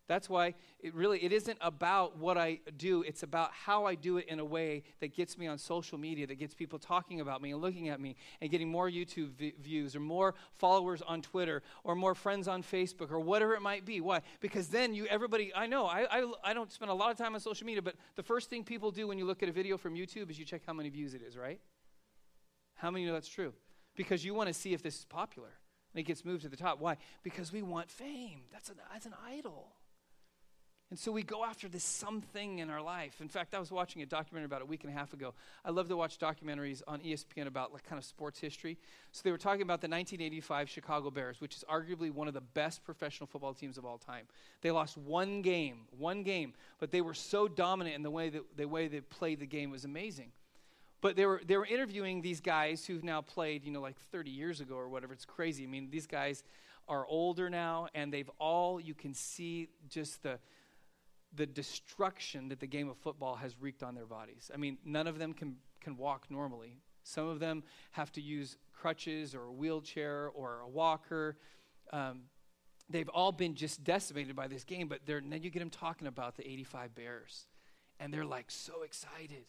That's 0.08 0.30
why 0.30 0.56
it 0.80 0.94
really 0.96 1.20
it 1.24 1.34
isn't 1.34 1.58
about 1.60 2.18
what 2.18 2.38
I 2.38 2.60
do, 2.78 3.02
it's 3.02 3.24
about 3.24 3.52
how 3.52 3.86
I 3.86 3.96
do 3.96 4.18
it 4.18 4.28
in 4.30 4.40
a 4.40 4.46
way 4.46 4.84
that 5.02 5.14
gets 5.14 5.38
me 5.38 5.48
on 5.48 5.58
social 5.58 5.98
media, 5.98 6.26
that 6.28 6.36
gets 6.36 6.54
people 6.54 6.80
talking 6.80 7.20
about 7.20 7.42
me 7.42 7.52
and 7.52 7.62
looking 7.62 7.90
at 7.90 8.00
me 8.00 8.16
and 8.40 8.50
getting 8.50 8.70
more 8.70 8.90
YouTube 8.90 9.32
v- 9.34 9.54
views 9.60 9.96
or 9.96 10.00
more 10.00 10.34
followers 10.54 11.02
on 11.02 11.22
Twitter 11.22 11.62
or 11.84 11.94
more 11.96 12.16
friends 12.16 12.48
on 12.48 12.64
Facebook 12.64 13.12
or 13.12 13.20
whatever 13.20 13.54
it 13.54 13.62
might 13.62 13.86
be. 13.86 14.00
Why? 14.00 14.22
Because 14.40 14.70
then 14.70 14.94
you 14.94 15.06
everybody 15.08 15.54
I 15.54 15.68
know, 15.68 15.86
I, 15.86 16.08
I 16.10 16.32
I 16.44 16.54
don't 16.54 16.72
spend 16.72 16.90
a 16.90 16.94
lot 16.94 17.12
of 17.12 17.18
time 17.18 17.36
on 17.36 17.42
social 17.42 17.68
media, 17.68 17.82
but 17.82 17.96
the 18.16 18.24
first 18.24 18.50
thing 18.50 18.64
people 18.64 18.92
do 18.92 19.08
when 19.08 19.18
you 19.18 19.26
look 19.26 19.44
at 19.44 19.50
a 19.50 19.54
video 19.54 19.78
from 19.78 19.94
YouTube 19.96 20.30
is 20.30 20.40
you 20.40 20.46
check 20.46 20.62
how 20.66 20.74
many 20.74 20.90
views 20.90 21.14
it 21.14 21.22
is, 21.22 21.38
right? 21.38 21.60
How 22.76 22.92
many 22.92 23.06
know 23.06 23.14
that's 23.14 23.28
true? 23.28 23.54
Because 23.96 24.24
you 24.24 24.34
want 24.34 24.48
to 24.48 24.54
see 24.54 24.74
if 24.74 24.82
this 24.82 25.00
is 25.00 25.06
popular. 25.06 25.50
And 25.94 26.00
it 26.00 26.04
gets 26.04 26.24
moved 26.24 26.44
to 26.44 26.50
the 26.50 26.58
top. 26.58 26.80
Why? 26.80 26.98
Because 27.24 27.52
we 27.52 27.62
want 27.64 27.90
fame. 27.90 28.42
That's 28.52 28.70
an, 28.70 28.76
that's 28.92 29.06
an 29.06 29.16
idol. 29.26 29.72
And 30.90 30.98
so 30.98 31.12
we 31.12 31.22
go 31.22 31.44
after 31.44 31.68
this 31.68 31.84
something 31.84 32.60
in 32.60 32.70
our 32.70 32.82
life. 32.82 33.20
In 33.20 33.28
fact, 33.28 33.54
I 33.54 33.60
was 33.60 33.72
watching 33.72 34.02
a 34.04 34.06
documentary 34.06 34.46
about 34.46 34.62
a 34.62 34.66
week 34.66 34.86
and 34.86 34.94
a 34.94 34.96
half 34.96 35.12
ago. 35.12 35.34
I 35.66 35.72
love 35.72 35.90
to 35.90 35.98
watch 35.98 36.18
documentaries 36.18 36.82
on 36.88 37.02
ESPN 37.02 37.48
about 37.48 37.74
like 37.74 37.84
kind 37.84 38.00
of 38.00 38.06
sports 38.06 38.40
history. 38.40 38.78
So 39.12 39.22
they 39.26 39.32
were 39.32 39.38
talking 39.38 39.64
about 39.64 39.82
the 39.82 39.90
1985 39.90 40.70
Chicago 40.70 41.12
Bears, 41.12 41.42
which 41.42 41.58
is 41.58 41.66
arguably 41.70 42.10
one 42.10 42.30
of 42.30 42.34
the 42.34 42.42
best 42.42 42.86
professional 42.86 43.28
football 43.28 43.54
teams 43.54 43.78
of 43.78 43.84
all 43.84 43.98
time. 43.98 44.28
They 44.62 44.72
lost 44.72 44.98
one 44.98 45.42
game, 45.42 45.80
one 45.98 46.24
game, 46.24 46.54
but 46.80 46.92
they 46.92 47.02
were 47.02 47.14
so 47.14 47.50
dominant 47.50 47.98
in 47.98 48.04
the 48.04 48.12
way 48.12 48.30
that 48.30 48.44
the 48.56 48.66
way 48.66 48.88
they 48.88 49.02
played 49.02 49.40
the 49.42 49.46
game 49.46 49.72
was 49.72 49.84
amazing. 49.84 50.32
But 51.02 51.18
they 51.18 51.26
were 51.26 51.42
they 51.46 51.58
were 51.58 51.66
interviewing 51.66 52.22
these 52.22 52.40
guys 52.40 52.86
who've 52.86 53.04
now 53.04 53.22
played, 53.22 53.66
you 53.66 53.72
know, 53.72 53.82
like 53.82 53.98
30 54.14 54.32
years 54.32 54.62
ago 54.62 54.76
or 54.76 54.88
whatever. 54.88 55.12
It's 55.12 55.26
crazy. 55.26 55.66
I 55.66 55.68
mean, 55.68 55.90
these 55.92 56.08
guys 56.08 56.44
are 56.88 57.06
older 57.06 57.50
now, 57.50 57.90
and 57.94 58.14
they've 58.14 58.30
all 58.40 58.80
you 58.80 58.94
can 58.94 59.14
see 59.14 59.68
just 59.90 60.24
the 60.24 60.40
the 61.36 61.46
destruction 61.46 62.50
that 62.50 62.60
the 62.60 62.68
game 62.68 62.90
of 62.90 62.98
football 62.98 63.36
has 63.36 63.56
wreaked 63.60 63.84
on 63.84 63.96
their 63.96 64.06
bodies. 64.06 64.50
I 64.54 64.58
mean, 64.58 64.78
none 64.86 65.08
of 65.08 65.20
them 65.20 65.34
can, 65.34 65.58
can 65.82 65.98
walk 65.98 66.28
normally. 66.30 66.78
Some 67.04 67.28
of 67.28 67.40
them 67.40 67.64
have 67.92 68.12
to 68.14 68.22
use 68.22 68.58
crutches 68.74 69.34
or 69.34 69.46
a 69.46 69.52
wheelchair 69.52 70.30
or 70.34 70.60
a 70.60 70.68
walker. 70.68 71.38
Um, 71.92 72.24
they've 72.90 73.10
all 73.10 73.32
been 73.32 73.56
just 73.56 73.84
decimated 73.84 74.36
by 74.36 74.48
this 74.48 74.64
game, 74.64 74.88
but 74.88 75.02
then 75.06 75.40
you 75.42 75.50
get 75.50 75.60
them 75.60 75.70
talking 75.70 76.08
about 76.08 76.36
the 76.38 76.50
85 76.50 76.96
Bears, 76.96 77.48
and 78.00 78.14
they're 78.14 78.26
like 78.26 78.52
so 78.52 78.84
excited. 78.84 79.46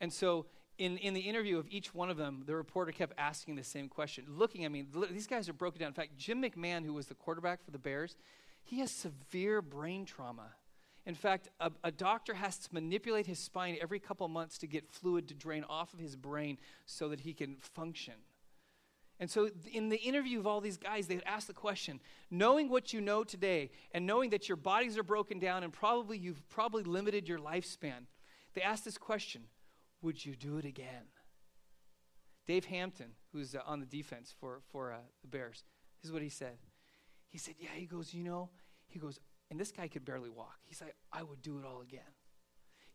And 0.00 0.12
so, 0.12 0.46
in, 0.76 0.96
in 0.98 1.14
the 1.14 1.20
interview 1.20 1.58
of 1.58 1.66
each 1.70 1.94
one 1.94 2.10
of 2.10 2.16
them, 2.16 2.42
the 2.46 2.56
reporter 2.56 2.90
kept 2.90 3.14
asking 3.16 3.54
the 3.54 3.62
same 3.62 3.88
question, 3.88 4.24
looking 4.28 4.64
at 4.64 4.72
me. 4.72 4.84
These 5.10 5.28
guys 5.28 5.48
are 5.48 5.52
broken 5.52 5.80
down. 5.80 5.88
In 5.88 5.94
fact, 5.94 6.16
Jim 6.16 6.42
McMahon, 6.42 6.84
who 6.84 6.92
was 6.92 7.06
the 7.06 7.14
quarterback 7.14 7.64
for 7.64 7.70
the 7.70 7.78
Bears, 7.78 8.16
he 8.64 8.80
has 8.80 8.90
severe 8.90 9.62
brain 9.62 10.04
trauma 10.04 10.50
in 11.06 11.14
fact, 11.14 11.48
a, 11.60 11.70
a, 11.82 11.90
doctor 11.90 12.34
has 12.34 12.56
to 12.58 12.72
manipulate 12.72 13.26
his 13.26 13.38
spine 13.38 13.76
every 13.80 13.98
couple 13.98 14.26
months 14.28 14.56
to 14.58 14.66
get 14.66 14.90
fluid 14.90 15.28
to 15.28 15.34
drain 15.34 15.64
off 15.68 15.92
of 15.92 15.98
his 15.98 16.16
brain 16.16 16.58
so 16.86 17.08
that 17.08 17.20
he 17.20 17.34
can 17.34 17.56
function. 17.56 18.14
And 19.20 19.30
so, 19.30 19.50
in 19.70 19.90
the 19.90 19.98
interview 19.98 20.40
of 20.40 20.46
all 20.46 20.60
these 20.60 20.78
guys, 20.78 21.06
they 21.06 21.20
ask 21.24 21.46
the 21.46 21.52
question 21.52 22.00
knowing 22.30 22.68
what 22.68 22.92
you 22.92 23.00
know 23.00 23.22
today 23.22 23.70
and 23.92 24.06
knowing 24.06 24.30
that 24.30 24.48
your 24.48 24.56
bodies 24.56 24.98
are 24.98 25.04
broken 25.04 25.38
down 25.38 25.62
and 25.62 25.72
probably 25.72 26.18
you've 26.18 26.48
probably 26.48 26.82
limited 26.82 27.28
your 27.28 27.38
lifespan, 27.38 28.06
they 28.54 28.62
asked 28.62 28.84
this 28.84 28.98
question 28.98 29.42
Would 30.02 30.24
you 30.24 30.34
do 30.34 30.56
it 30.56 30.64
again? 30.64 31.06
Dan 32.46 32.62
Hampton, 32.62 33.12
who's 33.32 33.54
uh, 33.54 33.60
on 33.66 33.80
the 33.80 33.86
defense 33.86 34.34
for, 34.38 34.60
for 34.70 34.92
uh, 34.92 34.96
the 35.22 35.28
Bears, 35.28 35.64
this 36.02 36.08
is 36.08 36.12
what 36.12 36.22
he 36.22 36.28
said. 36.28 36.56
He 37.28 37.38
said, 37.38 37.54
Yeah, 37.58 37.70
he 37.74 37.86
goes, 37.86 38.14
You 38.14 38.24
know, 38.24 38.50
he 38.88 38.98
goes, 38.98 39.20
and 39.54 39.60
this 39.60 39.70
guy 39.70 39.86
could 39.86 40.04
barely 40.04 40.30
walk. 40.30 40.58
He's 40.64 40.80
like, 40.80 40.96
I 41.12 41.22
would 41.22 41.40
do 41.40 41.60
it 41.60 41.64
all 41.64 41.80
again. 41.80 42.00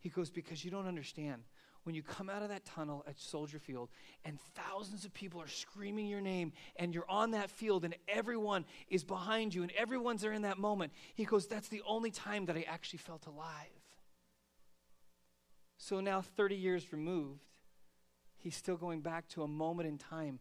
He 0.01 0.09
goes, 0.09 0.29
Because 0.29 0.65
you 0.65 0.69
don't 0.69 0.89
understand. 0.89 1.43
When 1.83 1.95
you 1.95 2.03
come 2.03 2.29
out 2.29 2.43
of 2.43 2.49
that 2.49 2.65
tunnel 2.65 3.05
at 3.07 3.17
Soldier 3.17 3.59
Field 3.59 3.87
and 4.25 4.37
thousands 4.55 5.05
of 5.05 5.13
people 5.13 5.41
are 5.41 5.47
screaming 5.47 6.07
your 6.07 6.19
name 6.19 6.51
and 6.75 6.93
you're 6.93 7.09
on 7.09 7.31
that 7.31 7.49
field 7.49 7.85
and 7.85 7.95
everyone 8.09 8.65
is 8.89 9.05
behind 9.05 9.55
you 9.55 9.63
and 9.63 9.71
everyone's 9.71 10.21
there 10.21 10.33
in 10.33 10.41
that 10.41 10.57
moment, 10.57 10.91
he 11.15 11.23
goes, 11.23 11.47
That's 11.47 11.69
the 11.69 11.81
only 11.87 12.11
time 12.11 12.47
that 12.47 12.57
I 12.57 12.65
actually 12.67 12.99
felt 12.99 13.25
alive. 13.25 13.69
So 15.77 16.01
now, 16.01 16.19
30 16.19 16.57
years 16.57 16.91
removed, 16.91 17.45
he's 18.35 18.57
still 18.57 18.75
going 18.75 18.99
back 18.99 19.29
to 19.29 19.43
a 19.43 19.47
moment 19.47 19.87
in 19.87 19.97
time 19.97 20.39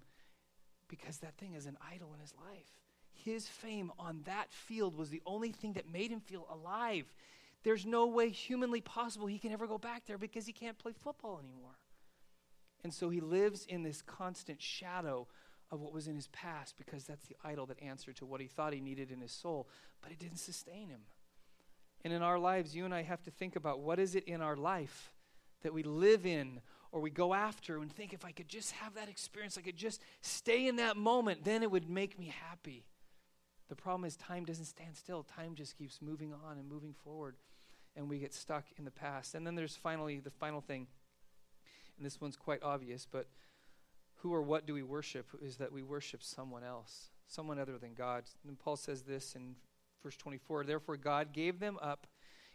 because 0.89 1.19
that 1.19 1.37
thing 1.37 1.55
is 1.55 1.67
an 1.67 1.77
idol 1.93 2.13
in 2.13 2.19
his 2.19 2.35
life 2.45 2.78
his 3.29 3.47
fame 3.47 3.93
on 3.99 4.23
that 4.25 4.51
field 4.51 4.97
was 4.97 5.11
the 5.11 5.23
only 5.27 5.53
thing 5.53 5.75
that 5.75 5.93
made 5.93 6.11
him 6.11 6.21
feel 6.21 6.47
alive. 6.51 7.05
There's 7.63 7.87
no 7.87 8.07
way 8.07 8.31
humanly 8.31 8.81
possible 8.81 9.27
he 9.27 9.39
can 9.39 9.53
ever 9.53 9.67
go 9.67 9.79
back 9.79 10.07
there 10.07 10.19
because 10.19 10.47
he 10.47 10.53
can't 10.53 10.79
play 10.79 10.93
football 10.93 11.39
anymore. 11.39 11.77
And 12.85 12.93
so 12.93 13.11
he 13.11 13.21
lives 13.21 13.67
in 13.67 13.83
this 13.83 14.03
constant 14.03 14.63
shadow 14.63 15.27
of 15.71 15.81
what 15.81 15.93
was 15.93 16.09
in 16.09 16.17
his 16.17 16.29
past 16.29 16.77
because 16.79 17.05
that's 17.05 17.27
the 17.27 17.37
idol 17.45 17.67
that 17.67 17.83
answered 17.83 18.17
to 18.17 18.27
what 18.27 18.41
he 18.41 18.47
thought 18.47 18.73
he 18.73 18.81
needed 18.81 19.11
in 19.11 19.21
his 19.21 19.33
soul, 19.33 19.69
but 20.01 20.13
it 20.13 20.19
didn't 20.19 20.39
sustain 20.39 20.89
him. 20.89 21.03
And 22.05 22.13
in 22.13 22.23
our 22.23 22.39
lives, 22.39 22.75
you 22.75 22.85
and 22.85 22.95
I 22.95 23.03
have 23.03 23.23
to 23.25 23.31
think 23.31 23.57
about 23.57 23.81
what 23.81 23.99
is 23.99 24.15
it 24.15 24.25
in 24.25 24.41
our 24.41 24.57
life 24.57 25.13
that 25.63 25.75
we 25.75 25.83
live 25.83 26.25
in 26.25 26.61
or 26.93 27.01
we 27.01 27.11
go 27.11 27.35
after 27.35 27.79
and 27.83 27.93
think 27.93 28.13
if 28.13 28.25
I 28.25 28.31
could 28.31 28.49
just 28.49 28.73
have 28.73 28.95
that 28.95 29.09
experience, 29.09 29.59
I 29.59 29.63
could 29.63 29.77
just 29.77 30.01
stay 30.21 30.69
in 30.69 30.77
that 30.77 30.97
moment, 30.97 31.45
then 31.45 31.63
it 31.63 31.71
would 31.71 31.91
make 31.91 32.19
me 32.19 32.33
happy. 32.49 32.87
The 33.69 33.77
problem 33.77 34.05
is, 34.05 34.17
time 34.17 34.45
doesn't 34.45 34.65
stand 34.65 34.97
still. 34.97 35.23
Time 35.23 35.55
just 35.55 35.77
keeps 35.77 36.01
moving 36.01 36.33
on 36.33 36.59
and 36.59 36.69
moving 36.69 36.95
forward, 37.05 37.37
and 37.97 38.09
we 38.09 38.19
get 38.19 38.33
stuck 38.33 38.65
in 38.79 38.85
the 38.85 38.91
past. 38.91 39.35
And 39.35 39.47
then 39.47 39.55
there's 39.55 39.77
finally 39.77 40.21
the 40.21 40.31
final 40.31 40.61
thing, 40.61 40.87
and 41.97 42.07
this 42.07 42.21
one's 42.21 42.37
quite 42.37 42.63
obvious, 42.63 43.07
but 43.11 43.27
who 44.17 44.33
or 44.33 44.43
what 44.43 44.67
do 44.67 44.75
we 44.75 44.83
worship? 44.83 45.27
Is 45.43 45.57
that 45.59 45.73
we 45.73 45.83
worship 45.83 46.23
someone 46.23 46.65
else, 46.65 47.11
someone 47.27 47.59
other 47.59 47.79
than 47.79 47.95
God. 47.95 48.25
And 48.47 48.59
Paul 48.59 48.77
says 48.77 49.03
this 49.03 49.35
in 49.35 49.55
verse 50.03 50.17
24 50.17 50.65
Therefore, 50.65 50.97
God 50.97 51.33
gave 51.33 51.61
them 51.61 51.79
up 51.81 52.07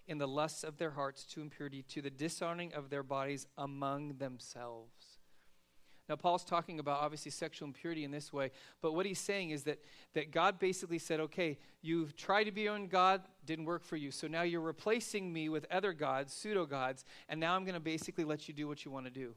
in 0.08 0.18
the 0.18 0.28
lusts 0.28 0.64
of 0.64 0.78
their 0.78 0.92
hearts 0.92 1.24
to 1.24 1.42
impurity, 1.42 1.84
to 1.84 2.02
the 2.02 2.10
dishonoring 2.10 2.74
of 2.74 2.90
their 2.90 3.04
bodies 3.04 3.48
among 3.58 4.18
themselves. 4.18 5.13
Now, 6.10 6.18
Paul's 6.18 6.44
talking 6.44 6.80
about 6.80 7.00
obviously 7.00 7.32
sexual 7.32 7.68
impurity 7.68 8.04
in 8.04 8.12
this 8.12 8.34
way, 8.34 8.52
but 8.82 8.94
what 8.94 9.06
he's 9.06 9.20
saying 9.20 9.52
is 9.52 9.64
that, 9.64 9.80
that 10.14 10.32
God 10.32 10.60
basically 10.60 11.00
said, 11.00 11.22
okay, 11.22 11.58
you've 11.82 12.16
tried 12.18 12.44
to 12.44 12.52
be 12.52 12.68
on 12.68 12.88
God, 12.88 13.22
didn't 13.46 13.66
work 13.66 13.86
for 13.86 13.96
you. 13.96 14.12
So 14.12 14.28
now 14.28 14.42
you're 14.42 14.60
replacing 14.60 15.32
me 15.32 15.48
with 15.48 15.66
other 15.72 15.94
gods, 15.94 16.34
pseudo 16.34 16.66
gods, 16.66 17.06
and 17.30 17.40
now 17.40 17.56
I'm 17.56 17.64
going 17.64 17.76
to 17.76 17.80
basically 17.80 18.26
let 18.26 18.50
you 18.50 18.54
do 18.54 18.68
what 18.68 18.84
you 18.84 18.92
want 18.92 19.06
to 19.06 19.12
do. 19.12 19.34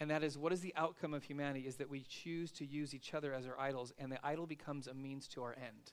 And 0.00 0.10
that 0.10 0.22
is 0.22 0.36
what 0.36 0.52
is 0.52 0.60
the 0.60 0.74
outcome 0.76 1.14
of 1.14 1.24
humanity 1.24 1.60
is 1.60 1.76
that 1.76 1.88
we 1.88 2.02
choose 2.02 2.50
to 2.52 2.66
use 2.66 2.94
each 2.94 3.14
other 3.14 3.32
as 3.32 3.46
our 3.46 3.58
idols, 3.58 3.92
and 3.98 4.12
the 4.12 4.18
idol 4.26 4.46
becomes 4.46 4.88
a 4.88 4.94
means 4.94 5.26
to 5.28 5.42
our 5.42 5.54
end. 5.54 5.92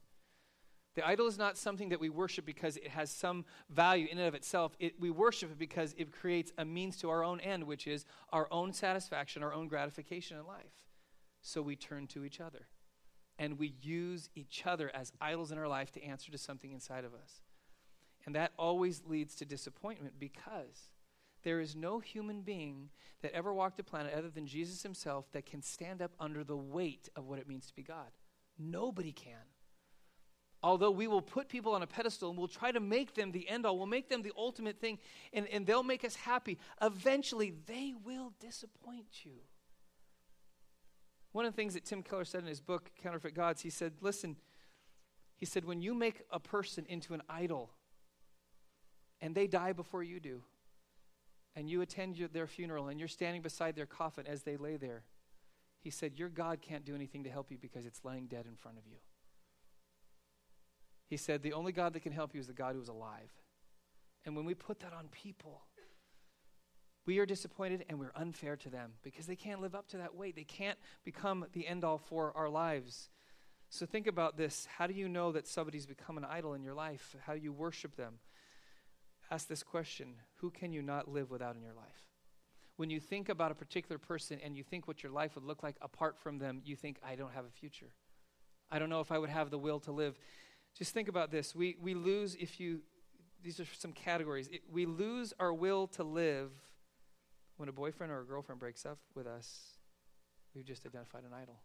The 1.00 1.08
idol 1.08 1.28
is 1.28 1.38
not 1.38 1.58
something 1.58 1.88
that 1.90 2.02
we 2.02 2.10
worship 2.10 2.46
because 2.46 2.76
it 2.76 2.90
has 2.90 3.10
some 3.10 3.46
value 3.70 4.10
in 4.12 4.18
and 4.18 4.28
of 4.28 4.36
itself. 4.36 4.76
It, 4.80 5.00
we 5.00 5.10
worship 5.10 5.50
it 5.50 5.58
because 5.58 5.96
it 5.98 6.12
creates 6.12 6.52
a 6.58 6.66
means 6.66 6.98
to 6.98 7.10
our 7.10 7.24
own 7.24 7.40
end, 7.40 7.64
which 7.64 7.88
is 7.88 8.04
our 8.34 8.50
own 8.52 8.74
satisfaction, 8.74 9.42
our 9.42 9.54
own 9.54 9.70
gratification 9.70 10.38
in 10.38 10.46
life. 10.46 10.90
So 11.42 11.62
we 11.62 11.78
turn 11.78 12.08
to 12.08 12.26
each 12.26 12.42
other. 12.42 12.68
And 13.38 13.58
we 13.58 13.76
use 13.82 14.30
each 14.36 14.64
other 14.66 14.92
as 14.94 15.14
idols 15.22 15.54
in 15.54 15.58
our 15.58 15.70
life 15.70 15.90
to 15.94 16.04
answer 16.04 16.34
to 16.34 16.38
something 16.38 16.74
inside 16.74 17.06
of 17.06 17.14
us. 17.14 17.40
And 18.26 18.36
that 18.36 18.52
always 18.60 19.04
leads 19.08 19.36
to 19.36 19.46
disappointment 19.46 20.16
because 20.20 20.90
there 21.44 21.62
is 21.62 21.78
no 21.78 22.00
human 22.00 22.42
being 22.42 22.90
that 23.22 23.32
ever 23.32 23.54
walked 23.54 23.78
the 23.78 23.84
planet 23.86 24.14
other 24.14 24.30
than 24.30 24.48
Jesus 24.48 24.84
himself 24.84 25.32
that 25.32 25.46
can 25.46 25.62
stand 25.62 26.02
up 26.02 26.12
under 26.20 26.44
the 26.44 26.58
weight 26.58 27.08
of 27.16 27.26
what 27.26 27.40
it 27.40 27.48
means 27.48 27.68
to 27.68 27.74
be 27.74 27.84
God. 27.84 28.12
Nobody 28.58 29.14
can. 29.14 29.46
Although 30.62 30.92
we 30.92 31.08
will 31.08 31.22
put 31.22 31.48
people 31.48 31.74
on 31.74 31.84
a 31.84 31.88
pedestal 31.88 32.30
and 32.30 32.38
we'll 32.38 32.50
try 32.50 32.72
to 32.72 32.80
make 32.80 33.16
them 33.16 33.32
the 33.32 33.48
end 33.48 33.66
all, 33.66 33.78
we'll 33.78 33.88
make 33.88 34.10
them 34.10 34.22
the 34.22 34.34
ultimate 34.38 34.80
thing, 34.80 35.00
and, 35.32 35.48
and 35.48 35.66
they'll 35.66 35.84
make 35.84 36.04
us 36.04 36.16
happy, 36.16 36.58
eventually 36.82 37.54
they 37.66 37.94
will 38.04 38.34
disappoint 38.40 39.24
you. 39.24 39.32
One 41.32 41.46
of 41.46 41.54
the 41.54 41.56
things 41.56 41.76
that 41.76 41.86
Tim 41.86 42.04
Keller 42.04 42.26
said 42.26 42.42
in 42.42 42.48
his 42.48 42.60
book, 42.60 42.92
Counterfeit 43.02 43.36
Gods, 43.36 43.62
he 43.62 43.70
said, 43.70 43.94
Listen, 44.02 44.36
he 45.36 45.46
said, 45.46 45.64
when 45.64 45.82
you 45.82 45.94
make 45.94 46.24
a 46.32 46.40
person 46.40 46.86
into 46.90 47.14
an 47.14 47.22
idol 47.30 47.72
and 49.22 49.34
they 49.34 49.48
die 49.48 49.72
before 49.72 50.04
you 50.04 50.20
do, 50.20 50.42
and 51.56 51.70
you 51.70 51.82
attend 51.82 52.18
your, 52.18 52.28
their 52.28 52.48
funeral 52.48 52.90
and 52.90 53.00
you're 53.00 53.08
standing 53.08 53.42
beside 53.42 53.76
their 53.76 53.86
coffin 53.86 54.26
as 54.28 54.44
they 54.44 54.58
lay 54.58 54.76
there, 54.76 55.04
he 55.80 55.90
said, 55.90 56.20
Your 56.20 56.30
God 56.30 56.62
can't 56.62 56.84
do 56.84 56.94
anything 56.94 57.24
to 57.24 57.30
help 57.30 57.52
you 57.52 57.58
because 57.58 57.86
it's 57.86 58.04
laying 58.04 58.28
dead 58.28 58.46
in 58.46 58.56
front 58.56 58.78
of 58.78 58.86
you. 58.86 58.98
He 61.10 61.18
said, 61.18 61.42
The 61.42 61.54
only 61.54 61.72
God 61.72 61.94
that 61.94 62.02
can 62.02 62.14
help 62.14 62.34
you 62.34 62.40
is 62.40 62.48
the 62.48 62.54
God 62.54 62.76
who 62.76 62.82
is 62.82 62.88
alive. 62.88 63.32
And 64.26 64.36
when 64.36 64.46
we 64.46 64.54
put 64.54 64.80
that 64.82 64.94
on 64.94 65.08
people, 65.10 65.62
We 67.06 67.18
are 67.18 67.26
disappointed 67.26 67.86
and 67.90 67.98
we're 67.98 68.12
unfair 68.16 68.56
to 68.58 68.70
them 68.70 68.92
because 69.02 69.26
they 69.26 69.36
can't 69.36 69.62
live 69.62 69.74
up 69.74 69.88
to 69.88 69.98
that 69.98 70.14
weight. 70.14 70.36
They 70.36 70.44
can't 70.44 70.78
become 71.04 71.46
the 71.54 71.66
end 71.66 71.84
all 71.84 71.98
for 71.98 72.32
our 72.38 72.50
lives. 72.50 73.10
So 73.70 73.88
think 73.88 74.06
about 74.06 74.38
this. 74.38 74.68
How 74.78 74.86
do 74.86 74.94
you 74.94 75.10
know 75.10 75.32
that 75.32 75.48
somebody's 75.48 75.88
become 75.88 76.18
an 76.18 76.26
idol 76.26 76.54
in 76.54 76.62
your 76.62 76.76
life? 76.76 77.16
How 77.26 77.34
do 77.34 77.40
you 77.40 77.52
worship 77.52 77.96
them? 77.96 78.20
Ask 79.32 79.48
this 79.48 79.64
question 79.64 80.16
Who 80.36 80.52
can 80.52 80.72
you 80.72 80.84
not 80.84 81.08
live 81.08 81.32
without 81.32 81.56
in 81.56 81.64
your 81.64 81.74
life? 81.74 82.10
When 82.78 82.90
you 82.90 83.00
think 83.00 83.28
about 83.28 83.52
a 83.52 83.56
particular 83.56 83.98
person 83.98 84.40
and 84.44 84.56
you 84.56 84.64
think 84.64 84.88
what 84.88 85.04
your 85.04 85.12
life 85.12 85.36
would 85.36 85.44
look 85.44 85.64
like 85.64 85.76
apart 85.82 86.18
from 86.18 86.38
them, 86.38 86.62
you 86.64 86.76
think, 86.76 86.98
I 87.04 87.16
don't 87.16 87.34
have 87.34 87.46
a 87.46 87.50
future. 87.50 87.92
I 88.72 88.80
don't 88.80 88.90
know 88.90 89.02
if 89.02 89.12
I 89.12 89.18
would 89.18 89.30
have 89.30 89.50
the 89.50 89.58
will 89.58 89.80
to 89.82 89.92
live. 89.92 90.18
Just 90.80 90.94
think 90.94 91.10
about 91.10 91.30
this. 91.30 91.54
We, 91.54 91.76
we 91.82 91.94
lose, 91.94 92.36
if 92.36 92.58
you, 92.60 92.80
these 93.44 93.60
are 93.60 93.66
some 93.78 93.92
categories. 93.92 94.48
It, 94.48 94.62
we 94.72 94.86
lose 94.86 95.34
our 95.38 95.54
will 95.54 95.88
to 95.88 96.04
live 96.04 96.52
when 97.58 97.68
a 97.68 97.74
boyfriend 97.74 98.14
or 98.14 98.22
a 98.22 98.26
girlfriend 98.26 98.62
breaks 98.62 98.86
up 98.86 98.98
with 99.14 99.28
us. 99.28 99.78
We've 100.56 100.66
just 100.66 100.86
identified 100.86 101.24
an 101.26 101.34
idol. 101.34 101.60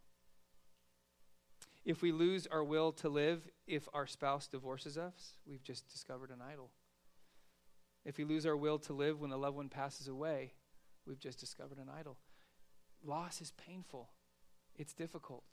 If 1.85 2.01
we 2.01 2.11
lose 2.11 2.45
our 2.47 2.63
will 2.63 2.91
to 2.93 3.09
live 3.09 3.47
if 3.67 3.87
our 3.93 4.05
spouse 4.05 4.47
divorces 4.47 4.97
us, 4.97 5.35
we've 5.47 5.63
just 5.63 5.89
discovered 5.89 6.29
an 6.29 6.41
idol. 6.41 6.71
If 8.03 8.17
we 8.17 8.25
lose 8.25 8.45
our 8.45 8.57
will 8.57 8.79
to 8.79 8.93
live 8.93 9.21
when 9.21 9.29
the 9.29 9.37
loved 9.37 9.55
one 9.55 9.69
passes 9.69 10.09
away, 10.09 10.51
we've 11.07 11.19
just 11.19 11.39
discovered 11.39 11.77
an 11.77 11.89
idol. 11.97 12.17
Loss 13.03 13.39
is 13.39 13.51
painful, 13.51 14.09
it's 14.75 14.93
difficult. 14.93 15.43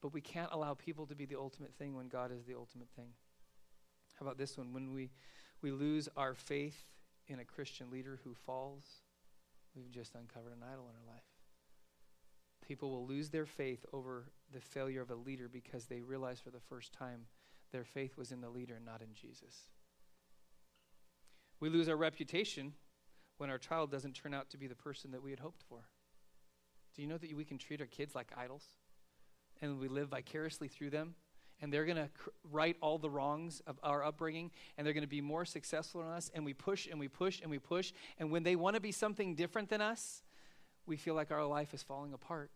But 0.00 0.12
we 0.12 0.20
can't 0.20 0.50
allow 0.52 0.74
people 0.74 1.06
to 1.06 1.14
be 1.14 1.26
the 1.26 1.38
ultimate 1.38 1.74
thing 1.74 1.94
when 1.94 2.08
God 2.08 2.32
is 2.32 2.44
the 2.44 2.54
ultimate 2.54 2.88
thing. 2.96 3.10
How 4.18 4.26
about 4.26 4.38
this 4.38 4.56
one? 4.56 4.72
When 4.72 4.92
we, 4.92 5.10
we 5.62 5.70
lose 5.70 6.08
our 6.16 6.34
faith 6.34 6.78
in 7.26 7.38
a 7.38 7.44
Christian 7.44 7.90
leader 7.90 8.20
who 8.24 8.34
falls, 8.34 8.84
we've 9.74 9.90
just 9.90 10.14
uncovered 10.14 10.52
an 10.52 10.62
idol 10.62 10.88
in 10.88 10.96
our 10.96 11.14
life. 11.14 11.22
People 12.66 12.90
will 12.90 13.06
lose 13.06 13.30
their 13.30 13.46
faith 13.46 13.84
over 13.92 14.30
the 14.52 14.60
failure 14.60 15.00
of 15.00 15.10
a 15.10 15.14
leader 15.14 15.48
because 15.48 15.86
they 15.86 16.02
realize 16.02 16.40
for 16.40 16.50
the 16.50 16.60
first 16.60 16.92
time 16.92 17.26
their 17.72 17.84
faith 17.84 18.16
was 18.16 18.32
in 18.32 18.40
the 18.40 18.48
leader 18.48 18.74
and 18.74 18.84
not 18.84 19.00
in 19.00 19.14
Jesus. 19.14 19.68
We 21.60 21.68
lose 21.68 21.88
our 21.88 21.96
reputation 21.96 22.74
when 23.38 23.50
our 23.50 23.58
child 23.58 23.90
doesn't 23.90 24.14
turn 24.14 24.34
out 24.34 24.50
to 24.50 24.58
be 24.58 24.66
the 24.66 24.74
person 24.74 25.10
that 25.12 25.22
we 25.22 25.30
had 25.30 25.40
hoped 25.40 25.62
for. 25.68 25.88
Do 26.94 27.02
you 27.02 27.08
know 27.08 27.18
that 27.18 27.34
we 27.34 27.44
can 27.44 27.58
treat 27.58 27.80
our 27.80 27.86
kids 27.86 28.14
like 28.14 28.32
idols? 28.36 28.64
And 29.62 29.78
we 29.78 29.88
live 29.88 30.08
vicariously 30.08 30.68
through 30.68 30.90
them? 30.90 31.14
And 31.62 31.72
they're 31.72 31.84
going 31.84 31.98
to 31.98 32.08
cr- 32.14 32.30
right 32.50 32.76
all 32.80 32.98
the 32.98 33.10
wrongs 33.10 33.60
of 33.66 33.78
our 33.82 34.02
upbringing, 34.02 34.50
and 34.76 34.86
they're 34.86 34.94
going 34.94 35.02
to 35.02 35.08
be 35.08 35.20
more 35.20 35.44
successful 35.44 36.00
than 36.00 36.10
us. 36.10 36.30
And 36.34 36.44
we 36.44 36.54
push 36.54 36.86
and 36.86 36.98
we 36.98 37.08
push 37.08 37.40
and 37.42 37.50
we 37.50 37.58
push. 37.58 37.92
And 38.18 38.30
when 38.30 38.42
they 38.42 38.56
want 38.56 38.76
to 38.76 38.80
be 38.80 38.92
something 38.92 39.34
different 39.34 39.68
than 39.68 39.82
us, 39.82 40.22
we 40.86 40.96
feel 40.96 41.14
like 41.14 41.30
our 41.30 41.44
life 41.44 41.74
is 41.74 41.82
falling 41.82 42.14
apart 42.14 42.50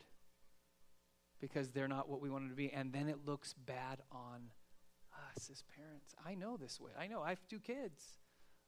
because 1.41 1.71
they're 1.71 1.89
not 1.89 2.09
what 2.09 2.23
we 2.23 2.31
wanted 2.31 2.49
to 2.49 2.55
be. 2.55 2.73
And 2.73 2.93
then 2.93 3.09
it 3.09 3.19
looks 3.27 3.53
bad 3.53 4.01
on 4.11 4.51
us 5.37 5.51
as 5.51 5.63
parents. 5.77 6.15
I 6.25 6.35
know 6.35 6.57
this 6.57 6.81
way. 6.81 6.93
I 6.99 7.07
know. 7.07 7.21
I 7.21 7.29
have 7.29 7.47
two 7.49 7.61
kids. 7.61 8.19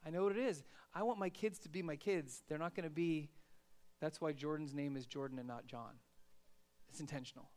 I 0.04 0.10
know 0.10 0.24
what 0.24 0.32
it 0.32 0.38
is. 0.38 0.62
I 0.94 1.02
want 1.02 1.18
my 1.18 1.30
kids 1.30 1.58
to 1.60 1.70
be 1.70 1.82
my 1.82 1.96
kids. 1.96 2.42
They're 2.48 2.58
not 2.58 2.74
going 2.74 2.84
to 2.84 2.94
be. 2.94 3.30
That's 4.00 4.20
why 4.20 4.32
Jordan's 4.32 4.74
name 4.74 4.96
is 4.96 5.06
Jordan 5.06 5.38
and 5.38 5.48
not 5.48 5.66
John. 5.66 5.94
It's 6.88 7.00
intentional 7.00 7.48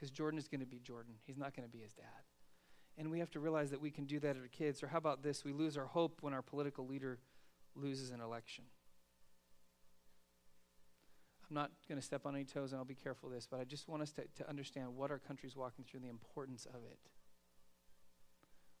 because 0.00 0.10
Jordan 0.10 0.38
is 0.38 0.48
going 0.48 0.60
to 0.60 0.66
be 0.66 0.78
Jordan. 0.78 1.12
He's 1.26 1.36
not 1.36 1.54
going 1.54 1.68
to 1.68 1.72
be 1.72 1.82
his 1.82 1.92
dad. 1.92 2.24
And 2.96 3.10
we 3.10 3.18
have 3.18 3.30
to 3.32 3.40
realize 3.40 3.70
that 3.70 3.80
we 3.80 3.90
can 3.90 4.06
do 4.06 4.18
that 4.20 4.30
at 4.30 4.36
our 4.36 4.48
kids. 4.48 4.82
Or 4.82 4.86
how 4.86 4.98
about 4.98 5.22
this? 5.22 5.44
We 5.44 5.52
lose 5.52 5.76
our 5.76 5.86
hope 5.86 6.20
when 6.22 6.32
our 6.32 6.42
political 6.42 6.86
leader 6.86 7.18
loses 7.74 8.10
an 8.10 8.20
election. 8.20 8.64
I'm 11.48 11.54
not 11.54 11.70
going 11.88 12.00
to 12.00 12.04
step 12.04 12.24
on 12.24 12.34
any 12.34 12.44
toes 12.44 12.72
and 12.72 12.78
I'll 12.78 12.84
be 12.84 12.94
careful 12.94 13.28
of 13.28 13.34
this, 13.34 13.46
but 13.50 13.60
I 13.60 13.64
just 13.64 13.88
want 13.88 14.02
us 14.02 14.12
to, 14.12 14.22
to 14.36 14.48
understand 14.48 14.96
what 14.96 15.10
our 15.10 15.18
country's 15.18 15.56
walking 15.56 15.84
through 15.84 15.98
and 15.98 16.06
the 16.06 16.10
importance 16.10 16.66
of 16.66 16.82
it. 16.84 16.98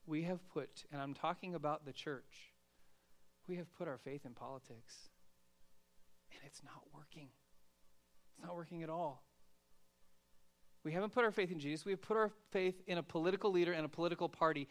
We 0.06 0.22
have 0.22 0.46
put, 0.48 0.84
and 0.92 1.02
I'm 1.02 1.12
talking 1.12 1.54
about 1.54 1.84
the 1.84 1.92
church, 1.92 2.54
we 3.46 3.56
have 3.56 3.70
put 3.76 3.88
our 3.88 3.98
faith 3.98 4.24
in 4.24 4.32
politics, 4.32 5.10
and 6.32 6.40
it's 6.46 6.62
not 6.62 6.82
working. 6.94 7.28
It's 8.30 8.46
not 8.46 8.54
working 8.54 8.82
at 8.82 8.88
all. 8.88 9.24
We 10.84 10.92
haven't 10.92 11.12
put 11.12 11.24
our 11.24 11.30
faith 11.30 11.50
in 11.50 11.58
Jesus. 11.58 11.84
We 11.84 11.92
have 11.92 12.00
put 12.00 12.16
our 12.16 12.30
faith 12.50 12.80
in 12.86 12.98
a 12.98 13.02
political 13.02 13.50
leader 13.50 13.72
and 13.72 13.84
a 13.84 13.88
political 13.88 14.28
party, 14.28 14.68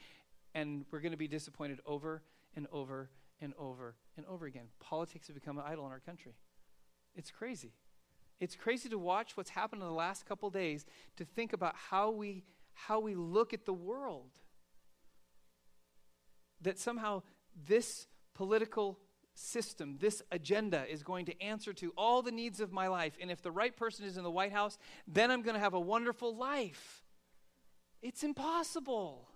and 0.55 0.85
we're 0.91 1.01
going 1.01 1.11
to 1.11 1.17
be 1.17 1.27
disappointed 1.27 1.79
over 1.85 2.23
and 2.55 2.67
over 2.71 3.09
and 3.41 3.53
over 3.57 3.95
and 4.17 4.25
over 4.25 4.45
again. 4.45 4.65
Politics 4.79 5.27
have 5.27 5.35
become 5.35 5.57
an 5.57 5.65
idol 5.67 5.85
in 5.85 5.91
our 5.91 5.99
country. 5.99 6.33
It's 7.15 7.31
crazy. 7.31 7.73
It's 8.39 8.55
crazy 8.55 8.89
to 8.89 8.97
watch 8.97 9.35
what's 9.35 9.49
happened 9.51 9.81
in 9.81 9.87
the 9.87 9.93
last 9.93 10.25
couple 10.25 10.49
days 10.49 10.85
to 11.17 11.25
think 11.25 11.53
about 11.53 11.75
how 11.75 12.11
we 12.11 12.43
how 12.73 13.01
we 13.01 13.13
look 13.13 13.53
at 13.53 13.65
the 13.65 13.73
world. 13.73 14.31
That 16.61 16.79
somehow 16.79 17.23
this 17.67 18.07
political 18.33 18.99
system, 19.39 19.97
this 19.99 20.21
agenda 20.31 20.85
is 20.89 21.03
going 21.03 21.25
to 21.25 21.41
answer 21.41 21.73
to 21.73 21.93
all 21.97 22.21
the 22.21 22.31
needs 22.31 22.59
of 22.59 22.71
my 22.71 22.87
life. 22.87 23.17
And 23.21 23.31
if 23.31 23.41
the 23.41 23.51
right 23.51 23.75
person 23.75 24.05
is 24.05 24.17
in 24.17 24.23
the 24.23 24.31
White 24.31 24.51
House, 24.51 24.77
then 25.07 25.31
I'm 25.31 25.41
going 25.41 25.55
to 25.55 25.59
have 25.59 25.73
a 25.73 25.79
wonderful 25.79 26.35
life. 26.35 27.03
It's 28.01 28.23
impossible. 28.23 29.27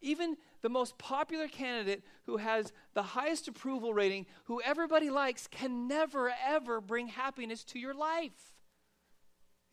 Even 0.00 0.36
the 0.62 0.68
most 0.68 0.96
popular 0.96 1.46
candidate 1.46 2.02
who 2.24 2.38
has 2.38 2.72
the 2.94 3.02
highest 3.02 3.48
approval 3.48 3.92
rating, 3.92 4.26
who 4.44 4.62
everybody 4.62 5.10
likes, 5.10 5.46
can 5.46 5.88
never, 5.88 6.32
ever 6.46 6.80
bring 6.80 7.08
happiness 7.08 7.64
to 7.64 7.78
your 7.78 7.94
life. 7.94 8.54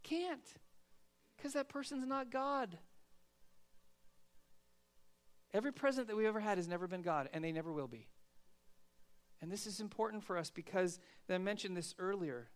Can't. 0.04 0.46
Because 1.36 1.54
that 1.54 1.70
person's 1.70 2.06
not 2.08 2.32
God. 2.32 2.78
Every 5.54 5.72
president 5.72 6.10
that 6.10 6.16
we've 6.16 6.28
ever 6.28 6.42
had 6.42 6.58
has 6.58 6.68
never 6.68 6.88
been 6.88 7.02
God, 7.02 7.30
and 7.32 7.44
they 7.44 7.52
never 7.52 7.72
will 7.72 7.88
be. 7.88 8.08
And 9.42 9.52
this 9.52 9.68
is 9.68 9.80
important 9.80 10.24
for 10.24 10.38
us 10.38 10.50
because 10.50 11.00
I 11.30 11.38
mentioned 11.38 11.78
this 11.78 11.94
earlier. 12.00 12.50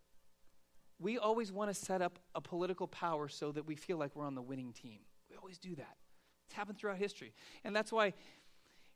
We 1.00 1.17
always 1.17 1.52
want 1.52 1.70
to 1.70 1.74
set 1.74 2.02
up 2.02 2.20
a 2.36 2.41
political 2.41 2.88
power 2.88 3.28
so 3.28 3.52
that 3.52 3.65
we 3.65 3.76
feel 3.76 3.98
like 3.98 4.15
we're 4.15 4.26
on 4.26 4.36
the 4.36 4.41
winning 4.41 4.74
team. 4.74 5.00
We 5.30 5.36
always 5.36 5.58
do 5.58 5.76
that. 5.76 5.98
It's 6.46 6.56
happened 6.56 6.78
throughout 6.78 6.98
history. 6.98 7.34
And 7.63 7.76
that's 7.76 7.91
why 7.91 8.13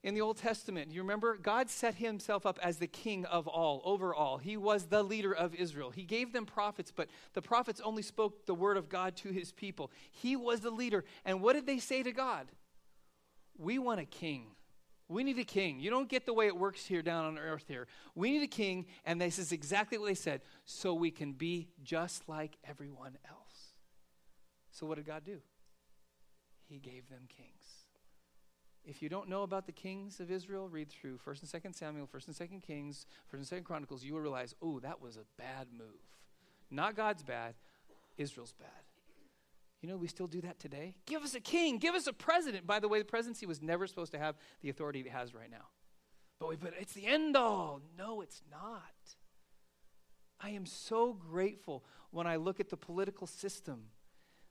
in 0.05 0.13
the 0.13 0.21
Old 0.21 0.37
Testament, 0.37 0.91
you 0.91 1.01
remember, 1.01 1.35
God 1.35 1.67
set 1.67 1.95
himself 1.95 2.45
up 2.45 2.59
as 2.61 2.77
the 2.77 2.85
king 2.85 3.25
of 3.25 3.47
all, 3.47 3.81
over 3.83 4.13
all. 4.13 4.37
He 4.37 4.55
was 4.55 4.85
the 4.85 5.01
leader 5.01 5.33
of 5.33 5.55
Israel. 5.55 5.89
He 5.89 6.03
gave 6.03 6.31
them 6.31 6.45
prophets, 6.45 6.91
but 6.95 7.09
the 7.33 7.41
prophets 7.41 7.81
only 7.83 8.03
spoke 8.03 8.45
the 8.45 8.53
word 8.53 8.77
of 8.77 8.87
God 8.87 9.15
to 9.17 9.29
his 9.29 9.51
people. 9.51 9.89
He 10.11 10.35
was 10.35 10.59
the 10.59 10.69
leader. 10.69 11.05
And 11.25 11.41
what 11.41 11.53
did 11.53 11.65
they 11.65 11.79
say 11.79 12.03
to 12.03 12.11
God? 12.11 12.47
We 13.57 13.79
want 13.79 13.99
a 13.99 14.05
king. 14.05 14.51
We 15.07 15.23
need 15.23 15.37
a 15.37 15.43
king. 15.43 15.79
You 15.79 15.91
don't 15.91 16.09
get 16.09 16.25
the 16.25 16.33
way 16.33 16.47
it 16.47 16.57
works 16.57 16.85
here 16.85 17.01
down 17.01 17.25
on 17.25 17.37
earth 17.37 17.65
here. 17.67 17.87
We 18.15 18.31
need 18.31 18.43
a 18.43 18.47
king, 18.47 18.87
and 19.05 19.21
this 19.21 19.37
is 19.37 19.51
exactly 19.51 19.97
what 19.97 20.07
they 20.07 20.15
said, 20.15 20.41
so 20.65 20.93
we 20.93 21.11
can 21.11 21.33
be 21.33 21.69
just 21.83 22.27
like 22.27 22.57
everyone 22.67 23.17
else. 23.29 23.73
So 24.71 24.85
what 24.87 24.95
did 24.95 25.05
God 25.05 25.23
do? 25.23 25.41
He 26.67 26.79
gave 26.79 27.07
them 27.09 27.27
kings. 27.27 27.85
If 28.83 29.01
you 29.01 29.09
don't 29.09 29.29
know 29.29 29.43
about 29.43 29.65
the 29.65 29.71
kings 29.71 30.19
of 30.19 30.29
Israel, 30.29 30.69
read 30.69 30.89
through 30.89 31.17
1st 31.17 31.53
and 31.53 31.63
2nd 31.63 31.75
Samuel, 31.75 32.07
1st 32.07 32.27
and 32.27 32.35
2nd 32.35 32.63
Kings, 32.63 33.05
1st 33.33 33.51
and 33.51 33.61
2nd 33.61 33.65
Chronicles, 33.65 34.03
you 34.03 34.13
will 34.13 34.21
realize, 34.21 34.53
oh, 34.61 34.79
that 34.79 35.01
was 35.01 35.17
a 35.17 35.25
bad 35.37 35.67
move. 35.75 35.87
Not 36.69 36.95
God's 36.95 37.23
bad, 37.23 37.55
Israel's 38.17 38.53
bad. 38.53 38.84
You 39.85 39.91
know, 39.91 39.97
we 39.97 40.07
still 40.07 40.25
do 40.25 40.41
that 40.41 40.57
today. 40.57 40.95
Give 41.05 41.21
us 41.21 41.35
a 41.35 41.39
king, 41.39 41.77
give 41.77 41.93
us 41.93 42.07
a 42.07 42.13
president. 42.13 42.65
By 42.65 42.79
the 42.79 42.87
way, 42.87 42.97
the 42.97 43.05
presidency 43.05 43.45
was 43.45 43.61
never 43.61 43.85
supposed 43.85 44.13
to 44.13 44.17
have 44.17 44.35
the 44.63 44.69
authority 44.71 45.01
it 45.01 45.09
has 45.09 45.35
right 45.35 45.51
now. 45.51 45.67
But 46.39 46.49
we 46.49 46.55
put 46.55 46.73
it's 46.79 46.93
the 46.93 47.05
end 47.05 47.37
all. 47.37 47.81
No, 47.95 48.21
it's 48.21 48.41
not. 48.49 48.81
I 50.41 50.49
am 50.49 50.65
so 50.65 51.13
grateful 51.13 51.83
when 52.09 52.25
I 52.25 52.37
look 52.37 52.59
at 52.59 52.69
the 52.69 52.77
political 52.77 53.27
system 53.27 53.83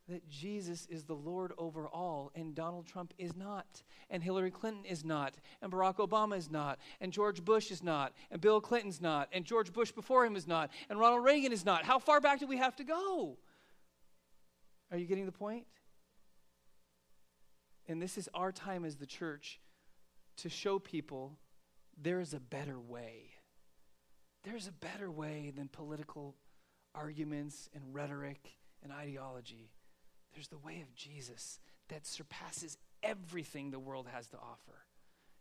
that 0.09 0.29
Jesus 0.29 0.87
is 0.89 1.03
the 1.03 1.15
Lord 1.15 1.53
over 1.59 1.89
all, 1.89 2.31
and 2.37 2.55
Donald 2.55 2.87
Trump 2.87 3.13
is 3.19 3.35
not, 3.35 3.83
and 4.11 4.23
Hillary 4.23 4.53
Clinton 4.53 4.85
is 4.85 5.05
not, 5.05 5.35
and 5.63 5.73
Barack 5.73 5.97
Obama 5.97 6.37
is 6.37 6.49
not, 6.49 6.79
and 7.01 7.13
George 7.13 7.45
Bush 7.45 7.73
is 7.73 7.83
not, 7.83 8.13
and 8.31 8.41
Bill 8.41 8.61
Clinton's 8.61 9.01
not, 9.01 9.31
and 9.33 9.45
George 9.45 9.73
Bush 9.73 9.91
before 9.91 10.25
him 10.25 10.37
is 10.37 10.47
not, 10.47 10.71
and 10.89 11.01
Ronald 11.01 11.25
Reagan 11.25 11.53
is 11.53 11.65
not. 11.65 11.85
How 11.85 11.99
far 11.99 12.21
back 12.21 12.39
do 12.39 12.47
we 12.47 12.59
have 12.59 12.77
to 12.77 12.85
go? 12.85 13.37
Are 14.95 14.97
you 14.97 15.07
getting 15.07 15.27
the 15.27 15.33
point? 15.33 15.67
And 17.89 18.01
this 18.01 18.17
is 18.17 18.29
our 18.33 18.53
time 18.53 18.85
as 18.85 18.95
the 18.95 19.07
church 19.07 19.59
to 20.37 20.49
show 20.49 20.79
people 20.79 21.37
there 22.01 22.21
is 22.21 22.33
a 22.33 22.39
better 22.39 22.79
way. 22.79 23.31
There's 24.45 24.69
a 24.69 24.73
better 24.73 25.11
way 25.11 25.53
than 25.55 25.67
political 25.67 26.37
arguments 26.95 27.69
and 27.75 27.93
rhetoric 27.93 28.55
and 28.85 28.93
ideology. 28.93 29.73
There's 30.33 30.47
the 30.47 30.59
way 30.59 30.81
of 30.81 30.95
Jesus 30.95 31.59
that 31.89 32.07
surpasses 32.07 32.79
everything 33.03 33.73
the 33.73 33.81
world 33.81 34.07
has 34.15 34.29
to 34.29 34.37
offer. 34.37 34.79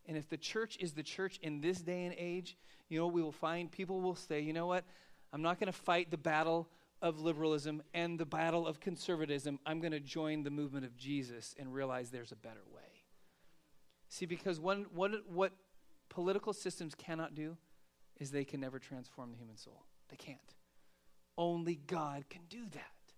And 0.08 0.18
if 0.18 0.28
the 0.30 0.38
church 0.38 0.78
is 0.80 0.94
the 0.94 1.04
church 1.04 1.38
in 1.44 1.62
this 1.62 1.80
day 1.80 2.06
and 2.06 2.16
age, 2.18 2.58
you 2.90 3.00
know, 3.00 3.06
we 3.06 3.22
will 3.22 3.32
find 3.32 3.72
people 3.72 4.02
will 4.02 4.16
say, 4.16 4.40
you 4.40 4.52
know 4.52 4.66
what? 4.66 4.84
I'm 5.32 5.44
not 5.44 5.60
going 5.60 5.72
to 5.72 5.78
fight 5.78 6.10
the 6.10 6.18
battle 6.18 6.68
of 7.04 7.20
liberalism 7.20 7.84
and 7.94 8.18
the 8.18 8.26
battle 8.26 8.66
of 8.66 8.80
conservatism. 8.80 9.60
I'm 9.66 9.82
going 9.82 9.92
to 9.92 10.00
join 10.00 10.44
the 10.44 10.50
movement 10.50 10.86
of 10.86 10.96
Jesus 10.96 11.54
and 11.60 11.74
realize 11.74 12.10
there's 12.10 12.32
a 12.32 12.38
better 12.38 12.64
way. 12.74 12.82
See, 14.08 14.26
because 14.26 14.58
one, 14.60 14.86
what, 14.94 15.12
what 15.30 15.52
political 16.10 16.54
systems 16.54 16.96
cannot 16.96 17.36
do 17.36 17.58
is 18.20 18.32
they 18.32 18.46
can 18.46 18.62
never 18.62 18.80
transform 18.80 19.32
the 19.32 19.38
human 19.38 19.58
soul. 19.58 19.84
They 20.10 20.16
can't. 20.16 20.40
Only 21.38 21.76
God 21.76 22.30
can 22.30 22.44
do 22.50 22.64
that. 22.72 23.14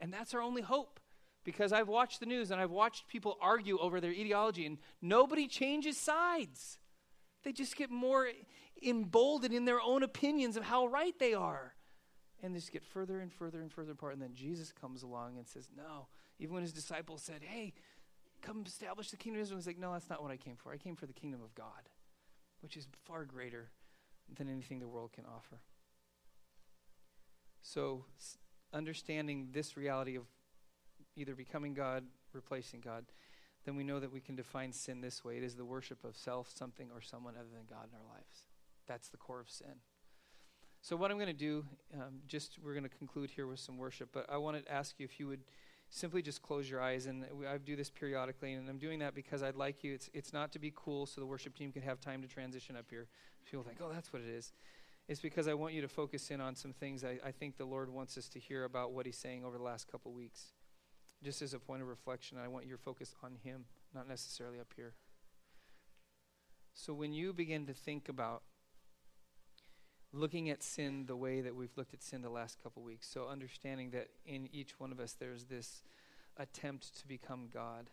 And 0.00 0.12
that's 0.12 0.34
our 0.34 0.42
only 0.42 0.62
hope. 0.62 0.98
Because 1.44 1.72
I've 1.72 1.88
watched 1.88 2.18
the 2.18 2.26
news 2.26 2.50
and 2.50 2.60
I've 2.60 2.72
watched 2.72 3.06
people 3.06 3.38
argue 3.40 3.78
over 3.78 4.00
their 4.00 4.10
ideology, 4.10 4.66
and 4.66 4.78
nobody 5.00 5.46
changes 5.46 5.96
sides. 5.96 6.78
They 7.44 7.52
just 7.52 7.76
get 7.76 7.90
more 7.90 8.28
emboldened 8.82 9.54
in 9.54 9.64
their 9.64 9.80
own 9.80 10.02
opinions 10.02 10.56
of 10.56 10.64
how 10.64 10.88
right 10.88 11.16
they 11.18 11.34
are. 11.34 11.74
And 12.42 12.54
they 12.54 12.58
just 12.58 12.72
get 12.72 12.84
further 12.84 13.20
and 13.20 13.32
further 13.32 13.60
and 13.60 13.72
further 13.72 13.92
apart. 13.92 14.12
And 14.12 14.22
then 14.22 14.34
Jesus 14.34 14.72
comes 14.72 15.02
along 15.02 15.38
and 15.38 15.46
says, 15.46 15.68
No. 15.76 16.06
Even 16.38 16.54
when 16.54 16.62
his 16.62 16.72
disciples 16.72 17.22
said, 17.22 17.42
Hey, 17.42 17.74
come 18.42 18.62
establish 18.66 19.10
the 19.10 19.16
kingdom 19.16 19.40
of 19.40 19.42
Israel, 19.42 19.58
he's 19.58 19.66
like, 19.66 19.78
No, 19.78 19.92
that's 19.92 20.08
not 20.08 20.22
what 20.22 20.30
I 20.30 20.36
came 20.36 20.56
for. 20.56 20.72
I 20.72 20.76
came 20.76 20.96
for 20.96 21.06
the 21.06 21.12
kingdom 21.12 21.40
of 21.42 21.54
God, 21.54 21.88
which 22.60 22.76
is 22.76 22.86
far 23.04 23.24
greater 23.24 23.70
than 24.36 24.48
anything 24.48 24.78
the 24.78 24.88
world 24.88 25.12
can 25.12 25.24
offer. 25.24 25.60
So, 27.62 28.04
understanding 28.72 29.48
this 29.52 29.76
reality 29.76 30.16
of 30.16 30.24
either 31.16 31.34
becoming 31.34 31.74
God, 31.74 32.04
replacing 32.32 32.80
God, 32.80 33.04
then 33.64 33.76
we 33.76 33.84
know 33.84 34.00
that 34.00 34.12
we 34.12 34.20
can 34.20 34.36
define 34.36 34.72
sin 34.72 35.00
this 35.00 35.24
way 35.24 35.36
it 35.36 35.42
is 35.42 35.56
the 35.56 35.64
worship 35.64 36.04
of 36.04 36.16
self, 36.16 36.50
something, 36.54 36.88
or 36.94 37.00
someone 37.00 37.34
other 37.34 37.48
than 37.52 37.66
God 37.68 37.88
in 37.90 37.98
our 37.98 38.14
lives. 38.14 38.44
That's 38.86 39.08
the 39.08 39.16
core 39.16 39.40
of 39.40 39.50
sin. 39.50 39.74
So, 40.80 40.96
what 40.96 41.10
I'm 41.10 41.16
going 41.16 41.26
to 41.26 41.32
do, 41.32 41.64
um, 41.94 42.20
just 42.26 42.58
we're 42.62 42.72
going 42.72 42.84
to 42.84 42.88
conclude 42.88 43.30
here 43.30 43.46
with 43.46 43.58
some 43.58 43.78
worship, 43.78 44.10
but 44.12 44.26
I 44.30 44.36
wanted 44.36 44.66
to 44.66 44.72
ask 44.72 44.94
you 44.98 45.04
if 45.04 45.18
you 45.18 45.26
would 45.26 45.40
simply 45.90 46.22
just 46.22 46.42
close 46.42 46.68
your 46.68 46.80
eyes. 46.80 47.06
And 47.06 47.24
I 47.48 47.58
do 47.58 47.76
this 47.76 47.90
periodically, 47.90 48.54
and 48.54 48.68
I'm 48.68 48.78
doing 48.78 48.98
that 49.00 49.14
because 49.14 49.42
I'd 49.42 49.56
like 49.56 49.82
you, 49.82 49.94
it's, 49.94 50.10
it's 50.12 50.32
not 50.32 50.52
to 50.52 50.58
be 50.58 50.72
cool 50.74 51.06
so 51.06 51.20
the 51.20 51.26
worship 51.26 51.56
team 51.56 51.72
can 51.72 51.82
have 51.82 52.00
time 52.00 52.22
to 52.22 52.28
transition 52.28 52.76
up 52.76 52.86
here. 52.90 53.08
People 53.50 53.64
think, 53.64 53.78
oh, 53.82 53.90
that's 53.92 54.12
what 54.12 54.22
it 54.22 54.28
is. 54.28 54.52
It's 55.08 55.20
because 55.20 55.48
I 55.48 55.54
want 55.54 55.72
you 55.72 55.80
to 55.80 55.88
focus 55.88 56.30
in 56.30 56.40
on 56.40 56.54
some 56.54 56.74
things 56.74 57.02
I, 57.02 57.18
I 57.24 57.32
think 57.32 57.56
the 57.56 57.64
Lord 57.64 57.88
wants 57.88 58.18
us 58.18 58.28
to 58.28 58.38
hear 58.38 58.64
about 58.64 58.92
what 58.92 59.06
He's 59.06 59.16
saying 59.16 59.44
over 59.44 59.56
the 59.56 59.64
last 59.64 59.90
couple 59.90 60.12
weeks. 60.12 60.52
Just 61.24 61.40
as 61.40 61.54
a 61.54 61.58
point 61.58 61.82
of 61.82 61.88
reflection, 61.88 62.38
I 62.38 62.46
want 62.46 62.66
your 62.66 62.76
focus 62.76 63.14
on 63.22 63.36
Him, 63.42 63.64
not 63.94 64.06
necessarily 64.06 64.60
up 64.60 64.72
here. 64.76 64.92
So 66.74 66.92
when 66.92 67.12
you 67.12 67.32
begin 67.32 67.66
to 67.66 67.72
think 67.72 68.08
about 68.08 68.42
looking 70.12 70.50
at 70.50 70.62
sin 70.62 71.04
the 71.06 71.16
way 71.16 71.40
that 71.40 71.54
we've 71.54 71.76
looked 71.76 71.94
at 71.94 72.02
sin 72.02 72.22
the 72.22 72.30
last 72.30 72.62
couple 72.62 72.82
weeks, 72.82 73.08
so 73.08 73.28
understanding 73.28 73.90
that 73.90 74.08
in 74.26 74.48
each 74.52 74.78
one 74.80 74.92
of 74.92 75.00
us 75.00 75.14
there's 75.18 75.44
this 75.44 75.82
attempt 76.36 76.98
to 77.00 77.06
become 77.06 77.48
God. 77.52 77.90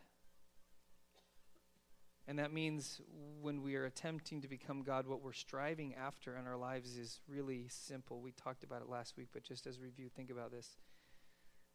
And 2.28 2.38
that 2.38 2.52
means 2.52 3.00
when 3.40 3.62
we 3.62 3.76
are 3.76 3.84
attempting 3.84 4.40
to 4.40 4.48
become 4.48 4.82
God, 4.82 5.06
what 5.06 5.22
we're 5.22 5.32
striving 5.32 5.94
after 5.94 6.36
in 6.36 6.46
our 6.46 6.56
lives 6.56 6.96
is 6.96 7.20
really 7.28 7.66
simple. 7.68 8.20
We 8.20 8.32
talked 8.32 8.64
about 8.64 8.82
it 8.82 8.88
last 8.88 9.16
week, 9.16 9.28
but 9.32 9.44
just 9.44 9.66
as 9.66 9.78
review, 9.78 10.08
think 10.08 10.30
about 10.30 10.50
this. 10.50 10.76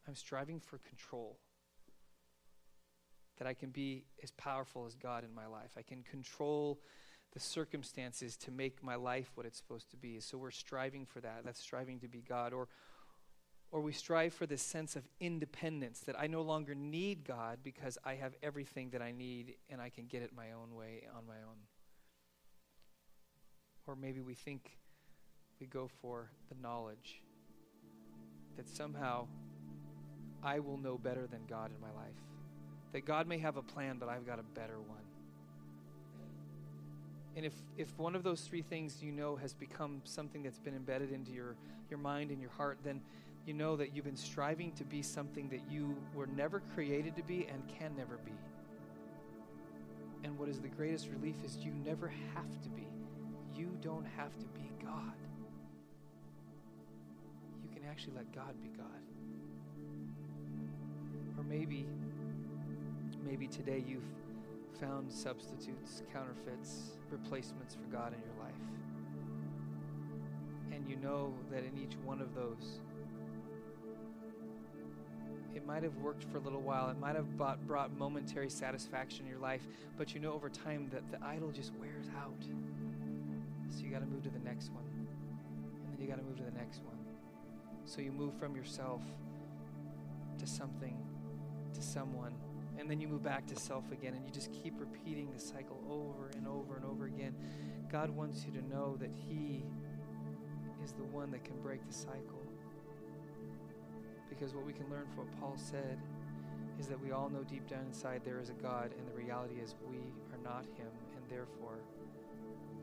I'm 0.06 0.14
striving 0.14 0.60
for 0.60 0.78
control. 0.78 1.38
That 3.38 3.46
I 3.46 3.54
can 3.54 3.70
be 3.70 4.04
as 4.22 4.30
powerful 4.32 4.84
as 4.84 4.94
God 4.94 5.24
in 5.24 5.34
my 5.34 5.46
life. 5.46 5.70
I 5.78 5.82
can 5.82 6.02
control 6.02 6.80
the 7.32 7.40
circumstances 7.40 8.36
to 8.36 8.50
make 8.50 8.82
my 8.82 8.94
life 8.94 9.30
what 9.34 9.46
it's 9.46 9.56
supposed 9.56 9.90
to 9.90 9.96
be. 9.96 10.20
So 10.20 10.36
we're 10.36 10.50
striving 10.50 11.06
for 11.06 11.20
that. 11.20 11.42
That's 11.44 11.60
striving 11.60 11.98
to 12.00 12.08
be 12.08 12.20
God. 12.20 12.52
Or 12.52 12.68
or 13.72 13.80
we 13.80 13.92
strive 13.92 14.34
for 14.34 14.44
this 14.44 14.60
sense 14.60 14.96
of 14.96 15.02
independence 15.18 16.00
that 16.00 16.14
I 16.20 16.26
no 16.26 16.42
longer 16.42 16.74
need 16.74 17.24
God 17.24 17.60
because 17.64 17.96
I 18.04 18.16
have 18.16 18.34
everything 18.42 18.90
that 18.90 19.00
I 19.00 19.12
need 19.12 19.54
and 19.70 19.80
I 19.80 19.88
can 19.88 20.04
get 20.04 20.20
it 20.20 20.30
my 20.36 20.52
own 20.52 20.76
way 20.76 21.04
on 21.16 21.26
my 21.26 21.36
own. 21.36 21.56
Or 23.86 23.96
maybe 23.96 24.20
we 24.20 24.34
think 24.34 24.76
we 25.58 25.66
go 25.66 25.88
for 26.02 26.30
the 26.50 26.54
knowledge 26.60 27.22
that 28.58 28.68
somehow 28.68 29.26
I 30.42 30.58
will 30.58 30.76
know 30.76 30.98
better 30.98 31.26
than 31.26 31.40
God 31.48 31.70
in 31.74 31.80
my 31.80 31.92
life. 31.98 32.20
That 32.92 33.06
God 33.06 33.26
may 33.26 33.38
have 33.38 33.56
a 33.56 33.62
plan, 33.62 33.96
but 33.98 34.10
I've 34.10 34.26
got 34.26 34.38
a 34.38 34.42
better 34.42 34.78
one. 34.80 35.11
And 37.36 37.46
if, 37.46 37.54
if 37.76 37.98
one 37.98 38.14
of 38.14 38.22
those 38.22 38.42
three 38.42 38.62
things 38.62 39.02
you 39.02 39.10
know 39.10 39.36
has 39.36 39.54
become 39.54 40.02
something 40.04 40.42
that's 40.42 40.58
been 40.58 40.74
embedded 40.74 41.12
into 41.12 41.32
your, 41.32 41.56
your 41.88 41.98
mind 41.98 42.30
and 42.30 42.40
your 42.40 42.50
heart, 42.50 42.78
then 42.84 43.00
you 43.46 43.54
know 43.54 43.74
that 43.76 43.94
you've 43.94 44.04
been 44.04 44.16
striving 44.16 44.72
to 44.72 44.84
be 44.84 45.02
something 45.02 45.48
that 45.48 45.60
you 45.70 45.96
were 46.14 46.26
never 46.26 46.60
created 46.74 47.16
to 47.16 47.22
be 47.22 47.46
and 47.50 47.62
can 47.78 47.96
never 47.96 48.18
be. 48.18 48.32
And 50.24 50.38
what 50.38 50.48
is 50.48 50.60
the 50.60 50.68
greatest 50.68 51.08
relief 51.08 51.34
is 51.44 51.56
you 51.56 51.72
never 51.84 52.12
have 52.34 52.62
to 52.62 52.68
be. 52.68 52.86
You 53.56 53.76
don't 53.80 54.06
have 54.16 54.36
to 54.38 54.46
be 54.54 54.70
God. 54.84 55.14
You 57.64 57.74
can 57.74 57.88
actually 57.88 58.14
let 58.16 58.32
God 58.32 58.54
be 58.62 58.68
God. 58.68 58.86
Or 61.36 61.44
maybe, 61.44 61.86
maybe 63.24 63.48
today 63.48 63.82
you've 63.84 64.04
found 64.80 65.12
substitutes, 65.12 66.02
counterfeits, 66.12 66.92
replacements 67.10 67.74
for 67.74 67.84
God 67.94 68.12
in 68.14 68.20
your 68.20 68.44
life. 68.44 68.54
And 70.72 70.88
you 70.88 70.96
know 70.96 71.34
that 71.50 71.64
in 71.64 71.78
each 71.78 71.96
one 72.04 72.20
of 72.20 72.34
those, 72.34 72.80
it 75.54 75.66
might 75.66 75.82
have 75.82 75.96
worked 75.98 76.24
for 76.24 76.38
a 76.38 76.40
little 76.40 76.62
while. 76.62 76.88
It 76.88 76.98
might 76.98 77.14
have 77.14 77.36
brought, 77.36 77.64
brought 77.66 77.96
momentary 77.96 78.48
satisfaction 78.48 79.26
in 79.26 79.30
your 79.30 79.40
life, 79.40 79.62
but 79.98 80.14
you 80.14 80.20
know 80.20 80.32
over 80.32 80.48
time 80.48 80.88
that 80.92 81.10
the 81.10 81.24
idol 81.24 81.50
just 81.50 81.72
wears 81.78 82.06
out. 82.18 82.42
So 83.70 83.84
you 83.84 83.90
got 83.90 84.00
to 84.00 84.06
move 84.06 84.22
to 84.24 84.30
the 84.30 84.38
next 84.38 84.70
one. 84.72 84.84
And 84.84 85.92
then 85.92 86.00
you 86.00 86.08
got 86.08 86.18
to 86.18 86.24
move 86.24 86.38
to 86.38 86.44
the 86.44 86.58
next 86.58 86.82
one. 86.84 86.96
So 87.84 88.00
you 88.00 88.12
move 88.12 88.34
from 88.38 88.56
yourself 88.56 89.02
to 90.38 90.46
something, 90.46 90.96
to 91.74 91.82
someone, 91.82 92.34
and 92.78 92.90
then 92.90 93.00
you 93.00 93.08
move 93.08 93.22
back 93.22 93.46
to 93.46 93.56
self 93.56 93.90
again, 93.92 94.14
and 94.14 94.24
you 94.24 94.30
just 94.30 94.50
keep 94.52 94.74
repeating 94.78 95.30
the 95.32 95.40
cycle 95.40 95.78
over 95.88 96.30
and 96.36 96.46
over 96.46 96.76
and 96.76 96.84
over 96.84 97.06
again. 97.06 97.34
God 97.90 98.10
wants 98.10 98.44
you 98.44 98.52
to 98.60 98.66
know 98.68 98.96
that 99.00 99.10
He 99.28 99.64
is 100.82 100.92
the 100.92 101.04
one 101.04 101.30
that 101.30 101.44
can 101.44 101.56
break 101.60 101.86
the 101.86 101.92
cycle. 101.92 102.42
Because 104.28 104.54
what 104.54 104.64
we 104.64 104.72
can 104.72 104.88
learn 104.90 105.06
from 105.14 105.26
what 105.26 105.40
Paul 105.40 105.56
said 105.56 105.98
is 106.80 106.86
that 106.88 107.00
we 107.00 107.12
all 107.12 107.28
know 107.28 107.44
deep 107.44 107.68
down 107.68 107.84
inside 107.86 108.22
there 108.24 108.40
is 108.40 108.48
a 108.48 108.54
God, 108.54 108.92
and 108.98 109.06
the 109.06 109.12
reality 109.12 109.56
is 109.62 109.74
we 109.88 109.98
are 110.32 110.42
not 110.42 110.64
Him, 110.76 110.88
and 111.16 111.30
therefore 111.30 111.78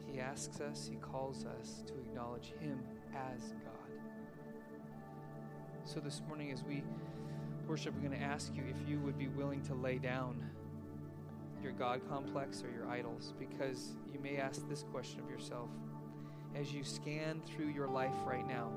He 0.06 0.20
asks 0.20 0.62
us, 0.62 0.88
He 0.90 0.98
calls 0.98 1.46
us 1.46 1.84
to 1.88 1.94
acknowledge 1.94 2.54
Him 2.60 2.80
as 3.14 3.54
God. 3.66 3.74
So 5.84 6.00
this 6.00 6.22
morning, 6.28 6.52
as 6.52 6.64
we 6.64 6.84
worship, 7.70 7.94
we're 7.94 8.08
going 8.10 8.20
to 8.20 8.26
ask 8.26 8.56
you 8.56 8.64
if 8.68 8.90
you 8.90 9.00
would 9.00 9.18
be 9.18 9.28
willing 9.28 9.62
to 9.62 9.76
lay 9.76 10.00
down 10.00 10.44
your 11.62 11.72
God 11.74 12.02
complex 12.10 12.64
or 12.64 12.72
your 12.72 12.90
idols, 12.90 13.34
because 13.38 13.92
you 14.12 14.20
may 14.20 14.38
ask 14.38 14.68
this 14.68 14.84
question 14.92 15.20
of 15.20 15.30
yourself 15.30 15.70
as 16.56 16.74
you 16.74 16.84
scan 16.84 17.40
through 17.46 17.68
your 17.68 17.88
life 17.88 18.16
right 18.26 18.48
now 18.48 18.72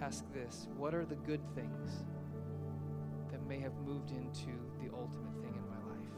ask 0.00 0.24
this 0.32 0.68
What 0.76 0.94
are 0.94 1.04
the 1.04 1.16
good 1.16 1.40
things 1.54 2.02
that 3.30 3.46
may 3.46 3.60
have 3.60 3.74
moved 3.86 4.10
into 4.10 4.50
the 4.82 4.90
ultimate 4.92 5.34
thing 5.42 5.54
in 5.54 5.68
my 5.68 5.92
life? 5.92 6.08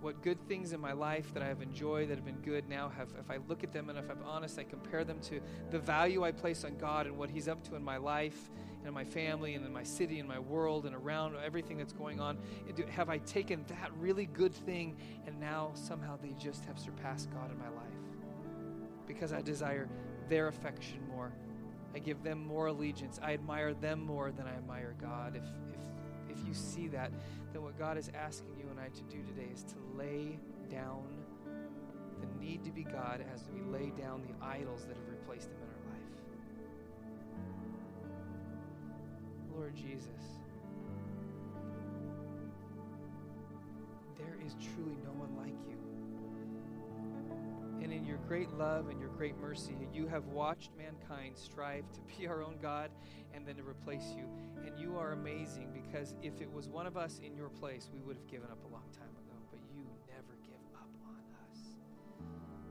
What 0.00 0.22
good 0.22 0.38
things 0.46 0.72
in 0.72 0.80
my 0.80 0.92
life 0.92 1.32
that 1.34 1.42
I 1.42 1.46
have 1.46 1.62
enjoyed, 1.62 2.10
that 2.10 2.16
have 2.16 2.24
been 2.24 2.42
good 2.42 2.68
now, 2.68 2.90
have, 2.96 3.08
if 3.18 3.30
I 3.30 3.38
look 3.48 3.64
at 3.64 3.72
them 3.72 3.88
and 3.88 3.98
if 3.98 4.10
I'm 4.10 4.22
honest, 4.24 4.58
I 4.58 4.64
compare 4.64 5.04
them 5.04 5.20
to 5.22 5.40
the 5.70 5.78
value 5.78 6.22
I 6.22 6.32
place 6.32 6.64
on 6.64 6.76
God 6.76 7.06
and 7.06 7.16
what 7.16 7.30
He's 7.30 7.48
up 7.48 7.64
to 7.64 7.76
in 7.76 7.82
my 7.82 7.96
life 7.96 8.50
and 8.78 8.88
in 8.88 8.94
my 8.94 9.04
family 9.04 9.54
and 9.54 9.64
in 9.64 9.72
my 9.72 9.82
city 9.82 10.18
and 10.18 10.28
my 10.28 10.38
world 10.38 10.86
and 10.86 10.94
around 10.94 11.34
everything 11.44 11.78
that's 11.78 11.92
going 11.92 12.20
on? 12.20 12.38
Have 12.90 13.08
I 13.08 13.18
taken 13.18 13.64
that 13.68 13.90
really 13.98 14.26
good 14.26 14.54
thing 14.54 14.96
and 15.26 15.38
now 15.40 15.70
somehow 15.74 16.16
they 16.16 16.34
just 16.38 16.64
have 16.66 16.78
surpassed 16.78 17.30
God 17.30 17.50
in 17.50 17.58
my 17.58 17.68
life? 17.68 17.84
Because 19.06 19.32
I 19.32 19.42
desire 19.42 19.88
their 20.28 20.48
affection 20.48 20.98
more 21.08 21.32
I 21.94 21.98
give 21.98 22.22
them 22.22 22.46
more 22.46 22.66
allegiance. 22.66 23.18
I 23.22 23.32
admire 23.34 23.74
them 23.74 24.00
more 24.04 24.30
than 24.30 24.46
I 24.46 24.54
admire 24.54 24.94
God. 25.00 25.36
If, 25.36 25.42
if, 25.72 26.38
if 26.38 26.46
you 26.46 26.54
see 26.54 26.88
that, 26.88 27.10
then 27.52 27.62
what 27.62 27.78
God 27.78 27.96
is 27.96 28.10
asking 28.14 28.56
you 28.58 28.66
and 28.70 28.78
I 28.78 28.88
to 28.88 29.02
do 29.04 29.22
today 29.22 29.48
is 29.52 29.64
to 29.64 29.74
lay 29.96 30.38
down 30.70 31.02
the 32.20 32.44
need 32.44 32.64
to 32.64 32.70
be 32.70 32.84
God 32.84 33.24
as 33.32 33.44
we 33.52 33.62
lay 33.62 33.90
down 33.90 34.22
the 34.22 34.44
idols 34.44 34.84
that 34.86 34.96
have 34.96 35.08
replaced 35.08 35.50
Him 35.50 35.67
Lord 39.58 39.74
Jesus, 39.74 40.38
there 44.16 44.38
is 44.46 44.54
truly 44.54 44.96
no 45.02 45.10
one 45.10 45.36
like 45.36 45.58
you. 45.68 45.74
And 47.82 47.92
in 47.92 48.06
your 48.06 48.18
great 48.28 48.52
love 48.52 48.88
and 48.88 49.00
your 49.00 49.08
great 49.08 49.36
mercy, 49.40 49.74
you 49.92 50.06
have 50.06 50.26
watched 50.26 50.70
mankind 50.78 51.36
strive 51.36 51.82
to 51.90 52.00
be 52.02 52.28
our 52.28 52.40
own 52.40 52.58
God 52.62 52.92
and 53.34 53.44
then 53.44 53.56
to 53.56 53.64
replace 53.64 54.14
you. 54.16 54.26
And 54.64 54.78
you 54.78 54.96
are 54.96 55.10
amazing 55.10 55.70
because 55.72 56.14
if 56.22 56.40
it 56.40 56.52
was 56.52 56.68
one 56.68 56.86
of 56.86 56.96
us 56.96 57.18
in 57.20 57.34
your 57.34 57.48
place, 57.48 57.90
we 57.92 58.00
would 58.02 58.14
have 58.14 58.28
given 58.28 58.48
up 58.52 58.62
a 58.64 58.72
long 58.72 58.86
time 58.92 59.10
ago. 59.10 59.34
But 59.50 59.58
you 59.74 59.82
never 60.06 60.38
give 60.46 60.62
up 60.76 60.86
on 61.04 61.18
us. 61.50 61.58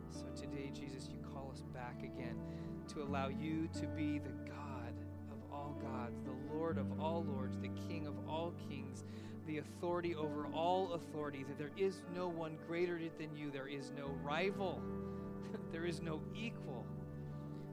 So 0.09 0.23
today, 0.41 0.71
Jesus, 0.73 1.09
you 1.11 1.19
call 1.33 1.51
us 1.51 1.63
back 1.73 1.99
again 1.99 2.39
to 2.93 3.01
allow 3.01 3.27
you 3.27 3.67
to 3.81 3.87
be 3.87 4.19
the 4.19 4.46
all 5.57 5.75
gods, 5.81 6.21
the 6.23 6.55
Lord 6.55 6.77
of 6.77 6.99
all 6.99 7.25
lords, 7.27 7.57
the 7.57 7.71
King 7.89 8.07
of 8.07 8.15
all 8.29 8.53
kings 8.69 9.03
the 9.47 9.59
authority 9.59 10.13
over 10.13 10.45
all 10.53 10.93
authority, 10.93 11.43
that 11.47 11.57
there 11.57 11.71
is 11.77 12.01
no 12.13 12.27
one 12.27 12.57
greater 12.67 12.99
than 13.17 13.35
you, 13.35 13.49
there 13.49 13.67
is 13.67 13.91
no 13.97 14.09
rival, 14.21 14.81
there 15.71 15.85
is 15.85 16.01
no 16.01 16.21
equal. 16.35 16.85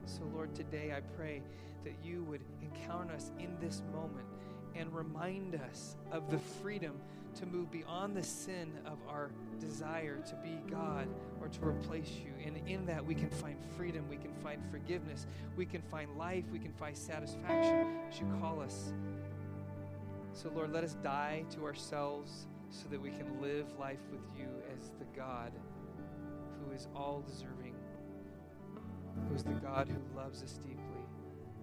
So, 0.05 0.21
Lord, 0.33 0.55
today 0.55 0.93
I 0.95 1.01
pray 1.01 1.43
that 1.83 1.93
you 2.01 2.23
would 2.23 2.41
encounter 2.61 3.13
us 3.13 3.31
in 3.39 3.57
this 3.59 3.83
moment 3.91 4.25
and 4.75 4.93
remind 4.93 5.55
us 5.55 5.95
of 6.11 6.29
the 6.29 6.37
freedom 6.37 6.93
to 7.35 7.45
move 7.45 7.69
beyond 7.71 8.15
the 8.15 8.23
sin 8.23 8.71
of 8.85 8.97
our 9.09 9.29
desire 9.59 10.17
to 10.27 10.35
be 10.35 10.57
God 10.69 11.07
or 11.41 11.49
to 11.49 11.65
replace 11.65 12.11
you. 12.11 12.31
And 12.45 12.57
in 12.67 12.85
that, 12.85 13.05
we 13.05 13.13
can 13.13 13.29
find 13.29 13.57
freedom, 13.77 14.05
we 14.09 14.17
can 14.17 14.33
find 14.35 14.61
forgiveness, 14.71 15.25
we 15.57 15.65
can 15.65 15.81
find 15.81 16.17
life, 16.17 16.45
we 16.51 16.59
can 16.59 16.71
find 16.73 16.95
satisfaction 16.95 17.87
as 18.09 18.19
you 18.19 18.25
call 18.39 18.61
us 18.61 18.93
so, 20.35 20.51
Lord, 20.53 20.73
let 20.73 20.83
us 20.83 20.97
die 21.01 21.45
to 21.51 21.63
ourselves 21.63 22.47
so 22.69 22.89
that 22.89 23.01
we 23.01 23.09
can 23.09 23.41
live 23.41 23.67
life 23.79 24.01
with 24.11 24.21
you 24.37 24.49
as 24.75 24.89
the 24.99 25.05
God 25.17 25.53
who 26.59 26.75
is 26.75 26.89
all 26.93 27.23
deserving, 27.25 27.73
who 29.29 29.33
is 29.33 29.43
the 29.43 29.53
God 29.53 29.87
who 29.87 30.17
loves 30.17 30.43
us 30.43 30.55
deeply, 30.57 31.05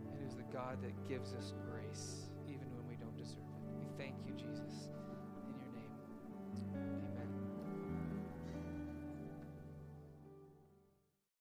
and 0.08 0.18
who 0.18 0.26
is 0.26 0.34
the 0.36 0.56
God 0.56 0.78
that 0.82 1.06
gives 1.06 1.34
us 1.34 1.52
grace 1.70 2.21